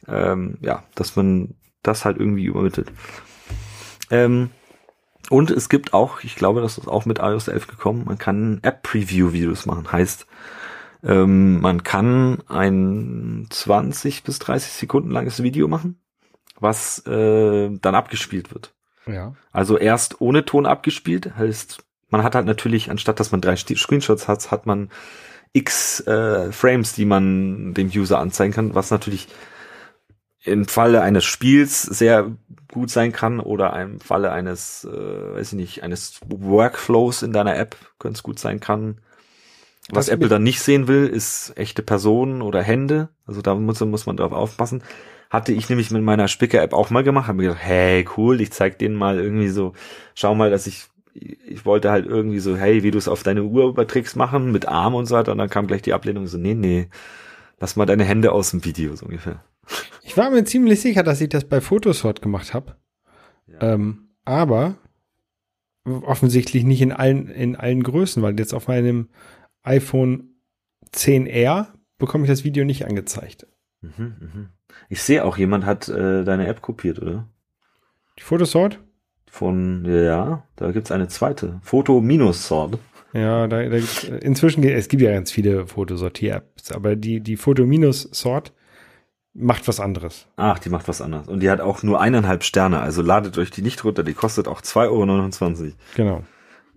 [0.07, 2.91] Ähm, ja, dass man das halt irgendwie übermittelt.
[4.11, 4.49] Ähm,
[5.29, 8.59] und es gibt auch, ich glaube, das ist auch mit iOS 11 gekommen, man kann
[8.61, 9.91] App-Preview-Videos machen.
[9.91, 10.27] Heißt,
[11.03, 15.99] ähm, man kann ein 20 bis 30 Sekunden langes Video machen,
[16.59, 18.73] was äh, dann abgespielt wird.
[19.06, 19.36] Ja.
[19.51, 24.28] Also erst ohne Ton abgespielt, heißt, man hat halt natürlich, anstatt dass man drei Screenshots
[24.28, 24.89] hat, hat man
[25.51, 29.28] x äh, Frames, die man dem User anzeigen kann, was natürlich
[30.43, 32.32] im Falle eines Spiels sehr
[32.72, 37.56] gut sein kann oder im Falle eines, äh, weiß ich nicht, eines Workflows in deiner
[37.56, 38.99] App es gut sein kann.
[39.89, 43.10] Was Apple dann nicht sehen will, ist echte Personen oder Hände.
[43.26, 44.84] Also da muss, muss man drauf aufpassen.
[45.34, 47.27] Hatte ich nämlich mit meiner Spicker-App auch mal gemacht.
[47.27, 49.73] Habe mir gedacht, hey, cool, ich zeig denen mal irgendwie so,
[50.13, 53.43] schau mal, dass ich, ich wollte halt irgendwie so, hey, wie du es auf deine
[53.43, 55.31] Uhr überträgst machen, mit Arm und so weiter.
[55.31, 56.88] Und dann kam gleich die Ablehnung so, nee, nee,
[57.59, 59.43] lass mal deine Hände aus dem Video, so ungefähr.
[60.03, 62.75] Ich war mir ziemlich sicher, dass ich das bei Photosort gemacht habe.
[63.47, 63.73] Ja.
[63.73, 64.75] Ähm, aber
[65.86, 69.09] offensichtlich nicht in allen, in allen Größen, weil jetzt auf meinem
[69.63, 70.36] iPhone
[70.93, 73.47] 10R bekomme ich das Video nicht angezeigt.
[73.81, 74.49] Mhm, mh.
[74.89, 77.28] Ich sehe auch, jemand hat äh, deine App kopiert, oder?
[78.17, 78.80] Die Photosort?
[79.30, 81.59] Von, ja, da gibt's eine zweite.
[81.63, 82.78] Foto-Sort.
[83.13, 87.38] Ja, da, da gibt's, äh, inzwischen, es gibt ja ganz viele Fotosortier-Apps, aber die, die
[87.38, 88.53] Foto-Sort
[89.34, 90.28] macht was anderes.
[90.36, 91.28] Ach, die macht was anderes.
[91.28, 94.47] Und die hat auch nur eineinhalb Sterne, also ladet euch die nicht runter, die kostet
[94.47, 95.71] auch 2,29 Euro.
[95.95, 96.24] Genau.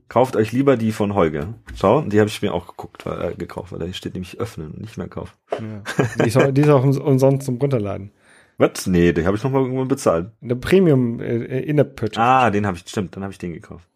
[0.09, 1.55] Kauft euch lieber die von Holger.
[1.75, 4.73] Schau, die habe ich mir auch geguckt, weil, äh, gekauft, weil da steht nämlich öffnen
[4.73, 5.33] und nicht mehr kaufen.
[5.51, 5.83] Ja.
[6.23, 8.13] Die, ist auch, die ist auch umsonst zum Runterladen.
[8.59, 8.87] Was?
[8.87, 10.31] Nee, den habe ich nochmal irgendwann bezahlt.
[10.41, 12.21] Der Premium äh, in der Purchase.
[12.21, 13.89] Ah, den habe ich, stimmt, dann habe ich den gekauft.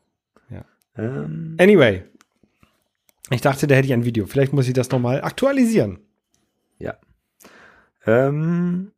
[0.51, 0.65] Ja.
[0.97, 1.57] Ähm.
[1.59, 2.03] Anyway.
[3.31, 4.27] Ich dachte, da hätte ich ein Video.
[4.27, 6.01] Vielleicht muss ich das nochmal aktualisieren.
[6.79, 6.97] Ja.
[8.05, 8.91] Ähm,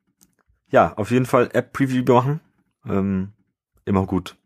[0.70, 2.40] ja, auf jeden Fall App-Preview machen.
[2.88, 3.32] Ähm,
[3.84, 4.36] immer gut.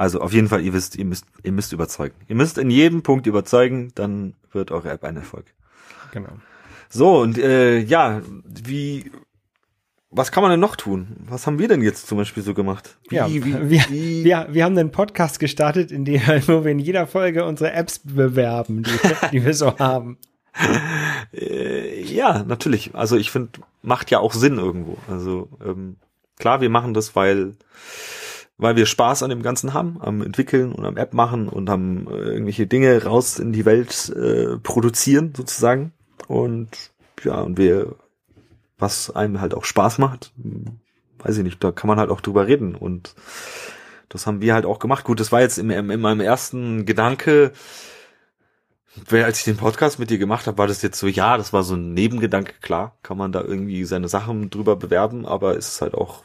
[0.00, 2.14] Also auf jeden Fall, ihr wisst, ihr müsst, ihr müsst überzeugen.
[2.26, 5.44] Ihr müsst in jedem Punkt überzeugen, dann wird eure App ein Erfolg.
[6.10, 6.30] Genau.
[6.88, 9.10] So, und äh, ja, wie,
[10.10, 11.18] was kann man denn noch tun?
[11.28, 12.96] Was haben wir denn jetzt zum Beispiel so gemacht?
[13.10, 14.24] Wie, ja, wie, wir, wie?
[14.24, 17.98] Wir, wir haben einen Podcast gestartet, in dem wo wir in jeder Folge unsere Apps
[17.98, 20.16] bewerben, die, die wir so haben.
[21.34, 22.94] äh, ja, natürlich.
[22.94, 23.50] Also ich finde,
[23.82, 24.96] macht ja auch Sinn irgendwo.
[25.10, 25.96] Also ähm,
[26.38, 27.52] klar, wir machen das, weil
[28.60, 32.06] weil wir Spaß an dem Ganzen haben, am entwickeln und am App machen und am
[32.08, 35.92] äh, irgendwelche Dinge raus in die Welt äh, produzieren sozusagen.
[36.28, 36.68] Und
[37.24, 37.96] ja, und wir,
[38.78, 40.32] was einem halt auch Spaß macht,
[41.18, 43.14] weiß ich nicht, da kann man halt auch drüber reden und
[44.08, 45.04] das haben wir halt auch gemacht.
[45.04, 47.52] Gut, das war jetzt in, in meinem ersten Gedanke,
[49.10, 51.62] als ich den Podcast mit dir gemacht habe, war das jetzt so, ja, das war
[51.62, 55.80] so ein Nebengedanke, klar, kann man da irgendwie seine Sachen drüber bewerben, aber es ist
[55.80, 56.24] halt auch,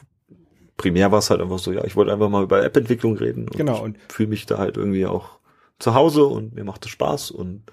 [0.77, 3.43] primär war es halt einfach so, ja, ich wollte einfach mal über App-Entwicklung reden.
[3.47, 3.83] Und genau.
[3.83, 5.39] Und fühle mich da halt irgendwie auch
[5.79, 7.63] zu Hause und mir macht es Spaß und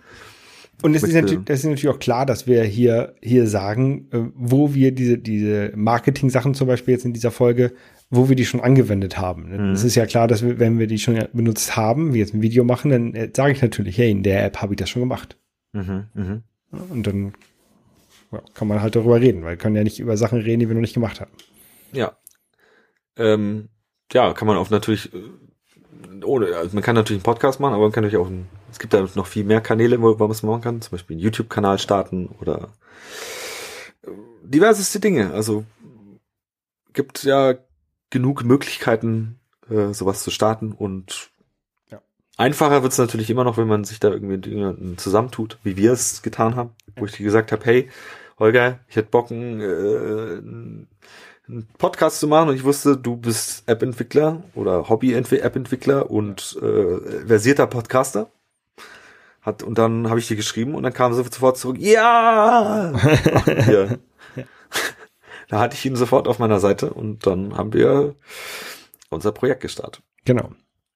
[0.82, 4.18] und es ist, natürlich, das ist natürlich auch klar, dass wir hier, hier sagen, äh,
[4.34, 7.72] wo wir diese, diese Marketing-Sachen zum Beispiel jetzt in dieser Folge
[8.14, 9.68] wo wir die schon angewendet haben.
[9.68, 9.72] Mhm.
[9.72, 12.42] Es ist ja klar, dass wir, wenn wir die schon benutzt haben, wie jetzt ein
[12.42, 15.00] Video machen, dann äh, sage ich natürlich, hey, in der App habe ich das schon
[15.00, 15.38] gemacht.
[15.72, 16.42] Mhm, mh.
[16.90, 17.32] Und dann
[18.30, 20.68] ja, kann man halt darüber reden, weil wir können ja nicht über Sachen reden, die
[20.68, 21.30] wir noch nicht gemacht haben.
[21.92, 22.12] Ja.
[23.16, 23.68] Ähm,
[24.12, 27.84] ja, kann man auch natürlich, äh, ohne, also man kann natürlich einen Podcast machen, aber
[27.84, 30.42] man kann natürlich auch, ein, es gibt da noch viel mehr Kanäle, wo, man es
[30.42, 32.70] machen kann, zum Beispiel einen YouTube-Kanal starten oder
[34.02, 34.10] äh,
[34.44, 35.32] diverseste Dinge.
[35.32, 35.64] Also
[36.92, 37.54] gibt ja
[38.10, 41.30] genug Möglichkeiten, äh, sowas zu starten und
[41.90, 42.00] ja.
[42.36, 45.92] einfacher wird es natürlich immer noch, wenn man sich da irgendwie jemanden zusammentut, wie wir
[45.92, 47.90] es getan haben, wo ich dir gesagt habe, hey,
[48.38, 50.86] Holger, ich hätte Bock, einen, äh,
[51.52, 57.66] einen Podcast zu machen und ich wusste, du bist App-Entwickler oder Hobby-App-Entwickler und äh, versierter
[57.66, 58.30] Podcaster.
[59.42, 62.92] Hat, und dann habe ich dir geschrieben und dann kam sie sofort zurück, ja!
[62.94, 63.46] Ach,
[65.48, 68.14] da hatte ich ihn sofort auf meiner Seite und dann haben wir
[69.10, 70.02] unser Projekt gestartet.
[70.24, 70.50] Genau.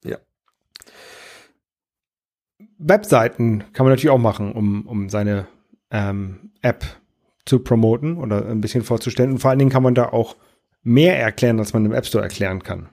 [0.05, 0.19] Ja.
[2.79, 5.49] Webseiten kann man natürlich auch machen, um, um seine
[5.91, 6.85] ähm, App
[7.47, 9.33] zu promoten oder ein bisschen vorzustellen.
[9.33, 10.37] Und vor allen Dingen kann man da auch
[10.87, 12.89] mehr erklären, als man im App Store erklären kann.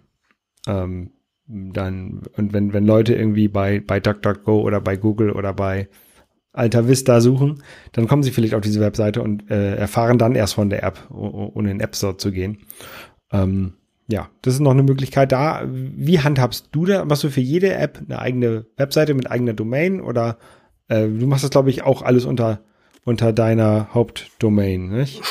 [0.67, 1.11] Ähm,
[1.45, 5.87] dann, und wenn, wenn Leute irgendwie bei, bei DuckDuckGo oder bei Google oder bei
[6.53, 10.55] Alta Vista suchen, dann kommen sie vielleicht auf diese Webseite und äh, erfahren dann erst
[10.55, 12.59] von der App, ohne in den App Store zu gehen.
[13.31, 13.73] Ähm,
[14.07, 15.63] ja, das ist noch eine Möglichkeit da.
[15.67, 17.05] Wie handhabst du da?
[17.05, 20.37] Machst du für jede App eine eigene Webseite mit eigener Domain oder
[20.87, 22.61] äh, du machst das, glaube ich, auch alles unter,
[23.05, 25.21] unter deiner Hauptdomain, nicht?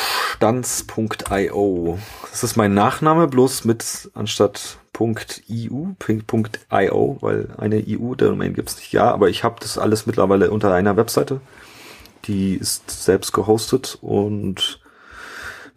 [0.42, 2.00] Stanz.io.
[2.32, 5.06] Das ist mein Nachname, bloß mit anstatt .eu,
[5.48, 8.92] .io, weil eine EU-Domain gibt's nicht.
[8.92, 11.40] Ja, aber ich habe das alles mittlerweile unter einer Webseite.
[12.24, 14.80] Die ist selbst gehostet und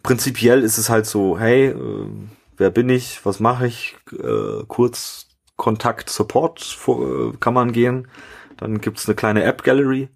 [0.02, 2.08] prinzipiell ist es halt so, hey, äh,
[2.56, 8.08] wer bin ich, was mache ich, äh, kurz Kontakt, Support vor, äh, kann man gehen.
[8.56, 10.08] Dann gibt's eine kleine App-Gallery,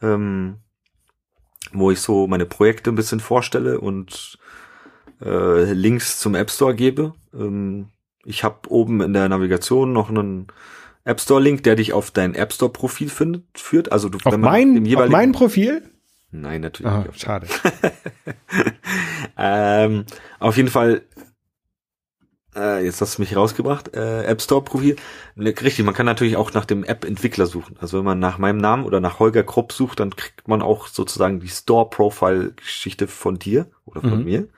[0.00, 0.60] ähm,
[1.72, 4.38] wo ich so meine Projekte ein bisschen vorstelle und
[5.22, 7.14] äh, Links zum App Store gebe.
[7.34, 7.88] Ähm,
[8.24, 10.48] ich habe oben in der Navigation noch einen
[11.04, 13.92] App Store Link, der dich auf dein App Store Profil findet, führt.
[13.92, 15.82] Also du, auf wenn man mein, im jeweiligen auf mein Profil?
[16.32, 17.20] Nein, natürlich Aha, nicht.
[17.20, 17.46] Schade.
[19.38, 20.04] ähm,
[20.40, 21.02] auf jeden Fall
[22.56, 24.96] äh, jetzt hast du mich rausgebracht, äh, App Store Profil.
[25.34, 27.76] Ne, richtig, man kann natürlich auch nach dem App Entwickler suchen.
[27.80, 30.86] Also wenn man nach meinem Namen oder nach Holger Krupp sucht, dann kriegt man auch
[30.86, 34.24] sozusagen die Store Profile Geschichte von dir oder von mhm.
[34.24, 34.48] mir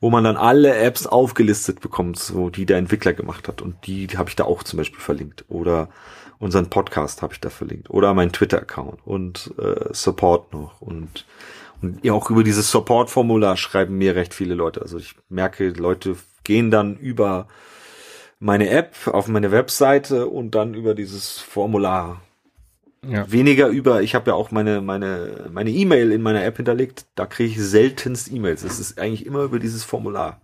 [0.00, 3.62] wo man dann alle Apps aufgelistet bekommt, so die der Entwickler gemacht hat.
[3.62, 5.44] Und die, die habe ich da auch zum Beispiel verlinkt.
[5.48, 5.88] Oder
[6.38, 7.90] unseren Podcast habe ich da verlinkt.
[7.90, 10.80] Oder mein Twitter-Account und äh, Support noch.
[10.80, 11.24] Und,
[11.80, 14.82] und ja, auch über dieses Support-Formular schreiben mir recht viele Leute.
[14.82, 16.16] Also ich merke, Leute
[16.46, 17.48] gehen dann über
[18.38, 22.22] meine App auf meine Webseite und dann über dieses Formular
[23.08, 23.30] ja.
[23.30, 27.26] Weniger über, ich habe ja auch meine meine meine E-Mail in meiner App hinterlegt, da
[27.26, 28.64] kriege ich seltenst E-Mails.
[28.64, 30.40] Es ist eigentlich immer über dieses Formular.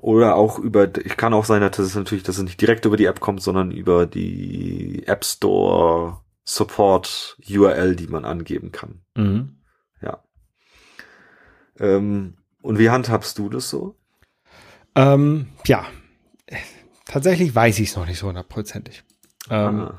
[0.00, 2.96] Oder auch über, ich kann auch sein, dass es natürlich, dass es nicht direkt über
[2.96, 9.02] die App kommt, sondern über die App Store Support URL, die man angeben kann.
[9.14, 9.58] Mhm.
[10.00, 10.24] Ja.
[11.78, 13.96] Ähm, und wie handhabst du das so?
[14.94, 15.84] Ähm, ja,
[17.04, 19.04] tatsächlich weiß ich es noch nicht so hundertprozentig.
[19.50, 19.90] Ähm,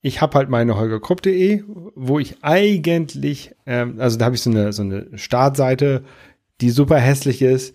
[0.00, 1.62] ich habe halt meine holgerkrupp.de,
[1.94, 6.04] wo ich eigentlich, ähm, also da habe ich so eine, so eine Startseite,
[6.60, 7.74] die super hässlich ist,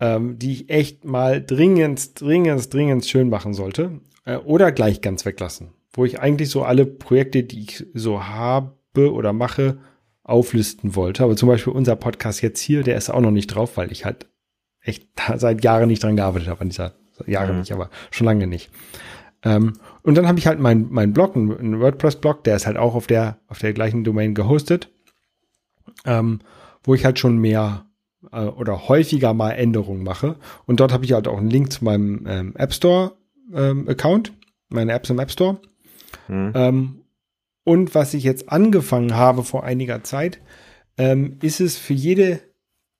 [0.00, 4.00] ähm, die ich echt mal dringend, dringend, dringend schön machen sollte.
[4.24, 5.72] Äh, oder gleich ganz weglassen.
[5.92, 9.78] Wo ich eigentlich so alle Projekte, die ich so habe oder mache,
[10.24, 11.22] auflisten wollte.
[11.22, 14.04] Aber zum Beispiel unser Podcast jetzt hier, der ist auch noch nicht drauf, weil ich
[14.04, 14.26] halt
[14.80, 15.06] echt
[15.36, 16.94] seit Jahren nicht dran gearbeitet habe, an dieser
[17.26, 17.60] Jahre mhm.
[17.60, 18.70] nicht, aber schon lange nicht.
[19.44, 22.94] Ähm, und dann habe ich halt meinen mein Blog, einen WordPress-Blog, der ist halt auch
[22.94, 24.90] auf der, auf der gleichen Domain gehostet,
[26.06, 26.40] ähm,
[26.82, 27.86] wo ich halt schon mehr
[28.32, 30.36] äh, oder häufiger mal Änderungen mache.
[30.66, 33.12] Und dort habe ich halt auch einen Link zu meinem ähm, App Store
[33.54, 34.32] ähm, Account,
[34.70, 35.58] meine Apps im App Store.
[36.28, 37.03] Mhm.
[37.64, 40.40] Und was ich jetzt angefangen habe vor einiger Zeit,
[40.98, 42.40] ähm, ist es für jede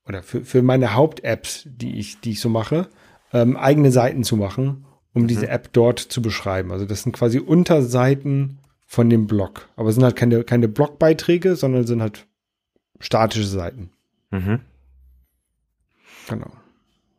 [0.07, 2.89] oder für, für meine Haupt-Apps, die ich, die ich so mache,
[3.33, 5.29] ähm, eigene Seiten zu machen, um mhm.
[5.29, 6.73] diese App dort zu beschreiben.
[6.73, 9.69] Also das sind quasi Unterseiten von dem Blog.
[9.77, 12.27] Aber es sind halt keine, keine Blogbeiträge, sondern sind halt
[13.01, 13.91] statische Seiten.
[14.31, 14.61] Mhm.
[16.29, 16.53] Genau.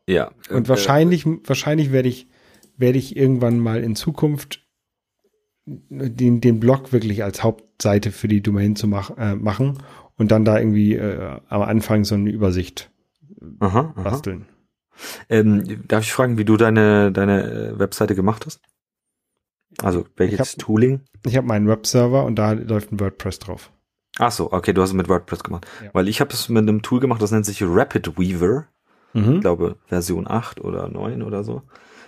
[0.08, 0.32] Ja.
[0.50, 2.28] Und äh, wahrscheinlich, wahrscheinlich werde ich,
[2.78, 4.65] werde ich irgendwann mal in Zukunft
[5.66, 9.80] den, den Blog wirklich als Hauptseite für die Domain zu mach, äh, machen
[10.18, 12.92] und dann da irgendwie äh, am Anfang so eine Übersicht
[13.60, 14.04] aha, aha.
[14.04, 14.46] basteln.
[15.28, 18.62] Ähm, darf ich fragen, wie du deine, deine äh, Webseite gemacht hast?
[19.82, 21.02] Also welches hab, Tooling?
[21.26, 23.72] Ich habe meinen Webserver und da läuft ein WordPress drauf.
[24.18, 25.68] Ach so, okay, du hast es mit WordPress gemacht.
[25.84, 25.90] Ja.
[25.92, 28.68] Weil ich habe es mit einem Tool gemacht, das nennt sich Rapid Weaver.
[29.14, 29.36] Mhm.
[29.36, 31.64] Ich glaube Version 8 oder 9 oder so.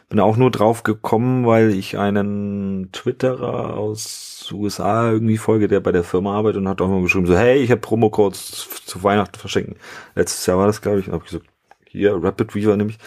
[0.09, 5.91] Bin auch nur drauf gekommen, weil ich einen Twitterer aus USA irgendwie folge, der bei
[5.91, 9.38] der Firma arbeitet und hat auch mal geschrieben, so, hey, ich habe Promocodes zu Weihnachten
[9.38, 9.75] verschenken.
[10.15, 11.47] Letztes Jahr war das, glaube ich, und habe ich gesagt,
[11.89, 12.97] hier, Rapid Weaver nämlich.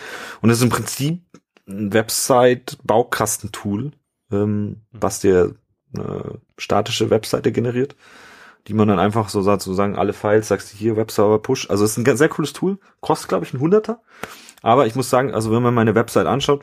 [0.43, 1.23] Und das ist im Prinzip
[1.67, 3.93] ein Website-Baukastentool,
[4.33, 4.77] ähm, mhm.
[4.93, 5.55] was dir
[5.95, 7.97] eine statische Webseite generiert,
[8.69, 11.71] die man dann einfach so sozusagen alle Files, sagst du hier, Webserver Push.
[11.71, 14.01] Also es ist ein sehr cooles Tool, kostet glaube ich ein Hunderter.
[14.63, 16.63] Aber ich muss sagen, also wenn man meine Website anschaut.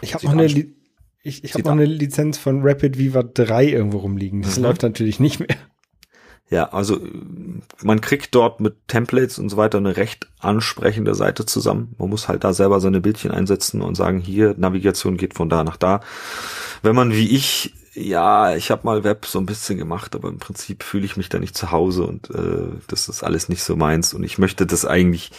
[0.00, 0.74] Ich habe noch eine, Li
[1.22, 4.42] ich, ich hab noch eine Lizenz von Rapid Viva 3 irgendwo rumliegen.
[4.42, 4.64] Das mhm.
[4.64, 5.56] läuft natürlich nicht mehr.
[6.50, 6.98] Ja, also
[7.80, 11.94] man kriegt dort mit Templates und so weiter eine recht ansprechende Seite zusammen.
[11.96, 15.62] Man muss halt da selber seine Bildchen einsetzen und sagen, hier, Navigation geht von da
[15.62, 16.00] nach da.
[16.82, 20.38] Wenn man wie ich, ja, ich habe mal Web so ein bisschen gemacht, aber im
[20.38, 23.76] Prinzip fühle ich mich da nicht zu Hause und äh, das ist alles nicht so
[23.76, 25.30] meins und ich möchte das eigentlich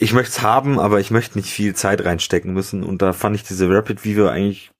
[0.00, 2.82] ich möchte es haben, aber ich möchte nicht viel Zeit reinstecken müssen.
[2.82, 4.70] Und da fand ich diese Rapid Vivo eigentlich,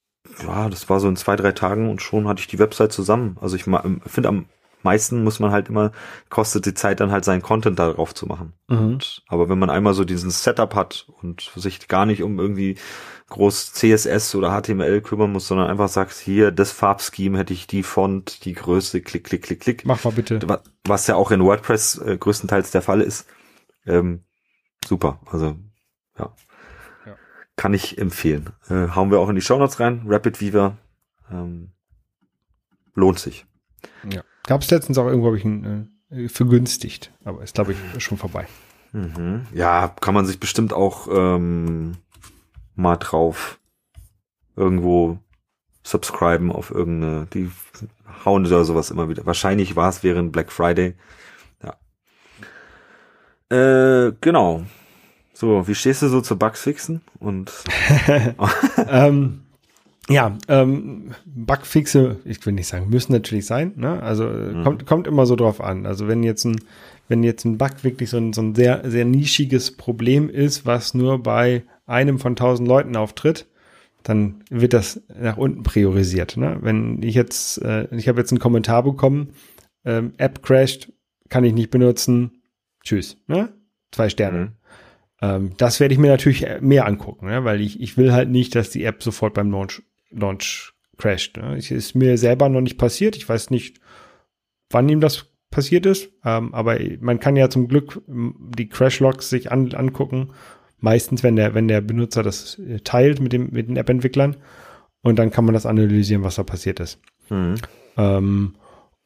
[0.42, 3.36] ja, das war so in zwei, drei Tagen und schon hatte ich die Website zusammen.
[3.38, 4.46] Also ich finde am
[4.82, 5.92] meisten muss man halt immer,
[6.30, 8.54] kostet die Zeit dann halt seinen Content darauf zu machen.
[8.68, 8.78] Mhm.
[8.78, 12.78] Und, aber wenn man einmal so diesen Setup hat und sich gar nicht um irgendwie
[13.28, 17.82] groß CSS oder HTML kümmern muss, sondern einfach sagst, hier, das Farbscheme hätte ich die
[17.82, 19.84] Font, die Größe, klick, klick, klick, klick.
[19.84, 20.40] Mach mal bitte.
[20.84, 23.26] Was ja auch in WordPress äh, größtenteils der Fall ist.
[23.86, 24.24] Ähm,
[24.84, 25.20] super.
[25.26, 25.56] Also
[26.18, 26.34] ja,
[27.06, 27.16] ja.
[27.56, 28.50] kann ich empfehlen.
[28.68, 30.02] Äh, hauen wir auch in die Shownotes rein.
[30.06, 30.76] Rapid Viva
[31.30, 31.72] ähm,
[32.94, 33.46] lohnt sich.
[34.10, 34.22] Ja.
[34.46, 38.18] Gab es letztens auch irgendwo, habe ich ihn äh, vergünstigt, aber ist glaube ich schon
[38.18, 38.46] vorbei.
[38.92, 39.46] Mhm.
[39.54, 41.96] Ja, kann man sich bestimmt auch ähm,
[42.74, 43.60] mal drauf
[44.56, 45.18] irgendwo
[45.82, 47.50] subscriben auf irgendeine, die
[48.24, 49.26] hauen oder sowas immer wieder.
[49.26, 50.94] Wahrscheinlich war es während Black Friday.
[53.50, 54.62] Äh, genau.
[55.32, 57.00] So, wie stehst du so zu Bugfixen?
[57.18, 57.50] Und
[58.88, 59.40] ähm,
[60.08, 63.72] ja, ähm, Bugfixe, ich will nicht sagen, müssen natürlich sein.
[63.76, 64.02] Ne?
[64.02, 64.64] Also mhm.
[64.64, 65.86] kommt kommt immer so drauf an.
[65.86, 66.60] Also wenn jetzt ein
[67.08, 70.94] wenn jetzt ein Bug wirklich so ein, so ein sehr sehr nischiges Problem ist, was
[70.94, 73.46] nur bei einem von tausend Leuten auftritt,
[74.02, 76.36] dann wird das nach unten priorisiert.
[76.36, 76.58] Ne?
[76.60, 79.30] Wenn ich jetzt, äh, ich habe jetzt einen Kommentar bekommen,
[79.84, 80.92] ähm, App crasht,
[81.28, 82.39] kann ich nicht benutzen,
[82.82, 83.16] Tschüss.
[83.26, 83.52] Ne?
[83.92, 84.38] Zwei Sterne.
[84.38, 84.52] Mhm.
[85.22, 87.44] Ähm, das werde ich mir natürlich mehr angucken, ne?
[87.44, 91.36] weil ich, ich will halt nicht, dass die App sofort beim Launch, Launch crasht.
[91.36, 91.56] Ne?
[91.56, 93.16] Es ist mir selber noch nicht passiert.
[93.16, 93.80] Ich weiß nicht,
[94.70, 96.10] wann ihm das passiert ist.
[96.24, 100.30] Ähm, aber man kann ja zum Glück die Crash-Logs sich an, angucken.
[100.78, 104.36] Meistens, wenn der, wenn der Benutzer das äh, teilt mit, dem, mit den App-Entwicklern.
[105.02, 107.00] Und dann kann man das analysieren, was da passiert ist.
[107.28, 107.54] Mhm.
[107.96, 108.54] Ähm,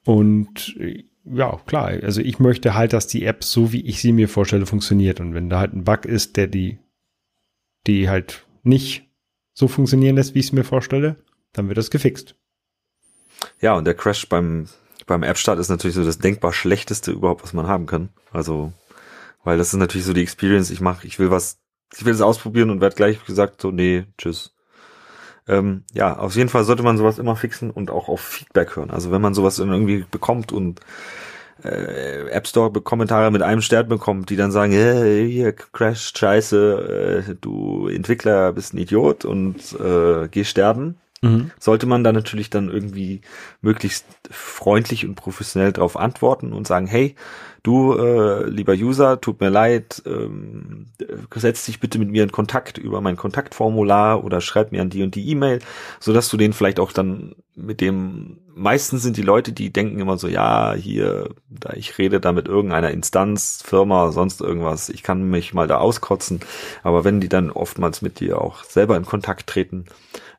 [0.04, 0.76] und
[1.24, 1.86] ja, klar.
[2.02, 5.20] Also ich möchte halt, dass die App so wie ich sie mir vorstelle funktioniert.
[5.20, 6.78] Und wenn da halt ein Bug ist, der die,
[7.86, 9.10] die halt nicht
[9.54, 11.16] so funktionieren lässt, wie ich es mir vorstelle,
[11.52, 12.34] dann wird das gefixt.
[13.60, 14.68] Ja, und der Crash beim,
[15.06, 18.10] beim App-Start ist natürlich so das denkbar schlechteste überhaupt, was man haben kann.
[18.32, 18.72] Also,
[19.44, 21.60] weil das ist natürlich so die Experience, ich mache, ich will was,
[21.96, 24.53] ich will es ausprobieren und werde gleich gesagt, so, nee, tschüss.
[25.46, 28.90] Ähm, ja, auf jeden Fall sollte man sowas immer fixen und auch auf Feedback hören.
[28.90, 30.80] Also wenn man sowas irgendwie bekommt und
[31.62, 37.24] äh, App Store Kommentare mit einem Stern bekommt, die dann sagen, hey, hier Crash, Scheiße,
[37.28, 41.50] äh, du Entwickler bist ein Idiot und äh, geh sterben, mhm.
[41.58, 43.22] sollte man da natürlich dann irgendwie
[43.60, 47.14] möglichst freundlich und professionell darauf antworten und sagen, hey,
[47.62, 50.86] du, äh, lieber User, tut mir leid, ähm,
[51.34, 55.02] setz dich bitte mit mir in Kontakt über mein Kontaktformular oder schreib mir an die
[55.02, 55.60] und die E-Mail,
[55.98, 60.00] so dass du den vielleicht auch dann mit dem, meistens sind die Leute, die denken
[60.00, 65.02] immer so, ja, hier, da ich rede da mit irgendeiner Instanz, Firma, sonst irgendwas, ich
[65.02, 66.40] kann mich mal da auskotzen,
[66.82, 69.86] aber wenn die dann oftmals mit dir auch selber in Kontakt treten,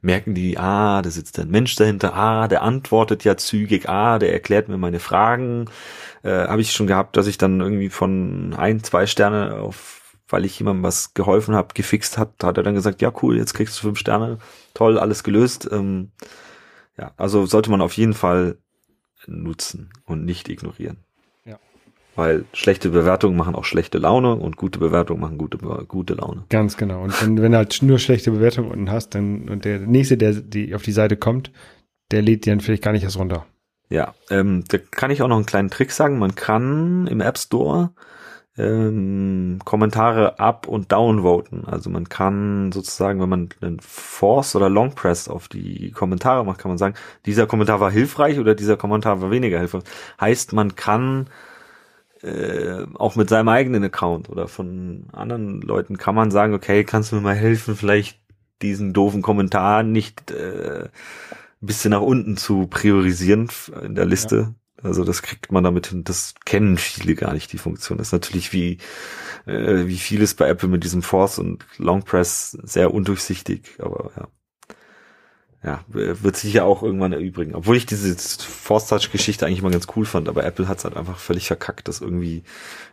[0.05, 4.31] merken die, ah, da sitzt ein Mensch dahinter, ah, der antwortet ja zügig, ah, der
[4.31, 5.65] erklärt mir meine Fragen.
[6.23, 10.43] Äh, Habe ich schon gehabt, dass ich dann irgendwie von ein, zwei Sterne auf weil
[10.43, 13.77] ich jemandem was geholfen habe, gefixt hat, hat er dann gesagt, ja cool, jetzt kriegst
[13.77, 14.39] du fünf Sterne,
[14.73, 15.69] toll, alles gelöst.
[15.71, 16.11] Ähm,
[16.97, 18.57] ja, also sollte man auf jeden Fall
[19.27, 21.04] nutzen und nicht ignorieren
[22.15, 26.43] weil schlechte Bewertungen machen auch schlechte Laune und gute Bewertungen machen gute, gute Laune.
[26.49, 27.03] Ganz genau.
[27.03, 30.33] Und wenn, wenn du halt nur schlechte Bewertungen unten hast, dann und der nächste, der
[30.33, 31.51] die auf die Seite kommt,
[32.11, 33.45] der lädt die dann vielleicht gar nicht erst runter.
[33.89, 36.17] Ja, ähm, da kann ich auch noch einen kleinen Trick sagen.
[36.17, 37.91] Man kann im App Store
[38.57, 41.65] ähm, Kommentare up und down voten.
[41.65, 46.59] Also man kann sozusagen, wenn man einen Force oder Long Press auf die Kommentare macht,
[46.59, 49.83] kann man sagen, dieser Kommentar war hilfreich oder dieser Kommentar war weniger hilfreich.
[50.19, 51.27] Heißt, man kann
[52.25, 57.11] äh, auch mit seinem eigenen Account oder von anderen Leuten kann man sagen, okay, kannst
[57.11, 58.19] du mir mal helfen, vielleicht
[58.61, 63.49] diesen doofen Kommentar nicht äh, ein bisschen nach unten zu priorisieren
[63.83, 64.35] in der Liste.
[64.35, 64.55] Ja.
[64.81, 66.03] Also das kriegt man damit hin.
[66.03, 67.97] Das kennen viele gar nicht, die Funktion.
[67.97, 68.79] Das ist natürlich wie,
[69.45, 74.27] äh, wie vieles bei Apple mit diesem Force und Long Press sehr undurchsichtig, aber ja
[75.65, 77.55] ja, wird sich ja auch irgendwann erübrigen.
[77.55, 80.83] Obwohl ich diese Force Touch Geschichte eigentlich mal ganz cool fand, aber Apple hat es
[80.83, 82.43] halt einfach völlig verkackt, das irgendwie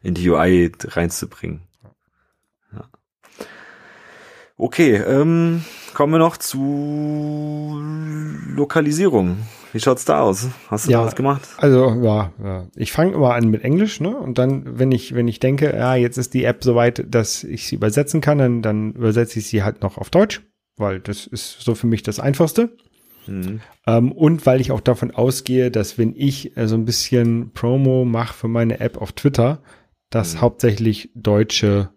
[0.03, 1.61] in die UI reinzubringen.
[2.73, 2.85] Ja.
[4.57, 7.79] Okay, ähm, kommen wir noch zu
[8.57, 9.37] Lokalisierung.
[9.75, 10.49] Wie schaut's da aus?
[10.69, 11.47] Hast du ja, da was gemacht?
[11.59, 12.67] Also ja, ja.
[12.75, 14.17] ich fange immer an mit Englisch, ne?
[14.17, 17.67] Und dann, wenn ich wenn ich denke, ja, jetzt ist die App soweit, dass ich
[17.67, 20.43] sie übersetzen kann, dann, dann übersetze ich sie halt noch auf Deutsch
[20.77, 22.77] weil das ist so für mich das Einfachste.
[23.27, 23.61] Mhm.
[23.87, 28.05] Ähm, und weil ich auch davon ausgehe, dass wenn ich äh, so ein bisschen Promo
[28.05, 29.63] mache für meine App auf Twitter,
[30.11, 30.41] dass mhm.
[30.41, 31.91] hauptsächlich deutsche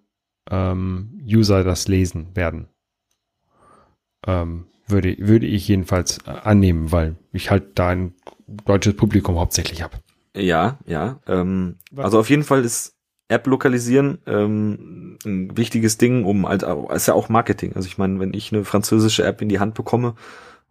[0.50, 2.68] ähm, User das lesen werden.
[4.26, 8.14] Ähm, würde, würde ich jedenfalls äh, annehmen, weil ich halt da ein
[8.48, 9.98] deutsches Publikum hauptsächlich habe.
[10.36, 11.20] Ja, ja.
[11.28, 12.95] Ähm, also auf jeden Fall ist
[13.28, 17.74] App lokalisieren ähm, ein wichtiges Ding, um halt ist ja auch Marketing.
[17.76, 20.16] Also ich meine, wenn ich eine französische App in die Hand bekomme,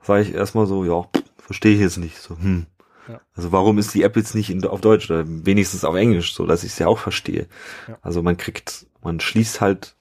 [0.02, 1.08] sage ich erstmal so, ja,
[1.38, 2.18] verstehe ich jetzt nicht.
[2.18, 2.66] So, hm.
[3.08, 3.20] Ja.
[3.34, 6.46] Also warum ist die App jetzt nicht in, auf Deutsch oder wenigstens auf Englisch, so
[6.46, 7.48] dass ich es ja auch verstehe.
[7.88, 7.98] Ja.
[8.02, 9.96] Also man kriegt, man schließt halt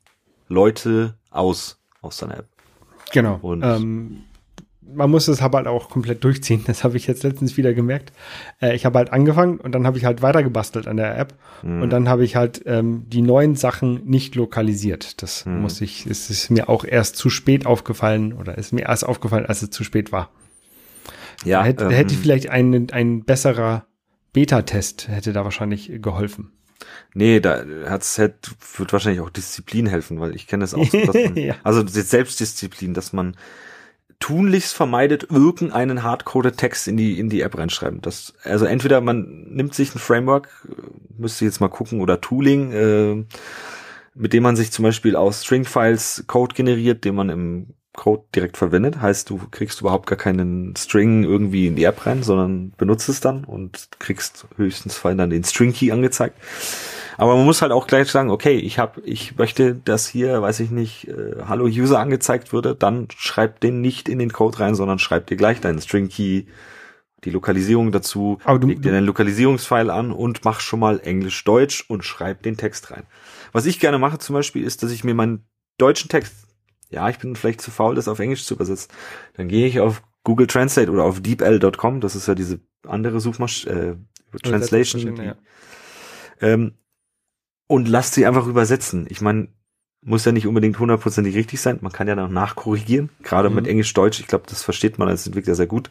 [0.47, 2.47] Leute aus aus seiner App.
[3.11, 3.39] Genau.
[3.41, 4.23] Und ähm,
[4.91, 6.64] man muss es aber halt auch komplett durchziehen.
[6.65, 8.11] Das habe ich jetzt letztens wieder gemerkt.
[8.61, 11.34] Äh, ich habe halt angefangen und dann habe ich halt weiter gebastelt an der App
[11.61, 11.81] mhm.
[11.81, 15.22] und dann habe ich halt ähm, die neuen Sachen nicht lokalisiert.
[15.22, 15.61] Das mhm.
[15.61, 19.45] muss ich, es ist mir auch erst zu spät aufgefallen oder ist mir erst aufgefallen,
[19.45, 20.30] als es zu spät war.
[21.43, 23.85] Ja, da hätte, ähm, hätte vielleicht ein, ein besserer
[24.34, 26.51] Beta-Test hätte da wahrscheinlich geholfen.
[27.14, 31.14] Nee, da hat's, hat, wird wahrscheinlich auch Disziplin helfen, weil ich kenne es auch, dass
[31.14, 31.55] man, ja.
[31.64, 33.38] also Selbstdisziplin, dass man
[34.23, 37.99] tunlichst vermeidet, irgendeinen hardcoded Text in die, in die App reinschreiben.
[38.01, 40.47] Das, also entweder man nimmt sich ein Framework,
[41.17, 43.25] müsste jetzt mal gucken, oder Tooling, äh,
[44.15, 48.55] mit dem man sich zum Beispiel aus String-Files Code generiert, den man im Code direkt
[48.55, 49.01] verwendet.
[49.01, 53.19] Heißt, du kriegst überhaupt gar keinen String irgendwie in die App rein, sondern benutzt es
[53.19, 56.37] dann und kriegst höchstens fallen dann den String-Key angezeigt.
[57.18, 60.60] Aber man muss halt auch gleich sagen, okay, ich habe, ich möchte, dass hier, weiß
[60.60, 64.76] ich nicht, äh, Hallo User angezeigt würde, dann schreib den nicht in den Code rein,
[64.76, 66.44] sondern schreib dir gleich deinen String Key,
[67.23, 71.85] die Lokalisierung dazu, Aber du, leg dir deinen Lokalisierungsfile an und mach schon mal Englisch-Deutsch
[71.88, 73.03] und schreib den Text rein.
[73.52, 75.45] Was ich gerne mache zum Beispiel ist, dass ich mir meinen
[75.77, 76.34] deutschen Text,
[76.90, 78.91] ja, ich bin vielleicht zu faul, das auf Englisch zu übersetzen,
[79.35, 83.98] dann gehe ich auf Google Translate oder auf deepl.com, das ist ja diese andere Suchmaschine,
[84.34, 85.35] äh, Translation, die, ja.
[86.41, 86.73] ähm,
[87.68, 89.07] und lasst sie einfach übersetzen.
[89.10, 89.48] Ich meine,
[90.06, 91.80] muss ja nicht unbedingt hundertprozentig richtig sein.
[91.81, 93.10] Man kann ja noch nachkorrigieren.
[93.23, 93.56] Gerade mhm.
[93.56, 94.19] mit Englisch-Deutsch.
[94.19, 95.90] Ich glaube, das versteht man als Entwickler sehr gut.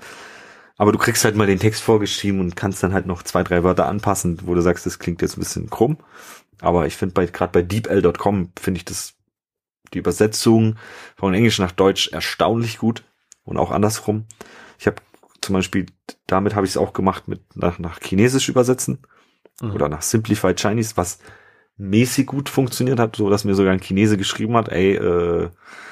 [0.76, 3.62] Aber du kriegst halt mal den Text vorgeschrieben und kannst dann halt noch zwei, drei
[3.62, 5.98] Wörter anpassen, wo du sagst, das klingt jetzt ein bisschen krumm.
[6.60, 9.14] Aber ich finde bei, gerade bei deepl.com finde ich das,
[9.92, 10.76] die Übersetzung
[11.16, 13.04] von Englisch nach Deutsch erstaunlich gut
[13.44, 14.26] und auch andersrum.
[14.78, 14.96] Ich habe
[15.40, 15.86] zum Beispiel,
[16.26, 18.98] damit habe ich es auch gemacht mit nach, nach Chinesisch übersetzen
[19.60, 19.72] mhm.
[19.72, 21.18] oder nach Simplified Chinese, was
[21.82, 25.50] mäßig gut funktioniert hat, so dass mir sogar ein Chinese geschrieben hat, ey, äh,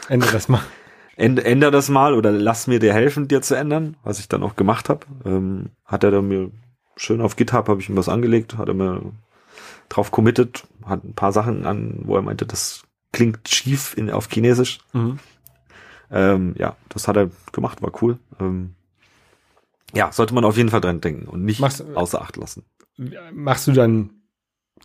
[0.09, 0.63] ändere das mal.
[1.17, 4.57] Änder das mal oder lass mir dir helfen, dir zu ändern, was ich dann auch
[4.57, 5.05] gemacht habe.
[5.27, 6.51] Ähm, hat er dann mir
[6.97, 9.13] schön auf GitHub habe ich ihm was angelegt, hat er mir
[9.91, 14.31] drauf committed, hat ein paar Sachen an, wo er meinte, das klingt schief in, auf
[14.31, 14.79] Chinesisch.
[14.95, 15.19] Mhm.
[16.11, 18.19] Ähm, ja, das hat er gemacht, war cool.
[18.41, 18.75] Ähm,
[19.93, 22.65] ja, sollte man auf jeden Fall dran denken und nicht Machst, außer Acht lassen.
[23.33, 24.20] Machst du dann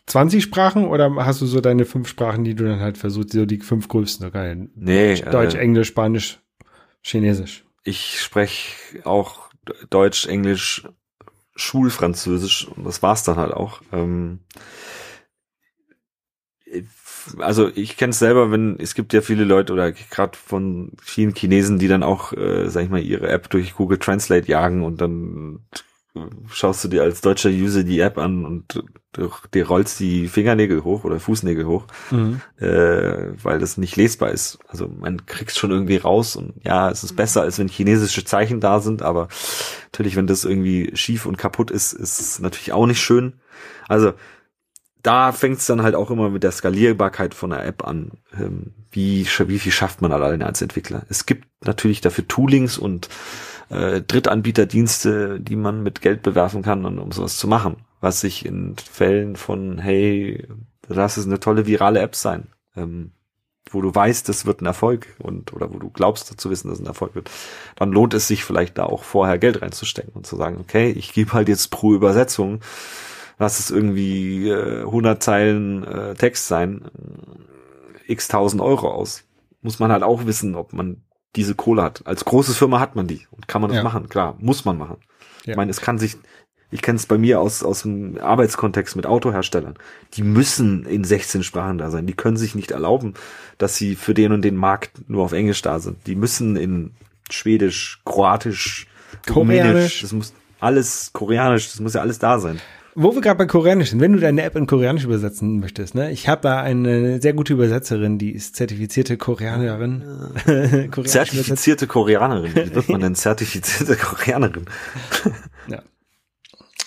[0.06, 3.46] 20 Sprachen oder hast du so deine fünf Sprachen, die du dann halt versuchst, so
[3.46, 4.26] die fünf größten?
[4.26, 4.68] Okay.
[4.74, 5.14] Nee.
[5.16, 6.40] Deutsch, äh, Englisch, Spanisch,
[7.02, 7.64] Chinesisch.
[7.82, 9.50] Ich spreche auch
[9.90, 10.86] Deutsch, Englisch,
[11.56, 13.80] Schulfranzösisch und das war's dann halt auch.
[13.92, 14.40] Ähm,
[17.38, 21.34] also ich kenne es selber, wenn es gibt ja viele Leute oder gerade von vielen
[21.34, 25.00] Chinesen, die dann auch, äh, sag ich mal, ihre App durch Google Translate jagen und
[25.00, 25.60] dann
[26.48, 28.82] schaust du dir als deutscher User die App an und
[29.54, 32.40] dir rollst die Fingernägel hoch oder Fußnägel hoch, mhm.
[32.58, 34.58] äh, weil das nicht lesbar ist.
[34.68, 38.60] Also man kriegst schon irgendwie raus und ja, es ist besser, als wenn chinesische Zeichen
[38.60, 39.28] da sind, aber
[39.86, 43.34] natürlich, wenn das irgendwie schief und kaputt ist, ist es natürlich auch nicht schön.
[43.88, 44.12] Also
[45.02, 48.12] da fängt es dann halt auch immer mit der Skalierbarkeit von der App an.
[48.36, 51.04] Ähm, wie, wie viel schafft man alleine als Entwickler?
[51.08, 53.08] Es gibt natürlich dafür Toolings und
[53.68, 57.76] äh, Drittanbieterdienste, die man mit Geld bewerfen kann, um sowas zu machen.
[58.00, 60.46] Was sich in Fällen von, hey,
[60.88, 63.12] das ist eine tolle virale App sein, ähm,
[63.70, 66.78] wo du weißt, das wird ein Erfolg und oder wo du glaubst zu wissen, dass
[66.78, 67.30] es ein Erfolg wird,
[67.74, 71.12] dann lohnt es sich vielleicht da auch vorher Geld reinzustecken und zu sagen, okay, ich
[71.12, 72.60] gebe halt jetzt pro Übersetzung,
[73.38, 76.82] lass es irgendwie äh, 100 Zeilen äh, Text sein,
[78.06, 79.24] äh, x tausend Euro aus.
[79.62, 81.02] Muss man halt auch wissen, ob man
[81.36, 82.02] diese Kohle hat.
[82.06, 83.82] Als große Firma hat man die und kann man das ja.
[83.84, 84.96] machen, klar, muss man machen.
[85.44, 85.52] Ja.
[85.52, 86.16] Ich meine, es kann sich,
[86.70, 89.74] ich kenne es bei mir aus, aus dem Arbeitskontext mit Autoherstellern.
[90.14, 92.06] Die müssen in 16 Sprachen da sein.
[92.06, 93.14] Die können sich nicht erlauben,
[93.58, 96.06] dass sie für den und den Markt nur auf Englisch da sind.
[96.06, 96.92] Die müssen in
[97.30, 98.86] Schwedisch, Kroatisch,
[99.26, 102.60] Koreanisch, das muss alles Koreanisch, das muss ja alles da sein.
[102.98, 106.10] Wo wir gerade bei Koreanisch sind, wenn du deine App in Koreanisch übersetzen möchtest, ne?
[106.12, 110.02] Ich habe da eine sehr gute Übersetzerin, die ist zertifizierte Koreanerin.
[111.04, 112.54] zertifizierte Koreanerin.
[112.54, 114.64] Wie wird man denn zertifizierte Koreanerin?
[115.68, 115.82] ja.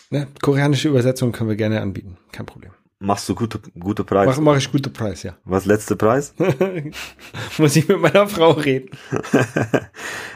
[0.10, 0.28] Ne?
[0.42, 2.18] Koreanische Übersetzung können wir gerne anbieten.
[2.32, 2.72] Kein Problem.
[2.98, 4.26] Machst du gute, gute Preis?
[4.26, 5.38] Mach, mach ich gute Preis, ja.
[5.46, 6.34] Was letzte Preis?
[7.60, 8.90] Muss ich mit meiner Frau reden.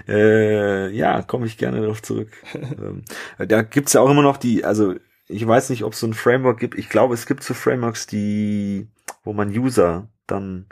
[0.07, 2.29] äh, ja, komme ich gerne darauf zurück.
[2.53, 3.03] ähm,
[3.39, 4.93] da gibt's ja auch immer noch die, also
[5.33, 6.77] ich weiß nicht, ob es so ein Framework gibt.
[6.77, 8.87] Ich glaube, es gibt so Frameworks, die,
[9.23, 10.67] wo man User dann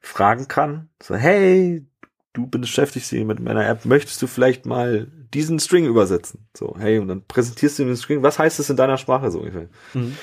[0.00, 0.88] fragen kann.
[1.02, 1.84] So, hey,
[2.32, 6.46] du beschäftigst dich mit meiner App, möchtest du vielleicht mal diesen String übersetzen?
[6.56, 9.40] So, hey, und dann präsentierst du den String, was heißt das in deiner Sprache so
[9.40, 9.68] ungefähr?
[9.94, 10.16] Mhm.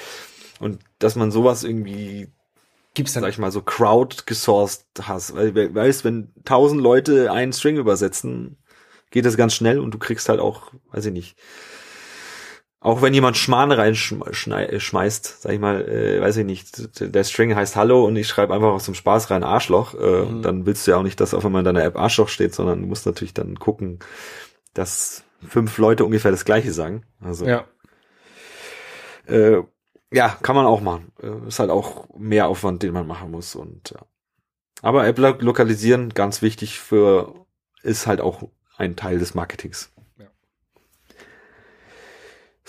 [0.60, 2.30] Und dass man sowas irgendwie
[2.98, 7.54] gibt's dann sag ich mal so crowd gesourced hast, weil weißt, wenn tausend Leute einen
[7.54, 8.58] String übersetzen,
[9.12, 11.38] geht das ganz schnell und du kriegst halt auch, weiß ich nicht,
[12.80, 17.76] auch wenn jemand Schmarrn reinschmeißt, sag ich mal, äh, weiß ich nicht, der String heißt
[17.76, 20.42] Hallo und ich schreibe einfach aus dem Spaß rein Arschloch, äh, mhm.
[20.44, 22.82] dann willst du ja auch nicht, dass auf einmal in deiner App Arschloch steht, sondern
[22.82, 24.00] du musst natürlich dann gucken,
[24.74, 27.04] dass fünf Leute ungefähr das gleiche sagen.
[27.20, 27.66] Also ja,
[29.28, 29.64] äh,
[30.12, 31.12] ja kann man auch machen.
[31.22, 34.02] Äh, ist halt auch mehr Aufwand, den man machen muss und ja.
[34.84, 37.34] Aber App lokalisieren, ganz wichtig für,
[37.82, 38.44] ist halt auch
[38.78, 39.92] ein Teil des Marketings.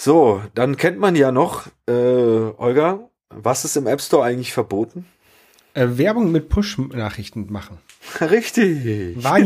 [0.00, 5.06] So, dann kennt man ja noch, äh, Olga, was ist im App Store eigentlich verboten?
[5.74, 7.78] Äh, Werbung mit Push-Nachrichten machen.
[8.20, 9.20] Richtig.
[9.24, 9.40] War,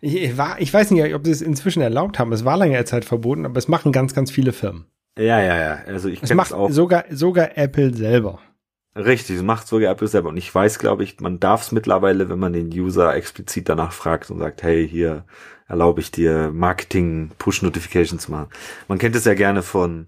[0.00, 2.32] ich, war, ich weiß nicht, ob sie es inzwischen erlaubt haben.
[2.32, 4.86] Es war lange Zeit verboten, aber es machen ganz, ganz viele Firmen.
[5.16, 5.78] Ja, ja, ja.
[5.86, 6.70] Also ich es macht auch.
[6.70, 8.40] sogar sogar Apple selber.
[8.96, 10.28] Richtig, macht sogar Apple selber.
[10.28, 13.92] Und ich weiß, glaube ich, man darf es mittlerweile, wenn man den User explizit danach
[13.92, 15.24] fragt und sagt, hey, hier
[15.66, 18.48] erlaube ich dir, Marketing-Push-Notifications machen.
[18.86, 20.06] Man kennt es ja gerne von,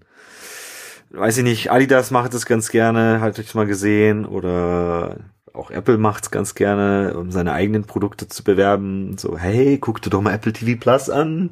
[1.09, 5.17] weiß ich nicht, Adidas macht es ganz gerne, halt ich mal gesehen, oder
[5.53, 9.17] auch Apple macht es ganz gerne, um seine eigenen Produkte zu bewerben.
[9.17, 11.49] So, hey, guck dir doch mal Apple TV Plus an.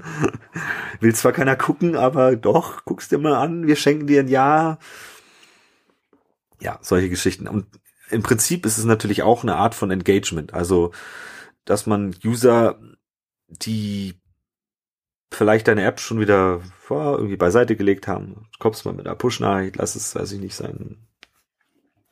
[1.02, 4.78] Will zwar keiner gucken, aber doch, guckst dir mal an, wir schenken dir ein Jahr.
[6.66, 7.48] Ja, solche Geschichten.
[7.48, 7.68] Und
[8.10, 10.52] im Prinzip ist es natürlich auch eine Art von Engagement.
[10.52, 10.92] Also,
[11.64, 12.80] dass man User
[13.48, 14.16] die
[15.32, 18.48] vielleicht deine App schon wieder vor, irgendwie beiseite gelegt haben.
[18.58, 20.98] Kommst mal mit einer Push-Nachricht, lass es, weiß ich nicht, sein.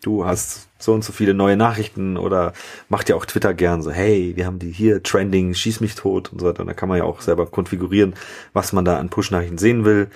[0.04, 2.54] Du hast so und so viele neue Nachrichten oder
[2.90, 6.32] macht ja auch Twitter gern so, hey, wir haben die hier, Trending, schieß mich tot
[6.32, 6.62] und so weiter.
[6.62, 8.14] Und da kann man ja auch selber konfigurieren,
[8.52, 10.12] was man da an Push-Nachrichten sehen will.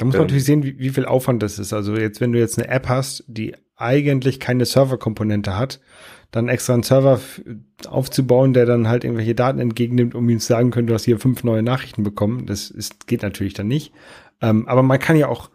[0.00, 1.74] Da muss man ähm, natürlich sehen, wie, wie viel Aufwand das ist.
[1.74, 5.78] Also jetzt, wenn du jetzt eine App hast, die eigentlich keine Serverkomponente hat,
[6.30, 7.20] dann extra einen Server
[7.86, 11.18] aufzubauen, der dann halt irgendwelche Daten entgegennimmt, um ihm zu sagen können, du hast hier
[11.18, 12.46] fünf neue Nachrichten bekommen.
[12.46, 13.92] Das ist, geht natürlich dann nicht.
[14.40, 15.50] Ähm, aber man kann ja auch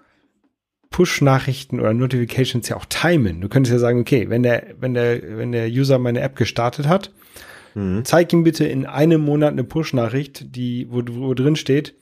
[0.91, 3.41] Push-Nachrichten oder Notifications ja auch timen.
[3.41, 6.88] Du könntest ja sagen, okay, wenn der, wenn der, wenn der User meine App gestartet
[6.88, 7.11] hat,
[7.73, 8.05] mhm.
[8.05, 11.95] zeig ihm bitte in einem Monat eine Push-Nachricht, die, wo, wo drin steht,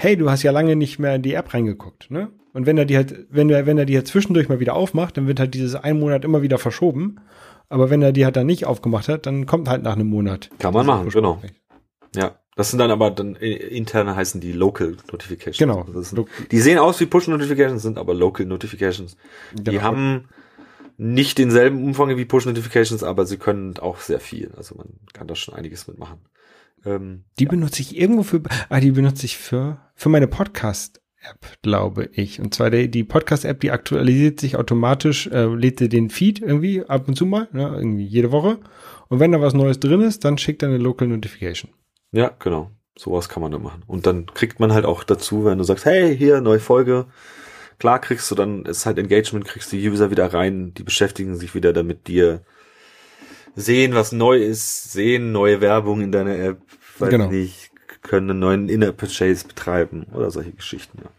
[0.00, 2.30] hey, du hast ja lange nicht mehr in die App reingeguckt, ne?
[2.52, 5.16] Und wenn er die halt, wenn er, wenn er die halt zwischendurch mal wieder aufmacht,
[5.16, 7.20] dann wird halt dieses ein Monat immer wieder verschoben.
[7.68, 10.50] Aber wenn er die halt dann nicht aufgemacht hat, dann kommt halt nach einem Monat.
[10.58, 11.42] Kann man machen, genau.
[12.14, 12.38] Ja.
[12.54, 15.58] Das sind dann aber dann interne heißen die Local Notifications.
[15.58, 15.84] Genau.
[16.02, 19.16] Sind, die sehen aus wie Push Notifications, sind aber Local Notifications.
[19.54, 19.70] Genau.
[19.70, 20.28] Die haben
[20.96, 24.52] nicht denselben Umfang wie Push Notifications, aber sie können auch sehr viel.
[24.56, 26.18] Also man kann da schon einiges mitmachen.
[26.84, 27.50] Ähm, die ja.
[27.50, 32.40] benutze ich irgendwo für, ah, die benutze ich für, für meine Podcast App, glaube ich.
[32.40, 36.84] Und zwar die, die Podcast-App, die aktualisiert sich automatisch, äh, lädt dir den Feed irgendwie
[36.84, 38.58] ab und zu mal, ne, irgendwie jede Woche.
[39.08, 41.72] Und wenn da was Neues drin ist, dann schickt er eine Local Notification.
[42.12, 42.70] Ja, genau.
[42.96, 43.82] Sowas kann man da machen.
[43.86, 47.06] Und dann kriegt man halt auch dazu, wenn du sagst, hey, hier, neue Folge.
[47.78, 51.54] Klar kriegst du dann, ist halt Engagement, kriegst die User wieder rein, die beschäftigen sich
[51.54, 52.42] wieder damit dir,
[53.56, 56.60] sehen, was neu ist, sehen neue Werbung in deiner App,
[56.98, 57.30] weiß genau.
[57.30, 57.70] nicht,
[58.02, 61.10] können einen neuen Inner Purchase betreiben oder solche Geschichten, ja.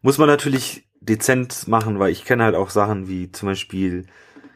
[0.00, 4.06] Muss man natürlich dezent machen, weil ich kenne halt auch Sachen wie zum Beispiel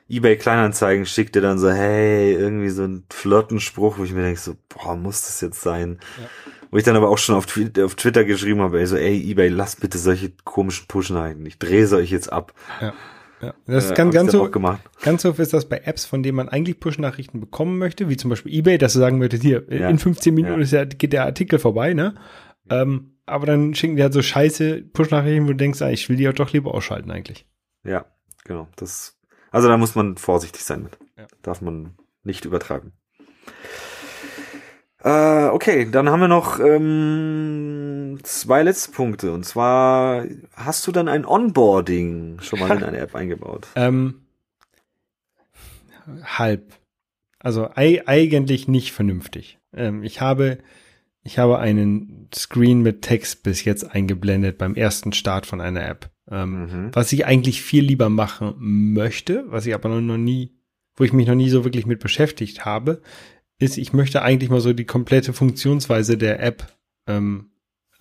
[0.09, 4.39] eBay Kleinanzeigen schickt dir dann so, hey, irgendwie so ein Flirtenspruch, wo ich mir denke
[4.39, 6.01] so, boah, muss das jetzt sein?
[6.21, 6.29] Ja.
[6.71, 7.47] Wo ich dann aber auch schon auf,
[7.79, 11.47] auf Twitter geschrieben habe, ey, so, ey, eBay, lass bitte solche komischen Push-Nachrichten.
[11.47, 12.53] Ich drehe euch jetzt ab.
[12.81, 12.93] Ja.
[13.43, 16.48] Ja, das äh, kann ganz so, ganz so ist das bei Apps, von denen man
[16.48, 19.89] eigentlich Push-Nachrichten bekommen möchte, wie zum Beispiel eBay, dass du sagen möchtest, hier, ja.
[19.89, 20.62] in 15 Minuten ja.
[20.62, 22.14] ist ja, geht der Artikel vorbei, ne?
[22.70, 26.16] Ähm, aber dann schicken die halt so scheiße Push-Nachrichten, wo du denkst, ah, ich will
[26.16, 27.47] die auch doch lieber ausschalten eigentlich.
[27.85, 28.06] Ja,
[28.44, 28.69] genau.
[28.77, 29.19] Das,
[29.51, 30.97] also da muss man vorsichtig sein mit.
[31.19, 31.27] Ja.
[31.43, 32.93] Darf man nicht übertreiben.
[35.05, 37.82] Äh, okay, dann haben wir noch ähm,
[38.22, 39.32] zwei letzte Punkte.
[39.32, 40.24] Und zwar,
[40.55, 43.68] hast du dann ein Onboarding schon mal in eine App eingebaut?
[43.76, 44.22] Ähm,
[46.24, 46.72] halb.
[47.39, 49.59] Also eigentlich nicht vernünftig.
[49.72, 50.59] Ähm, ich habe
[51.24, 56.10] ich habe einen Screen mit Text bis jetzt eingeblendet beim ersten Start von einer App.
[56.30, 56.90] Ähm, mhm.
[56.93, 60.52] Was ich eigentlich viel lieber machen möchte, was ich aber noch nie,
[60.97, 63.02] wo ich mich noch nie so wirklich mit beschäftigt habe,
[63.59, 66.66] ist, ich möchte eigentlich mal so die komplette Funktionsweise der App
[67.06, 67.52] ähm,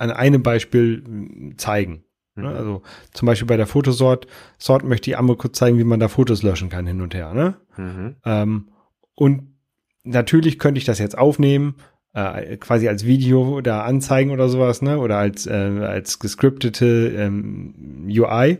[0.02, 2.04] an einem Beispiel hm, zeigen.
[2.36, 2.50] Ne?
[2.50, 2.56] Mhm.
[2.56, 2.82] Also
[3.14, 6.44] zum Beispiel bei der Fotosort, Sort möchte ich einmal kurz zeigen, wie man da Fotos
[6.44, 7.34] löschen kann hin und her.
[7.34, 7.56] Ne?
[7.78, 8.16] Mhm.
[8.26, 8.70] Ähm,
[9.16, 9.56] und
[10.04, 11.76] natürlich könnte ich das jetzt aufnehmen,
[12.14, 14.98] äh, quasi als Video da anzeigen oder sowas, ne?
[14.98, 18.60] Oder als, äh, als gescriptete ähm, UI.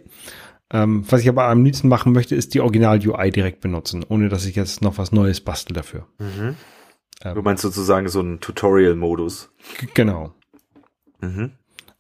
[0.72, 4.46] Ähm, was ich aber am liebsten machen möchte, ist die Original-UI direkt benutzen, ohne dass
[4.46, 6.08] ich jetzt noch was Neues bastel dafür.
[6.20, 6.56] Mhm.
[7.26, 9.50] Ähm, du meinst sozusagen so einen Tutorial-Modus?
[9.96, 10.34] Genau.
[11.22, 11.52] Mhm.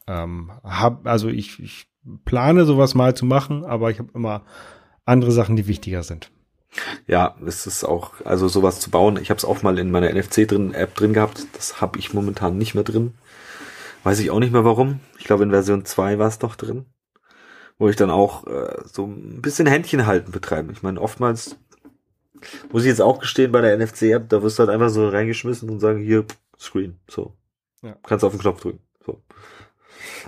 [0.07, 1.87] Ähm, hab, also ich, ich
[2.25, 4.43] plane sowas mal zu machen, aber ich habe immer
[5.05, 6.31] andere Sachen, die wichtiger sind.
[7.05, 9.19] Ja, es ist auch, also sowas zu bauen.
[9.21, 11.45] Ich habe es auch mal in meiner NFC drin App drin gehabt.
[11.53, 13.13] Das habe ich momentan nicht mehr drin.
[14.03, 14.99] Weiß ich auch nicht mehr warum.
[15.19, 16.85] Ich glaube in Version 2 war es doch drin.
[17.77, 20.71] Wo ich dann auch äh, so ein bisschen Händchen halten betreibe.
[20.71, 21.57] Ich meine, oftmals
[22.71, 25.69] muss ich jetzt auch gestehen bei der NFC-App, da wirst du halt einfach so reingeschmissen
[25.69, 26.25] und sagen, hier,
[26.59, 27.35] Screen, so.
[27.81, 27.95] Ja.
[28.03, 28.79] Kannst auf den Knopf drücken.
[29.05, 29.21] So.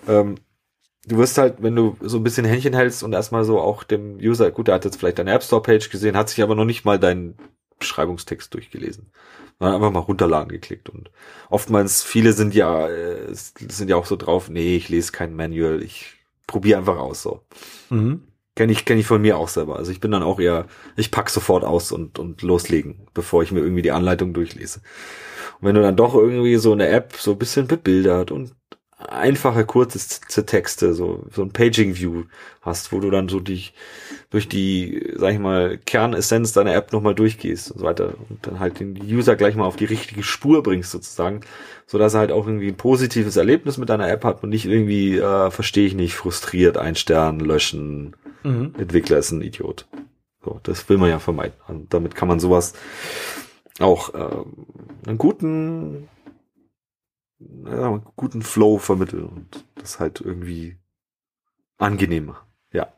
[0.08, 0.36] Ähm,
[1.06, 4.18] du wirst halt, wenn du so ein bisschen Händchen hältst und erstmal so auch dem
[4.18, 6.66] User, gut, der hat jetzt vielleicht deine App Store Page gesehen, hat sich aber noch
[6.66, 7.36] nicht mal deinen
[7.80, 9.12] Beschreibungstext durchgelesen.
[9.60, 11.12] Sondern einfach mal runterladen geklickt und
[11.50, 15.82] oftmals viele sind ja, äh, sind ja auch so drauf, nee, ich lese kein Manual,
[15.84, 16.18] ich
[16.48, 17.42] probiere einfach aus, so.
[17.90, 18.28] Mhm.
[18.56, 19.78] Kenne ich, kenn ich von mir auch selber.
[19.78, 23.52] Also ich bin dann auch eher, ich pack sofort aus und, und loslegen, bevor ich
[23.52, 24.82] mir irgendwie die Anleitung durchlese.
[25.60, 28.54] Und wenn du dann doch irgendwie so eine App so ein bisschen bebildert und
[29.10, 32.24] einfache, kurze Texte, so, so ein Paging View
[32.62, 33.74] hast, wo du dann so dich
[34.30, 38.60] durch die, sag ich mal, Kernessenz deiner App nochmal durchgehst und so weiter und dann
[38.60, 41.42] halt den User gleich mal auf die richtige Spur bringst sozusagen,
[41.86, 44.66] so dass er halt auch irgendwie ein positives Erlebnis mit deiner App hat und nicht
[44.66, 48.74] irgendwie, äh, verstehe ich nicht, frustriert, ein Stern, löschen, mhm.
[48.78, 49.88] Entwickler ist ein Idiot.
[50.44, 51.56] So, das will man ja vermeiden.
[51.68, 52.74] Und damit kann man sowas
[53.80, 56.10] auch äh, einen guten
[57.66, 60.78] ja, guten Flow vermitteln und das halt irgendwie
[61.78, 62.48] angenehm machen.
[62.72, 62.94] Ja.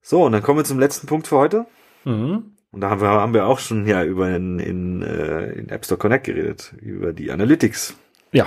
[0.00, 1.66] So, und dann kommen wir zum letzten Punkt für heute.
[2.04, 2.56] Mhm.
[2.72, 5.84] Und da haben wir, haben wir auch schon ja über in, in, äh, in App
[5.84, 7.96] Store Connect geredet, über die Analytics.
[8.32, 8.46] Ja.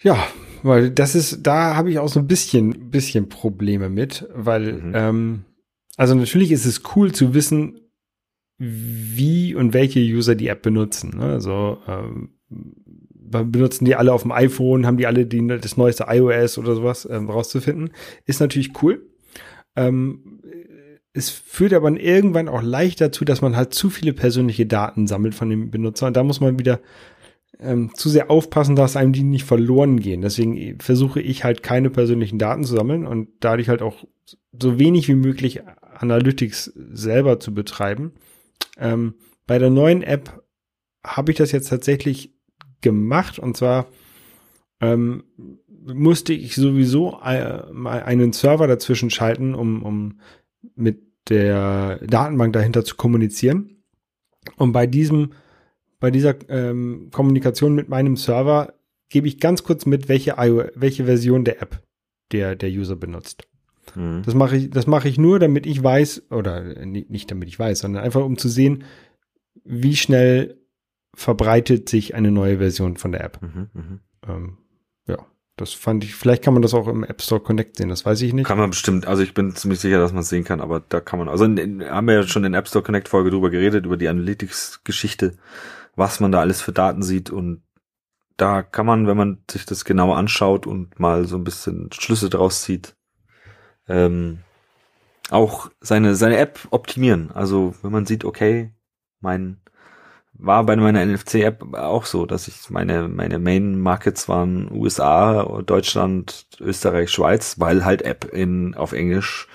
[0.00, 0.28] Ja,
[0.62, 4.92] weil das ist, da habe ich auch so ein bisschen, bisschen Probleme mit, weil, mhm.
[4.94, 5.44] ähm,
[5.96, 7.80] also natürlich ist es cool zu wissen,
[8.58, 11.16] wie und welche User die App benutzen.
[11.16, 11.24] Ne?
[11.24, 16.58] Also ähm, benutzen die alle auf dem iPhone, haben die alle die, das neueste iOS
[16.58, 17.90] oder sowas ähm, rauszufinden.
[18.24, 19.06] Ist natürlich cool.
[19.76, 20.40] Ähm,
[21.12, 25.34] es führt aber irgendwann auch leicht dazu, dass man halt zu viele persönliche Daten sammelt
[25.34, 26.06] von dem Benutzer.
[26.06, 26.80] Und da muss man wieder
[27.58, 30.20] ähm, zu sehr aufpassen, dass einem die nicht verloren gehen.
[30.20, 34.04] Deswegen versuche ich halt keine persönlichen Daten zu sammeln und dadurch halt auch
[34.52, 35.62] so wenig wie möglich
[35.94, 38.12] Analytics selber zu betreiben.
[38.78, 39.14] Ähm,
[39.46, 40.42] bei der neuen App
[41.04, 42.34] habe ich das jetzt tatsächlich
[42.80, 43.86] gemacht und zwar
[44.80, 45.24] ähm,
[45.94, 50.20] musste ich sowieso äh, einen Server dazwischen schalten, um, um
[50.74, 53.82] mit der Datenbank dahinter zu kommunizieren.
[54.56, 55.32] Und bei diesem,
[56.00, 58.74] bei dieser ähm, Kommunikation mit meinem Server
[59.08, 60.36] gebe ich ganz kurz mit, welche,
[60.74, 61.82] welche Version der App
[62.32, 63.48] der, der User benutzt.
[63.94, 64.22] Mhm.
[64.24, 67.80] Das mache ich, das mache ich nur, damit ich weiß, oder nicht damit ich weiß,
[67.80, 68.84] sondern einfach um zu sehen,
[69.64, 70.58] wie schnell
[71.14, 73.40] verbreitet sich eine neue Version von der App.
[73.42, 73.98] Mhm, mh.
[74.28, 74.58] ähm,
[75.08, 75.16] ja,
[75.56, 78.20] das fand ich, vielleicht kann man das auch im App Store Connect sehen, das weiß
[78.22, 78.46] ich nicht.
[78.46, 81.00] Kann man bestimmt, also ich bin ziemlich sicher, dass man es sehen kann, aber da
[81.00, 83.86] kann man, also in, haben wir ja schon in App Store Connect Folge drüber geredet,
[83.86, 85.36] über die Analytics-Geschichte,
[85.98, 87.62] was man da alles für Daten sieht und
[88.36, 92.30] da kann man, wenn man sich das genau anschaut und mal so ein bisschen Schlüsse
[92.30, 92.96] draus zieht,
[93.88, 94.38] ähm,
[95.30, 97.32] auch seine, seine App optimieren.
[97.32, 98.72] Also wenn man sieht, okay,
[99.20, 99.60] mein
[100.40, 106.46] war bei meiner NFC-App auch so, dass ich meine, meine Main Markets waren USA, Deutschland,
[106.60, 109.48] Österreich, Schweiz, weil halt App in, auf Englisch,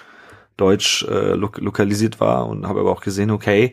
[0.57, 3.71] Deutsch äh, lo lokalisiert war und habe aber auch gesehen, okay,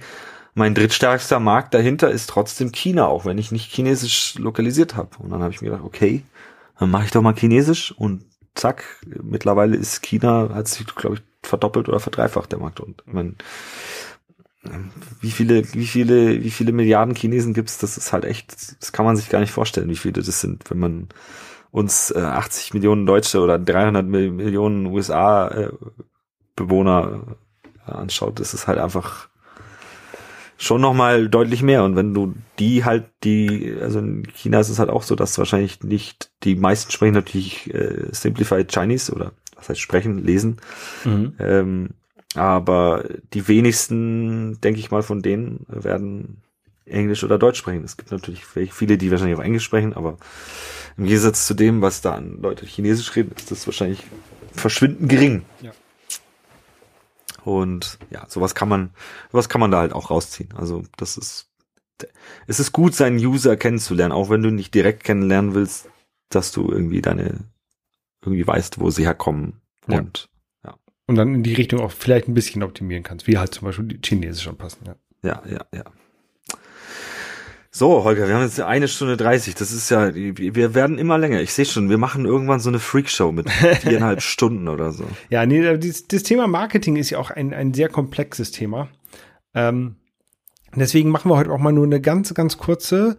[0.55, 5.11] mein drittstärkster Markt dahinter ist trotzdem China, auch wenn ich nicht Chinesisch lokalisiert habe.
[5.19, 6.23] Und dann habe ich mir gedacht, okay,
[6.79, 8.25] dann mache ich doch mal Chinesisch und
[8.55, 8.85] zack,
[9.23, 12.81] mittlerweile ist China, hat sich, glaube ich, verdoppelt oder verdreifacht der Markt.
[12.81, 13.37] Und mein,
[15.21, 17.79] wie viele, wie viele, wie viele Milliarden Chinesen gibt's?
[17.79, 20.71] Das ist halt echt, das kann man sich gar nicht vorstellen, wie viele das sind,
[20.71, 21.09] wenn man
[21.71, 25.71] uns äh, 80 Millionen Deutsche oder 300 Millionen USA äh,
[26.57, 27.37] Bewohner
[27.87, 28.41] äh, anschaut.
[28.41, 29.30] Das ist halt einfach
[30.61, 31.85] schon nochmal deutlich mehr.
[31.85, 35.39] Und wenn du die halt, die, also in China ist es halt auch so, dass
[35.39, 40.59] wahrscheinlich nicht, die meisten sprechen natürlich äh, Simplified Chinese oder was heißt sprechen, lesen.
[41.07, 41.33] Mhm.
[41.39, 41.89] Ähm,
[42.35, 46.43] aber die wenigsten, denke ich mal, von denen werden
[46.85, 47.83] Englisch oder Deutsch sprechen.
[47.83, 50.19] Es gibt natürlich viele, die wahrscheinlich auch Englisch sprechen, aber
[50.99, 54.05] im Gegensatz zu dem, was da an Leute Chinesisch reden, ist das wahrscheinlich
[54.53, 55.43] verschwindend gering.
[55.63, 55.73] Ja.
[57.45, 58.91] Und ja, sowas kann man,
[59.33, 60.51] sowas kann man da halt auch rausziehen.
[60.57, 61.49] Also das ist,
[62.47, 65.89] es ist gut, seinen User kennenzulernen, auch wenn du nicht direkt kennenlernen willst,
[66.29, 67.39] dass du irgendwie deine,
[68.23, 69.61] irgendwie weißt, wo sie herkommen.
[69.87, 70.31] Und
[71.11, 73.87] und dann in die Richtung auch vielleicht ein bisschen optimieren kannst, wie halt zum Beispiel
[73.87, 74.87] die Chinesisch anpassen.
[74.87, 74.95] Ja,
[75.25, 75.67] ja, ja.
[75.75, 75.85] ja.
[77.73, 79.55] So, Holger, wir haben jetzt eine Stunde dreißig.
[79.55, 81.41] Das ist ja, wir werden immer länger.
[81.41, 83.49] Ich sehe schon, wir machen irgendwann so eine Freakshow mit
[83.81, 85.05] viereinhalb Stunden oder so.
[85.29, 88.89] Ja, nee, das, das, Thema Marketing ist ja auch ein, ein sehr komplexes Thema.
[89.55, 89.97] Ähm,
[90.75, 93.19] deswegen machen wir heute auch mal nur eine ganz, ganz kurze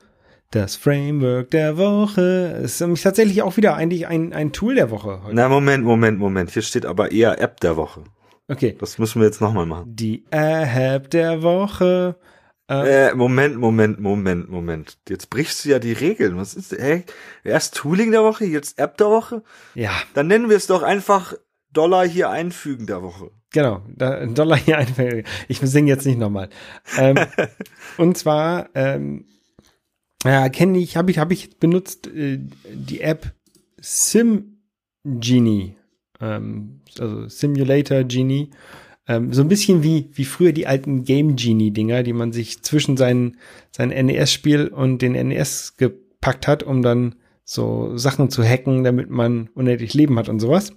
[0.52, 5.22] das Framework der Woche ist nämlich tatsächlich auch wieder eigentlich ein, ein Tool der Woche.
[5.23, 5.34] Heute.
[5.34, 6.52] Na, Moment, Moment, Moment.
[6.52, 8.03] Hier steht aber eher App der Woche.
[8.49, 8.76] Okay.
[8.78, 9.95] Das müssen wir jetzt nochmal machen.
[9.95, 12.18] Die App der Woche.
[12.72, 14.98] Ähm, äh, Moment, Moment, Moment, Moment.
[15.10, 16.38] Jetzt brichst du ja die Regeln.
[16.38, 17.03] Was ist, hä?
[17.43, 19.43] Erst Tooling der Woche, jetzt App der Woche?
[19.76, 19.91] Ja.
[20.14, 21.34] Dann nennen wir es doch einfach
[21.73, 23.31] Dollar hier einfügen der Woche.
[23.52, 25.26] Genau, Dollar hier einfügen.
[25.49, 26.49] Ich singe jetzt nicht nochmal.
[26.98, 27.18] Ähm,
[27.98, 29.26] und zwar, ähm,
[30.23, 32.39] ja, kenne ich, habe ich, habe ich benutzt äh,
[32.73, 33.34] die App
[33.81, 34.61] Sim
[35.03, 35.76] Genie,
[36.22, 38.52] ähm, also Simulator Genie.
[39.07, 42.98] Ähm, so ein bisschen wie, wie früher die alten Game Genie-Dinger, die man sich zwischen
[42.98, 43.38] seinen,
[43.72, 49.49] sein NES-Spiel und den NES gepackt hat, um dann so Sachen zu hacken, damit man
[49.56, 50.73] unendlich Leben hat und sowas.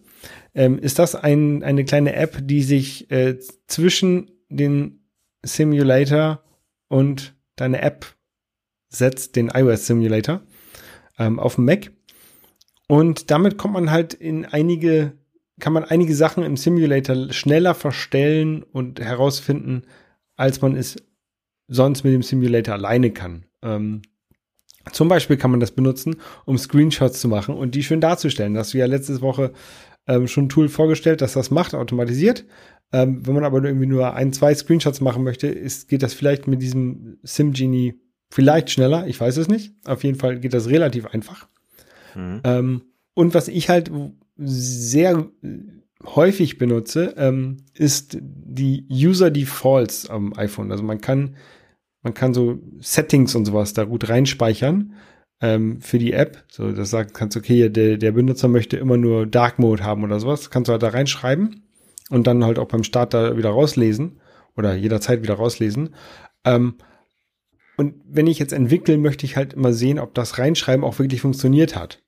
[0.54, 5.04] Ähm, ist das ein, eine kleine App, die sich äh, zwischen den
[5.42, 6.42] Simulator
[6.88, 8.06] und deine App
[8.88, 10.42] setzt, den iOS Simulator,
[11.18, 11.92] ähm, auf dem Mac.
[12.88, 15.12] Und damit kommt man halt in einige,
[15.60, 19.82] kann man einige Sachen im Simulator schneller verstellen und herausfinden,
[20.36, 20.96] als man es
[21.68, 23.44] sonst mit dem Simulator alleine kann.
[23.62, 24.02] Ähm,
[24.92, 28.54] zum Beispiel kann man das benutzen, um Screenshots zu machen und die schön darzustellen.
[28.54, 29.52] Das hast du ja letzte Woche
[30.06, 32.44] ähm, schon ein Tool vorgestellt, das das macht, automatisiert.
[32.92, 36.46] Ähm, wenn man aber irgendwie nur ein, zwei Screenshots machen möchte, ist, geht das vielleicht
[36.46, 37.98] mit diesem SimGenie
[38.34, 39.74] Vielleicht schneller, ich weiß es nicht.
[39.84, 41.46] Auf jeden Fall geht das relativ einfach.
[42.16, 42.40] Mhm.
[42.42, 42.82] Ähm,
[43.14, 43.92] und was ich halt
[44.36, 45.28] sehr
[46.04, 50.70] häufig benutze, ähm, ist die User Defaults am iPhone.
[50.70, 51.36] Also man kann,
[52.02, 54.94] man kann so Settings und sowas da gut reinspeichern.
[55.40, 56.44] ähm, für die App.
[56.50, 60.18] So, das sagt, kannst okay, der, der Benutzer möchte immer nur Dark Mode haben oder
[60.20, 60.50] sowas.
[60.50, 61.62] Kannst du halt da reinschreiben
[62.10, 64.20] und dann halt auch beim Start da wieder rauslesen
[64.56, 65.94] oder jederzeit wieder rauslesen.
[66.44, 66.76] Ähm,
[67.76, 71.20] und wenn ich jetzt entwickeln, möchte ich halt immer sehen, ob das Reinschreiben auch wirklich
[71.20, 72.02] funktioniert hat.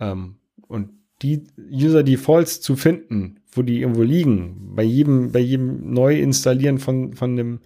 [0.00, 0.36] Ähm,
[0.66, 0.90] und
[1.22, 7.14] die User Defaults zu finden, wo die irgendwo liegen, bei jedem, bei jedem Neuinstallieren von,
[7.14, 7.60] von dem,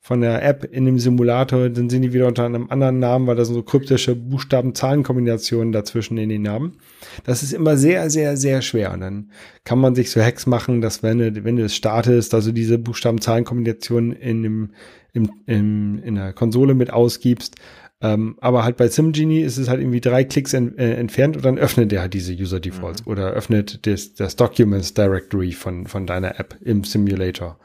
[0.00, 3.36] von der App in dem Simulator, dann sind die wieder unter einem anderen Namen, weil
[3.36, 6.76] da so kryptische Buchstaben-Zahlen-Kombinationen dazwischen in den Namen.
[7.24, 8.92] Das ist immer sehr, sehr, sehr schwer.
[8.92, 9.30] Und dann
[9.64, 12.76] kann man sich so Hacks machen, dass wenn du, wenn du es startest, also diese
[12.76, 14.70] Buchstaben-Zahlen-Kombination in dem,
[15.14, 17.56] im, im, in der Konsole mit ausgibst,
[18.04, 21.44] ähm, aber halt bei SimGenie ist es halt irgendwie drei Klicks en, äh, entfernt und
[21.46, 23.12] dann öffnet der halt diese User Defaults mhm.
[23.12, 27.58] oder öffnet das, das Documents Directory von, von deiner App im Simulator.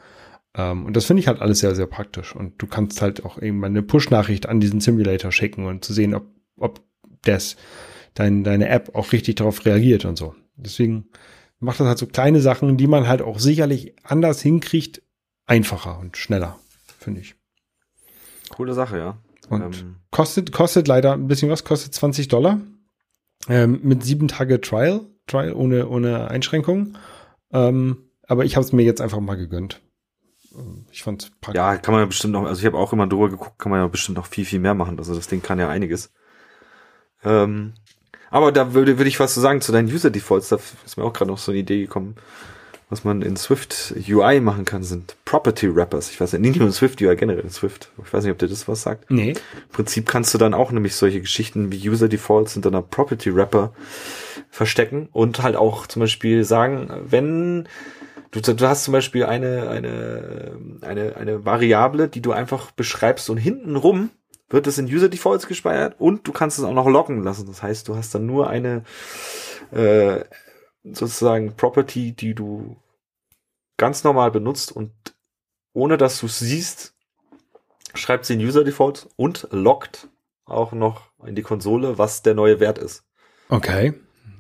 [0.55, 2.33] Ähm, und das finde ich halt alles sehr, sehr praktisch.
[2.33, 6.15] Und du kannst halt auch irgendwann eine Push-Nachricht an diesen Simulator schicken und zu sehen,
[6.15, 6.85] ob, ob
[7.23, 7.57] das
[8.13, 10.35] dein, deine App auch richtig darauf reagiert und so.
[10.55, 11.09] Deswegen
[11.59, 15.01] macht das halt so kleine Sachen, die man halt auch sicherlich anders hinkriegt,
[15.47, 16.57] einfacher und schneller,
[16.97, 17.35] finde ich.
[18.51, 19.17] Coole Sache, ja.
[19.49, 19.95] Und ähm.
[20.11, 22.59] kostet, kostet leider ein bisschen was, kostet 20 Dollar.
[23.47, 26.97] Ähm, mit sieben Tage Trial, Trial ohne, ohne Einschränkungen.
[27.51, 29.81] Ähm, aber ich habe es mir jetzt einfach mal gegönnt.
[30.55, 31.57] Ähm, ich fand's praktisch.
[31.57, 33.80] Ja, kann man ja bestimmt noch, also ich habe auch immer drüber geguckt, kann man
[33.80, 34.99] ja bestimmt noch viel, viel mehr machen.
[34.99, 36.11] Also das Ding kann ja einiges.
[37.23, 37.73] Ähm,
[38.30, 40.49] aber da würde, würde ich was zu sagen zu deinen User Defaults.
[40.49, 42.15] Da ist mir auch gerade noch so eine Idee gekommen
[42.89, 46.09] was man in Swift UI machen kann, sind Property Wrappers.
[46.09, 47.91] Ich weiß nicht, nicht nur in Swift UI, generell in Swift.
[48.03, 49.11] Ich weiß nicht, ob dir das was sagt.
[49.11, 49.31] Nee.
[49.31, 53.35] Im Prinzip kannst du dann auch nämlich solche Geschichten wie User Defaults in deiner Property
[53.35, 53.73] Wrapper
[54.49, 57.67] verstecken und halt auch zum Beispiel sagen, wenn
[58.31, 63.37] du, du hast zum Beispiel eine, eine, eine, eine Variable, die du einfach beschreibst und
[63.37, 64.09] hintenrum
[64.49, 67.45] wird es in User Defaults gespeichert und du kannst es auch noch loggen lassen.
[67.45, 68.83] Das heißt, du hast dann nur eine
[69.71, 70.21] äh,
[70.84, 72.77] sozusagen Property, die du
[73.77, 74.91] ganz normal benutzt und
[75.73, 76.93] ohne dass du es siehst,
[77.93, 80.07] schreibt sie in User Default und lockt
[80.45, 83.03] auch noch in die Konsole, was der neue Wert ist.
[83.49, 83.93] Okay.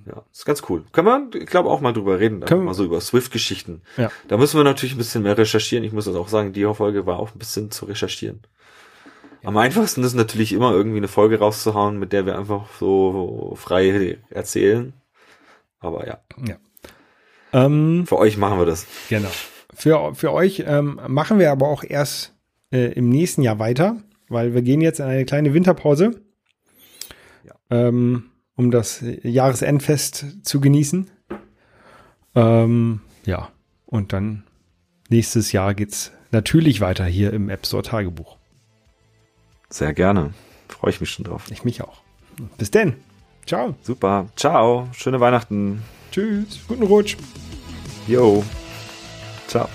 [0.05, 0.83] Ja, ist ganz cool.
[0.91, 3.81] Können wir, ich glaube, auch mal drüber reden, Können mal so über Swift-Geschichten.
[3.95, 4.11] Ja.
[4.27, 5.83] Da müssen wir natürlich ein bisschen mehr recherchieren.
[5.83, 8.41] Ich muss das auch sagen, die Folge war auch ein bisschen zu recherchieren.
[9.43, 14.17] Am einfachsten ist natürlich immer irgendwie eine Folge rauszuhauen, mit der wir einfach so frei
[14.29, 14.93] erzählen.
[15.79, 16.19] Aber ja.
[16.47, 16.57] Ja.
[17.53, 18.85] Ähm, für euch machen wir das.
[19.09, 19.29] Genau.
[19.73, 22.35] Für, für euch ähm, machen wir aber auch erst
[22.71, 23.97] äh, im nächsten Jahr weiter,
[24.27, 26.21] weil wir gehen jetzt in eine kleine Winterpause,
[27.45, 27.53] ja.
[27.69, 31.09] ähm, um das Jahresendfest zu genießen.
[32.35, 33.49] Ähm, ja,
[33.85, 34.43] und dann
[35.09, 38.37] nächstes Jahr geht's natürlich weiter hier im App Store Tagebuch.
[39.69, 40.33] Sehr gerne.
[40.67, 41.45] Freue ich mich schon drauf.
[41.51, 42.01] Ich mich auch.
[42.57, 42.95] Bis denn.
[43.49, 43.73] Ciao.
[43.81, 44.27] Super.
[44.35, 44.87] Ciao.
[44.91, 45.81] Schöne Weihnachten.
[46.11, 46.59] Tschüss.
[46.67, 47.17] Guten Rutsch.
[48.07, 48.43] Jo.
[49.47, 49.67] Ciao.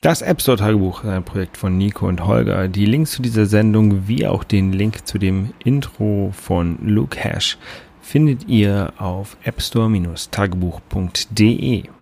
[0.00, 2.66] Das App Store Tagebuch ist ein Projekt von Nico und Holger.
[2.68, 7.58] Die Links zu dieser Sendung wie auch den Link zu dem Intro von Luke Hash
[8.00, 11.90] findet ihr auf appstore-tagebuch.de.